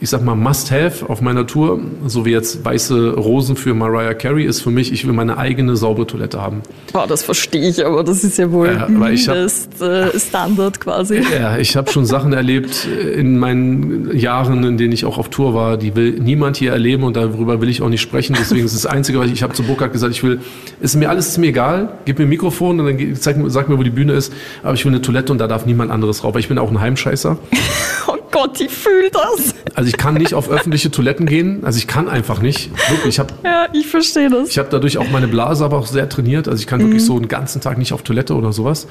ich 0.00 0.10
sag 0.10 0.24
mal, 0.24 0.34
Must-Have 0.34 1.08
auf 1.08 1.20
meiner 1.20 1.46
Tour, 1.46 1.80
so 2.06 2.24
wie 2.24 2.30
jetzt 2.30 2.64
weiße 2.64 3.14
Rosen 3.14 3.56
für 3.56 3.74
Mariah 3.74 4.14
Carey, 4.14 4.44
ist 4.44 4.60
für 4.60 4.70
mich, 4.70 4.92
ich 4.92 5.06
will 5.06 5.12
meine 5.12 5.38
eigene 5.38 5.76
saubere 5.76 6.06
Toilette 6.06 6.40
haben. 6.40 6.62
Boah, 6.92 7.06
das 7.06 7.22
verstehe 7.22 7.68
ich, 7.68 7.84
aber 7.84 8.04
das 8.04 8.22
ist 8.22 8.38
ja 8.38 8.50
wohl 8.52 8.68
ja, 8.68 8.88
mindest 8.88 9.28
hab, 9.80 9.88
äh, 9.88 10.18
Standard 10.18 10.80
quasi. 10.80 11.22
Ja, 11.38 11.58
ich 11.58 11.76
habe 11.76 11.90
schon 11.90 12.06
Sachen 12.06 12.32
erlebt 12.32 12.86
in 12.86 13.38
meinen 13.38 14.16
Jahren, 14.16 14.64
in 14.64 14.76
denen 14.76 14.92
ich 14.92 15.04
auch 15.04 15.18
auf 15.18 15.28
Tour 15.28 15.54
war, 15.54 15.76
die 15.76 15.94
will 15.94 16.12
niemand 16.12 16.56
hier 16.56 16.72
erleben 16.72 17.04
und 17.04 17.16
darüber 17.16 17.60
will 17.60 17.68
ich 17.68 17.82
auch 17.82 17.88
nicht 17.88 18.00
sprechen. 18.00 18.34
Deswegen 18.38 18.64
ist 18.64 18.74
das 18.74 18.86
Einzige, 18.86 19.18
was 19.18 19.26
ich, 19.26 19.34
ich 19.34 19.42
habe 19.42 19.52
zu 19.52 19.62
Burkhard 19.62 19.92
gesagt, 19.92 20.12
ich 20.14 20.22
will, 20.22 20.40
ist 20.80 20.96
mir 20.96 21.10
alles 21.10 21.28
ist 21.28 21.38
mir 21.38 21.48
egal, 21.48 21.90
gib 22.06 22.18
mir 22.18 22.24
ein 22.24 22.28
Mikrofon 22.28 22.80
und 22.80 22.86
dann 22.86 23.16
zeig, 23.16 23.36
sag 23.48 23.68
mir, 23.68 23.78
wo 23.78 23.82
die 23.82 23.90
Bühne 23.90 24.14
ist, 24.14 24.32
aber 24.62 24.74
ich 24.74 24.84
will 24.84 24.92
eine 24.92 25.02
Toilette 25.02 25.32
und 25.32 25.38
da 25.38 25.46
darf 25.46 25.66
niemand 25.66 25.90
anderes 25.90 26.24
rauf, 26.24 26.34
weil 26.34 26.40
ich 26.40 26.48
bin 26.48 26.58
auch 26.58 26.70
ein 26.70 26.80
Heimscheißer. 26.80 27.38
oh 28.28 28.30
Gott, 28.30 28.60
ich 28.60 28.70
fühle 28.70 29.10
das. 29.10 29.54
Also 29.74 29.88
ich 29.88 29.96
kann 29.96 30.14
nicht 30.14 30.34
auf 30.34 30.50
öffentliche 30.50 30.90
Toiletten 30.90 31.26
gehen. 31.26 31.60
Also 31.64 31.78
ich 31.78 31.86
kann 31.86 32.08
einfach 32.08 32.40
nicht. 32.40 32.70
Wirklich, 32.90 33.14
ich 33.14 33.18
habe. 33.18 33.34
Ja, 33.44 33.66
ich 33.72 33.86
verstehe 33.86 34.30
das. 34.30 34.50
Ich 34.50 34.58
habe 34.58 34.68
dadurch 34.70 34.98
auch 34.98 35.10
meine 35.10 35.28
Blase 35.28 35.64
aber 35.64 35.78
auch 35.78 35.86
sehr 35.86 36.08
trainiert. 36.08 36.48
Also 36.48 36.60
ich 36.60 36.66
kann 36.66 36.80
mhm. 36.80 36.86
wirklich 36.86 37.04
so 37.04 37.16
einen 37.16 37.28
ganzen 37.28 37.60
Tag 37.60 37.78
nicht 37.78 37.92
auf 37.92 38.02
Toilette 38.02 38.34
oder 38.34 38.52
sowas. 38.52 38.86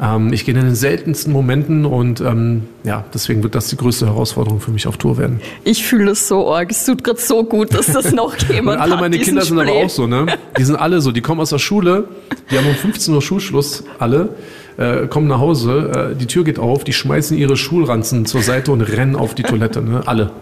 Ähm, 0.00 0.32
ich 0.32 0.44
gehe 0.44 0.54
in 0.54 0.60
den 0.64 0.74
seltensten 0.74 1.32
Momenten 1.32 1.84
und 1.84 2.20
ähm, 2.20 2.68
ja, 2.84 3.04
deswegen 3.12 3.42
wird 3.42 3.54
das 3.54 3.68
die 3.68 3.76
größte 3.76 4.06
Herausforderung 4.06 4.60
für 4.60 4.70
mich 4.70 4.86
auf 4.86 4.96
Tour 4.96 5.18
werden. 5.18 5.40
Ich 5.64 5.84
fühle 5.84 6.06
das 6.06 6.28
so 6.28 6.52
arg. 6.52 6.70
Es 6.70 6.84
tut 6.84 7.02
gerade 7.02 7.20
so 7.20 7.42
gut, 7.42 7.74
dass 7.74 7.86
das 7.86 8.12
noch 8.12 8.36
jemand 8.48 8.76
und 8.76 8.82
alle 8.82 8.96
meine 8.96 9.18
Kinder 9.18 9.42
sind 9.42 9.58
aber 9.58 9.72
auch 9.72 9.90
so, 9.90 10.06
ne? 10.06 10.26
Die 10.56 10.64
sind 10.64 10.76
alle 10.76 11.00
so. 11.00 11.10
Die 11.10 11.20
kommen 11.20 11.40
aus 11.40 11.50
der 11.50 11.58
Schule. 11.58 12.08
Die 12.50 12.56
haben 12.56 12.66
um 12.66 12.74
15 12.74 13.12
Uhr 13.12 13.22
Schulschluss, 13.22 13.84
alle 13.98 14.30
äh, 14.78 15.06
kommen 15.08 15.26
nach 15.26 15.40
Hause, 15.40 16.12
äh, 16.12 16.16
die 16.16 16.26
Tür 16.26 16.44
geht 16.44 16.58
auf, 16.58 16.84
die 16.84 16.92
schmeißen 16.92 17.36
ihre 17.36 17.56
Schulranzen 17.56 18.24
zur 18.26 18.42
Seite 18.42 18.72
und 18.72 18.80
rennen 18.80 19.16
auf 19.16 19.34
die 19.34 19.42
Toilette, 19.42 19.82
ne? 19.82 20.02
Alle. 20.06 20.30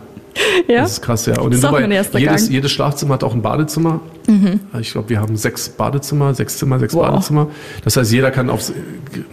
Ja. 0.68 0.82
Das 0.82 0.92
ist 0.92 1.02
krass, 1.02 1.26
ja. 1.26 1.40
Und 1.40 1.54
in 1.54 1.60
Dubai, 1.60 2.02
jedes, 2.18 2.48
jedes 2.48 2.72
Schlafzimmer 2.72 3.14
hat 3.14 3.24
auch 3.24 3.34
ein 3.34 3.42
Badezimmer. 3.42 4.00
Mhm. 4.26 4.60
Ich 4.80 4.92
glaube, 4.92 5.08
wir 5.08 5.20
haben 5.20 5.36
sechs 5.36 5.68
Badezimmer, 5.68 6.34
sechs 6.34 6.58
Zimmer, 6.58 6.78
sechs 6.78 6.94
wow. 6.94 7.06
Badezimmer. 7.06 7.48
Das 7.84 7.96
heißt, 7.96 8.12
jeder 8.12 8.30
kann 8.30 8.50
aufs, 8.50 8.72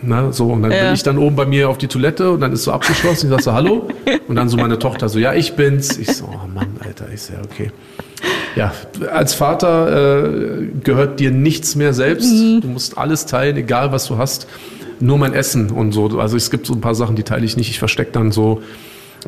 na, 0.02 0.32
so, 0.32 0.52
und 0.52 0.64
dann 0.64 0.72
ja. 0.72 0.86
bin 0.86 0.94
ich 0.94 1.04
dann 1.04 1.18
oben 1.18 1.36
bei 1.36 1.46
mir 1.46 1.70
auf 1.70 1.78
die 1.78 1.88
Toilette 1.88 2.32
und 2.32 2.42
dann 2.42 2.54
ist 2.54 2.64
so 2.64 2.72
abgeschlossen. 2.72 3.28
Ich 3.28 3.32
sage 3.32 3.44
so, 3.44 3.54
hallo. 3.54 3.88
Und 4.28 4.36
dann 4.36 4.48
so 4.48 4.58
meine 4.58 4.80
Tochter 4.80 5.10
so, 5.10 5.20
ja, 5.20 5.34
ich 5.34 5.56
bin's. 5.56 5.98
Ich 5.98 6.16
so, 6.16 6.26
oh 6.26 6.48
Mann, 6.54 6.78
Alter. 6.80 7.08
Ich 7.14 7.24
so, 7.24 7.34
okay. 7.44 7.72
Ja, 8.56 8.74
als 9.12 9.34
Vater 9.34 10.28
äh, 10.62 10.68
gehört 10.84 11.20
dir 11.20 11.32
nichts 11.32 11.76
mehr 11.76 11.94
selbst. 11.94 12.32
Mhm. 12.32 12.62
Du 12.62 12.68
musst 12.68 12.98
alles 12.98 13.26
teilen, 13.26 13.58
egal 13.58 13.92
was 13.92 14.06
du 14.06 14.18
hast 14.18 14.48
nur 15.00 15.18
mein 15.18 15.34
Essen 15.34 15.70
und 15.70 15.92
so. 15.92 16.20
Also 16.20 16.38
es 16.38 16.50
gibt 16.50 16.66
so 16.66 16.74
ein 16.74 16.82
paar 16.82 16.96
Sachen, 16.96 17.16
die 17.16 17.24
teile 17.24 17.46
ich 17.46 17.58
nicht. 17.58 17.70
Ich 17.70 17.80
verstecke 17.80 18.12
dann 18.12 18.32
so 18.32 18.62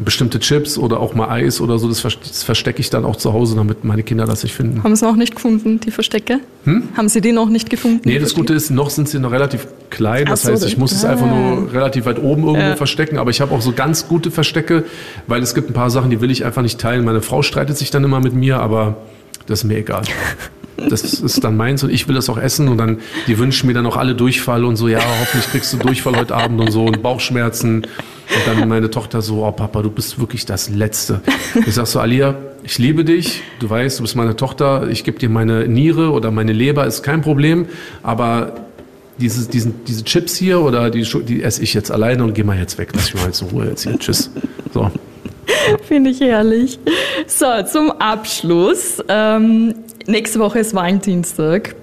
bestimmte 0.04 0.40
Chips 0.40 0.78
oder 0.78 1.00
auch 1.00 1.16
mal 1.16 1.30
Eis 1.30 1.62
oder 1.62 1.80
so, 1.80 1.88
das, 1.88 2.00
verstecke 2.00 2.80
ich 2.80 2.90
dann 2.90 3.06
auch 3.06 3.16
zu 3.16 3.34
Hause, 3.34 3.56
damit 3.56 3.84
meine 3.84 4.04
Kinder 4.04 4.26
das 4.26 4.44
nicht 4.44 4.54
finden. 4.54 4.84
Haben 4.84 4.96
sie 4.96 5.06
noch 5.06 5.16
nicht 5.16 5.36
gefunden, 5.36 5.80
die 5.80 5.92
Verstecke? 5.92 6.40
Hm? 6.66 6.90
Haben 6.96 7.08
sie 7.08 7.22
die 7.22 7.32
noch 7.32 7.50
nicht 7.50 7.70
gefunden? 7.70 8.02
Nee, 8.04 8.20
das 8.20 8.34
Gute 8.34 8.54
ist, 8.54 8.70
noch 8.72 8.90
sind 8.90 9.08
sie 9.08 9.20
noch 9.20 9.32
relativ 9.32 9.68
klein. 9.90 10.26
Das 10.26 10.44
so, 10.44 10.52
heißt, 10.52 10.66
ich 10.66 10.78
muss 10.78 10.94
ah. 10.94 10.96
es 10.98 11.06
einfach 11.06 11.28
nur 11.28 11.74
relativ 11.74 12.06
weit 12.06 12.20
oben 12.20 12.44
irgendwo 12.44 12.70
ja. 12.70 12.76
verstecken. 12.76 13.18
Aber 13.18 13.30
ich 13.30 13.42
habe 13.42 13.54
auch 13.54 13.62
so 13.62 13.72
ganz 13.72 14.08
gute 14.08 14.32
Verstecke, 14.32 14.84
weil 15.28 15.42
es 15.42 15.56
gibt 15.56 15.70
ein 15.70 15.74
paar 15.74 15.90
Sachen, 15.90 16.10
die 16.10 16.22
will 16.22 16.32
ich 16.32 16.46
einfach 16.46 16.62
nicht 16.62 16.80
teilen. 16.80 17.06
Meine 17.06 17.22
Frau 17.22 17.42
streitet 17.42 17.78
sich 17.78 17.92
dann 17.92 18.04
immer 18.04 18.20
mit 18.20 18.34
mir, 18.34 18.60
aber 18.60 18.98
das 19.48 19.60
ist 19.60 19.66
mir 19.66 19.78
egal. 19.78 20.04
Das 20.78 21.04
ist 21.04 21.44
dann 21.44 21.58
meins 21.58 21.84
und 21.84 21.92
ich 21.92 22.08
will 22.08 22.16
das 22.16 22.30
auch 22.30 22.38
essen 22.38 22.68
und 22.68 22.78
dann, 22.78 23.00
die 23.28 23.38
wünschen 23.38 23.68
mir 23.68 23.74
dann 23.74 23.86
auch 23.86 23.98
alle 23.98 24.16
Durchfall 24.16 24.66
und 24.66 24.76
so, 24.76 24.88
ja, 24.88 25.00
hoffentlich 25.22 25.50
kriegst 25.50 25.74
du 25.74 25.78
Durchfall 25.78 26.18
heute 26.18 26.36
Abend 26.36 26.60
und 26.60 26.72
so 26.72 26.86
und 26.86 27.02
Bauchschmerzen. 27.02 27.86
Und 27.86 28.48
dann 28.48 28.68
meine 28.68 28.90
Tochter 28.90 29.22
so, 29.22 29.46
oh 29.46 29.52
Papa, 29.52 29.82
du 29.82 29.92
bist 29.92 30.20
wirklich 30.20 30.46
das 30.46 30.70
Letzte. 30.70 31.22
Ich 31.66 31.76
sag 31.76 31.86
so, 31.86 32.00
Alia, 32.00 32.36
ich 32.64 32.80
liebe 32.80 33.06
dich, 33.06 33.44
du 33.60 33.70
weißt, 33.70 34.00
du 34.00 34.04
bist 34.04 34.16
meine 34.16 34.36
Tochter, 34.36 34.90
ich 34.90 35.04
gebe 35.04 35.20
dir 35.20 35.30
meine 35.30 35.68
Niere 35.68 36.12
oder 36.12 36.32
meine 36.32 36.52
Leber, 36.52 36.86
ist 36.86 37.04
kein 37.04 37.22
Problem, 37.22 37.68
aber 38.02 38.56
dieses, 39.20 39.48
diesen, 39.48 39.86
diese 39.86 40.04
Chips 40.04 40.36
hier 40.36 40.60
oder 40.60 40.90
die, 40.90 41.04
die 41.04 41.44
esse 41.44 41.62
ich 41.62 41.74
jetzt 41.74 41.92
alleine 41.92 42.24
und 42.24 42.34
geh 42.34 42.44
mal 42.44 42.58
jetzt 42.58 42.78
weg, 42.78 42.90
lass 42.94 43.14
mich 43.14 43.22
mal 43.22 43.28
jetzt 43.28 43.42
in 43.42 43.50
Ruhe 43.50 43.68
jetzt 43.68 43.84
hier, 43.84 43.98
tschüss. 43.98 44.32
So. 44.74 44.92
Finde 45.88 46.10
ich 46.10 46.20
herrlich. 46.20 46.80
So, 47.28 47.46
zum 47.72 47.92
Abschluss. 47.92 49.02
Ähm, 49.08 49.76
nächste 50.08 50.40
Woche 50.40 50.60
ist 50.60 50.74
Valentinstag. 50.74 51.76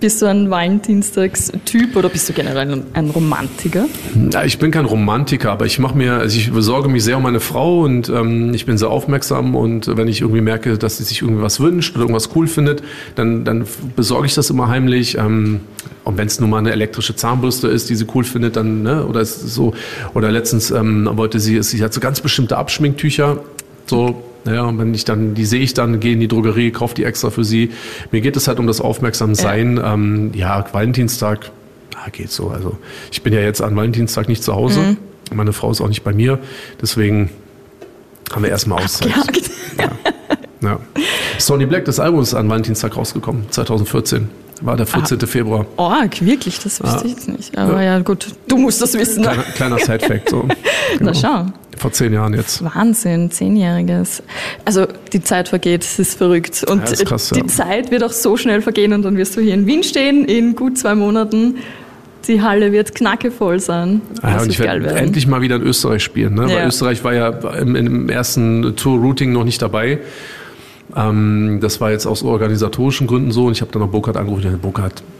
Bist 0.00 0.22
du 0.22 0.26
ein 0.26 0.48
Valentinstagstyp 0.48 1.96
oder 1.96 2.08
bist 2.08 2.28
du 2.28 2.32
generell 2.32 2.84
ein 2.92 3.10
Romantiker? 3.10 3.86
Ja, 4.32 4.44
ich 4.44 4.60
bin 4.60 4.70
kein 4.70 4.84
Romantiker, 4.84 5.50
aber 5.50 5.66
ich 5.66 5.80
mache 5.80 5.98
mir, 5.98 6.14
also 6.14 6.36
ich 6.38 6.52
besorge 6.52 6.88
mich 6.88 7.02
sehr 7.02 7.16
um 7.16 7.24
meine 7.24 7.40
Frau 7.40 7.80
und 7.80 8.08
ähm, 8.08 8.54
ich 8.54 8.64
bin 8.64 8.78
sehr 8.78 8.90
aufmerksam 8.90 9.56
und 9.56 9.96
wenn 9.96 10.06
ich 10.06 10.20
irgendwie 10.20 10.40
merke, 10.40 10.78
dass 10.78 10.98
sie 10.98 11.02
sich 11.04 11.22
irgendwie 11.22 11.42
was 11.42 11.58
wünscht 11.58 11.96
oder 11.96 12.02
irgendwas 12.02 12.30
cool 12.36 12.46
findet, 12.46 12.84
dann, 13.16 13.44
dann 13.44 13.66
besorge 13.96 14.26
ich 14.26 14.34
das 14.34 14.50
immer 14.50 14.68
heimlich. 14.68 15.18
Ähm, 15.18 15.62
und 16.04 16.16
wenn 16.16 16.28
es 16.28 16.38
nur 16.38 16.48
mal 16.48 16.58
eine 16.58 16.70
elektrische 16.70 17.16
Zahnbürste 17.16 17.66
ist, 17.66 17.90
die 17.90 17.96
sie 17.96 18.06
cool 18.14 18.22
findet, 18.22 18.54
dann, 18.54 18.82
ne, 18.82 19.04
oder 19.04 19.24
so, 19.24 19.74
oder 20.14 20.30
letztens 20.30 20.70
ähm, 20.70 21.08
wollte 21.14 21.40
sie, 21.40 21.60
sie 21.64 21.82
hat 21.82 21.92
so 21.92 21.98
ganz 21.98 22.20
bestimmte 22.20 22.56
Abschminktücher, 22.56 23.40
so 23.86 24.22
ja, 24.46 24.62
und 24.64 24.78
wenn 24.78 24.94
ich 24.94 25.04
dann, 25.04 25.34
die 25.34 25.44
sehe 25.44 25.60
ich 25.60 25.74
dann, 25.74 26.00
gehe 26.00 26.12
in 26.12 26.20
die 26.20 26.28
Drogerie, 26.28 26.70
kaufe 26.70 26.94
die 26.94 27.04
extra 27.04 27.30
für 27.30 27.44
sie. 27.44 27.70
Mir 28.10 28.20
geht 28.20 28.36
es 28.36 28.48
halt 28.48 28.58
um 28.58 28.66
das 28.66 28.80
Aufmerksamsein. 28.80 29.76
Ja, 29.76 29.94
ähm, 29.94 30.30
ja 30.34 30.64
Valentinstag, 30.72 31.50
ah, 31.96 32.08
geht 32.10 32.30
so. 32.30 32.48
Also 32.48 32.78
ich 33.10 33.22
bin 33.22 33.32
ja 33.32 33.40
jetzt 33.40 33.60
an 33.60 33.76
Valentinstag 33.76 34.28
nicht 34.28 34.42
zu 34.42 34.54
Hause. 34.54 34.80
Mhm. 34.80 34.96
Meine 35.34 35.52
Frau 35.52 35.70
ist 35.70 35.80
auch 35.80 35.88
nicht 35.88 36.04
bei 36.04 36.12
mir. 36.12 36.38
Deswegen 36.80 37.30
haben 38.32 38.42
wir 38.42 38.50
erstmal 38.50 38.82
Auszeit. 38.82 39.12
Ja. 39.78 39.90
ja. 40.62 40.80
Sonny 41.38 41.66
Black, 41.66 41.84
das 41.84 42.00
Album 42.00 42.20
ist 42.20 42.34
an 42.34 42.48
Valentinstag 42.48 42.96
rausgekommen, 42.96 43.44
2014 43.50 44.28
war 44.60 44.76
der 44.76 44.86
14. 44.86 45.18
Ah, 45.22 45.26
Februar. 45.26 45.66
Oh, 45.76 45.90
wirklich, 46.20 46.58
das 46.58 46.82
wusste 46.82 46.98
ja. 46.98 47.04
ich 47.04 47.10
jetzt 47.12 47.28
nicht. 47.28 47.56
Aber 47.56 47.82
ja. 47.82 47.94
ja, 47.94 47.98
gut, 48.00 48.26
du 48.48 48.56
musst 48.56 48.82
das 48.82 48.94
wissen. 48.94 49.22
Kleiner, 49.22 49.42
kleiner 49.42 49.78
Side-Fact. 49.84 50.30
So. 50.30 50.42
Genau. 50.42 50.54
Na 51.00 51.14
schau. 51.14 51.46
Vor 51.78 51.92
zehn 51.92 52.12
Jahren 52.12 52.34
jetzt. 52.34 52.62
Wahnsinn, 52.64 53.30
zehnjähriges. 53.30 54.22
Also 54.64 54.86
die 55.12 55.22
Zeit 55.22 55.48
vergeht, 55.48 55.82
es 55.82 55.98
ist 55.98 56.18
verrückt. 56.18 56.64
Und 56.68 56.84
ja, 56.84 56.90
ist 56.90 57.06
krass, 57.06 57.30
die 57.34 57.46
Zeit 57.46 57.90
wird 57.90 58.02
auch 58.02 58.12
so 58.12 58.36
schnell 58.36 58.62
vergehen 58.62 58.92
und 58.92 59.02
dann 59.02 59.16
wirst 59.16 59.36
du 59.36 59.40
hier 59.40 59.54
in 59.54 59.66
Wien 59.66 59.82
stehen 59.82 60.24
in 60.24 60.54
gut 60.56 60.78
zwei 60.78 60.94
Monaten. 60.94 61.56
Die 62.26 62.42
Halle 62.42 62.72
wird 62.72 62.94
knackevoll 62.94 63.58
sein. 63.60 64.02
Ja, 64.22 64.42
und 64.42 64.50
ich 64.50 64.58
werde 64.58 64.90
endlich 64.90 65.26
mal 65.26 65.40
wieder 65.40 65.56
in 65.56 65.62
Österreich 65.62 66.02
spielen. 66.02 66.34
Ne? 66.34 66.48
Weil 66.48 66.66
Österreich 66.66 67.02
war 67.02 67.14
ja 67.14 67.28
im, 67.28 67.74
im 67.74 68.10
ersten 68.10 68.76
Tour-Routing 68.76 69.32
noch 69.32 69.44
nicht 69.44 69.62
dabei. 69.62 70.00
Ähm, 70.94 71.58
das 71.60 71.80
war 71.80 71.90
jetzt 71.90 72.06
aus 72.06 72.22
organisatorischen 72.22 73.06
Gründen 73.06 73.30
so 73.30 73.46
und 73.46 73.52
ich 73.52 73.60
habe 73.60 73.70
dann 73.72 73.82
noch 73.82 73.88
Burkhard 73.88 74.16
angerufen. 74.16 74.58
Burkhard, 74.60 75.00
du 75.00 75.17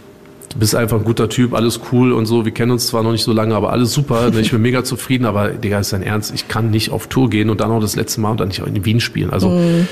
bist 0.56 0.74
einfach 0.74 0.98
ein 0.98 1.04
guter 1.04 1.28
Typ, 1.28 1.54
alles 1.54 1.80
cool 1.92 2.12
und 2.12 2.26
so. 2.26 2.44
Wir 2.44 2.52
kennen 2.52 2.72
uns 2.72 2.87
zwar 2.87 3.02
noch 3.02 3.12
nicht 3.12 3.24
so 3.24 3.32
lange, 3.32 3.54
aber 3.54 3.70
alles 3.70 3.92
super. 3.92 4.32
Ich 4.34 4.50
bin 4.50 4.62
mega 4.62 4.84
zufrieden, 4.84 5.26
aber 5.26 5.50
Digga, 5.50 5.78
ist 5.78 5.92
dein 5.92 6.02
Ernst, 6.02 6.32
ich 6.34 6.48
kann 6.48 6.70
nicht 6.70 6.90
auf 6.90 7.06
Tour 7.06 7.28
gehen 7.30 7.50
und 7.50 7.61
dann 7.61 7.70
auch 7.70 7.80
das 7.80 7.96
letzte 7.96 8.20
Mal 8.20 8.30
und 8.30 8.40
dann 8.40 8.48
nicht 8.48 8.61
in 8.61 8.84
Wien 8.84 9.00
spielen. 9.00 9.30
Also 9.30 9.50
mhm 9.50 9.88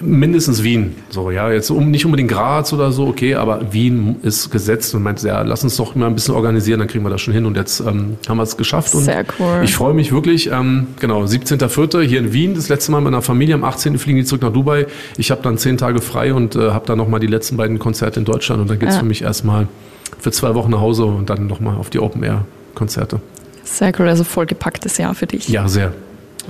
mindestens 0.00 0.62
Wien. 0.62 0.96
So, 1.10 1.30
ja, 1.30 1.50
jetzt 1.50 1.70
um, 1.70 1.90
nicht 1.90 2.04
unbedingt 2.04 2.30
Graz 2.30 2.72
oder 2.72 2.92
so, 2.92 3.06
okay, 3.06 3.34
aber 3.34 3.72
Wien 3.72 4.16
ist 4.22 4.50
gesetzt 4.50 4.94
und 4.94 5.02
meinte, 5.02 5.28
ja, 5.28 5.42
lass 5.42 5.64
uns 5.64 5.76
doch 5.76 5.94
mal 5.94 6.06
ein 6.06 6.14
bisschen 6.14 6.34
organisieren, 6.34 6.80
dann 6.80 6.88
kriegen 6.88 7.04
wir 7.04 7.10
das 7.10 7.20
schon 7.20 7.34
hin. 7.34 7.46
Und 7.46 7.56
jetzt 7.56 7.80
ähm, 7.80 8.16
haben 8.28 8.36
wir 8.36 8.42
es 8.42 8.56
geschafft. 8.56 8.94
Und 8.94 9.04
Sehr 9.04 9.24
cool. 9.38 9.60
Ich 9.64 9.74
freue 9.74 9.94
mich 9.94 10.12
wirklich, 10.12 10.50
ähm, 10.50 10.88
genau, 10.98 11.24
17.04. 11.24 12.02
hier 12.02 12.20
in 12.20 12.32
Wien, 12.32 12.54
das 12.54 12.68
letzte 12.68 12.92
Mal 12.92 13.00
mit 13.00 13.12
meiner 13.12 13.22
Familie, 13.22 13.54
am 13.54 13.64
18. 13.64 13.98
fliegen 13.98 14.18
die 14.18 14.24
zurück 14.24 14.42
nach 14.42 14.52
Dubai. 14.52 14.86
Ich 15.16 15.30
habe 15.30 15.42
dann 15.42 15.58
zehn 15.58 15.76
Tage 15.76 16.00
frei 16.00 16.34
und 16.34 16.56
äh, 16.56 16.70
habe 16.70 16.86
dann 16.86 16.98
nochmal 16.98 17.20
die 17.20 17.26
letzten 17.26 17.56
beiden 17.56 17.78
Konzerte 17.78 18.20
in 18.20 18.24
Deutschland 18.24 18.62
und 18.62 18.70
dann 18.70 18.78
geht's 18.78 18.94
ja. 18.94 19.00
für 19.00 19.06
mich 19.06 19.22
erstmal 19.22 19.68
für 20.18 20.32
zwei 20.32 20.54
Wochen 20.54 20.70
nach 20.70 20.80
Hause 20.80 21.04
und 21.04 21.30
dann 21.30 21.46
nochmal 21.46 21.76
auf 21.76 21.90
die 21.90 21.98
Open-Air-Konzerte. 21.98 23.20
Sehr 23.64 23.92
cool, 23.98 24.08
also 24.08 24.24
vollgepacktes 24.24 24.98
Jahr 24.98 25.14
für 25.14 25.26
dich. 25.26 25.48
Ja, 25.48 25.68
sehr. 25.68 25.92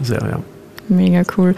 Sehr, 0.03 0.21
ja. 0.21 0.41
Mega 0.91 1.23
cool. 1.37 1.55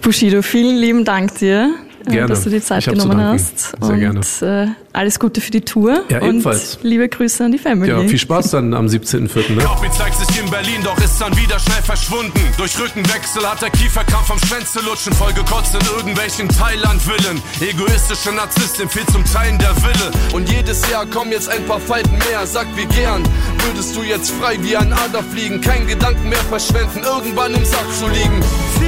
Bushido, 0.00 0.42
vielen 0.42 0.78
lieben 0.78 1.04
Dank 1.04 1.34
dir. 1.38 1.74
Gerne. 2.12 2.28
dass 2.28 2.44
du 2.44 2.50
die 2.50 2.60
Zeit 2.60 2.84
genommen 2.84 3.20
hast. 3.20 3.70
Sehr 3.80 3.80
und 3.80 3.98
gerne. 3.98 4.20
Äh, 4.40 4.68
alles 4.92 5.18
Gute 5.18 5.40
für 5.40 5.50
die 5.50 5.60
Tour. 5.60 6.04
Ja, 6.08 6.22
ebenfalls. 6.22 6.76
Und 6.76 6.84
liebe 6.84 7.08
Grüße 7.08 7.44
an 7.44 7.52
die 7.52 7.58
Family. 7.58 7.90
Ja, 7.90 8.00
viel 8.00 8.18
Spaß 8.18 8.52
dann 8.52 8.72
am 8.74 8.86
17.04. 8.86 9.52
Ne? 9.52 9.62
Copy 9.62 9.90
zeigt 9.90 10.16
sich 10.16 10.40
in 10.40 10.50
Berlin, 10.50 10.80
doch 10.82 10.96
ist 10.98 11.20
dann 11.20 11.36
wieder 11.36 11.58
schnell 11.58 11.82
verschwunden. 11.82 12.40
Durch 12.56 12.78
Rückenwechsel 12.78 13.48
hat 13.48 13.60
der 13.60 13.70
Kieferkrampf 13.70 14.30
am 14.30 14.38
Schwänze 14.38 14.80
lutschen, 14.80 15.12
vollgekotzt 15.12 15.74
in 15.74 15.86
irgendwelchen 15.96 16.48
Thailand-Villen. 16.48 17.42
Egoistische 17.60 18.32
Narzisstin, 18.32 18.88
viel 18.88 19.06
zum 19.06 19.24
Teilen 19.24 19.58
der 19.58 19.76
Wille. 19.76 20.10
Und 20.32 20.50
jedes 20.50 20.88
Jahr 20.90 21.06
kommen 21.06 21.32
jetzt 21.32 21.48
ein 21.48 21.64
paar 21.66 21.80
Falten 21.80 22.16
mehr. 22.18 22.46
Sag 22.46 22.66
wie 22.76 22.86
gern, 22.86 23.22
würdest 23.66 23.94
du 23.96 24.02
jetzt 24.02 24.30
frei 24.30 24.56
wie 24.62 24.76
ein 24.76 24.92
Ader 24.92 25.22
fliegen, 25.22 25.60
kein 25.60 25.86
Gedanken 25.86 26.28
mehr 26.28 26.38
verschwenden, 26.48 27.02
irgendwann 27.04 27.54
im 27.54 27.64
Sack 27.64 27.86
zu 27.98 28.06
liegen. 28.08 28.42
Für 28.78 28.84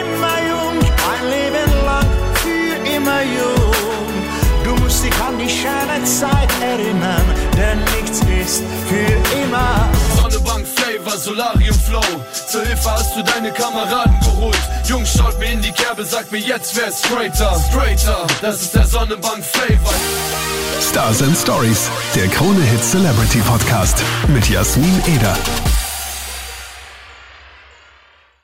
immer 0.00 0.36
jung, 0.48 0.78
ein 0.80 1.30
Leben 1.30 1.66
lang, 1.70 1.75
immer 3.16 3.22
jung. 3.22 3.72
Du 4.64 4.82
musst 4.82 5.04
dich 5.04 5.14
an 5.20 5.38
die 5.38 5.48
schöne 5.48 6.04
Zeit 6.04 6.50
erinnern, 6.60 7.24
denn 7.56 7.78
nichts 7.96 8.20
ist 8.20 8.62
für 8.88 9.38
immer. 9.42 9.88
Sonnebank 10.20 10.66
Flavor, 10.66 11.16
Solarium 11.16 11.78
Flow. 11.78 12.00
Zur 12.48 12.64
Hilfe 12.64 12.90
hast 12.90 13.16
du 13.16 13.22
deine 13.22 13.52
Kameraden 13.52 14.18
geholt. 14.20 14.58
Jungs, 14.86 15.12
schaut 15.16 15.38
mir 15.38 15.52
in 15.52 15.62
die 15.62 15.72
Kerbe, 15.72 16.04
sagt 16.04 16.32
mir 16.32 16.38
jetzt, 16.38 16.76
wer 16.76 16.88
ist 16.88 17.06
straighter. 17.06 17.60
Straighter, 17.70 18.26
das 18.40 18.62
ist 18.62 18.74
der 18.74 18.86
Sonnenbank 18.86 19.44
Flavor. 19.44 19.94
Stars 20.80 21.22
and 21.22 21.36
Stories, 21.36 21.90
der 22.14 22.28
Krone 22.28 22.62
Hit 22.62 22.82
Celebrity 22.82 23.38
Podcast 23.38 24.02
mit 24.28 24.48
Jasmin 24.48 25.02
Eder. 25.06 25.36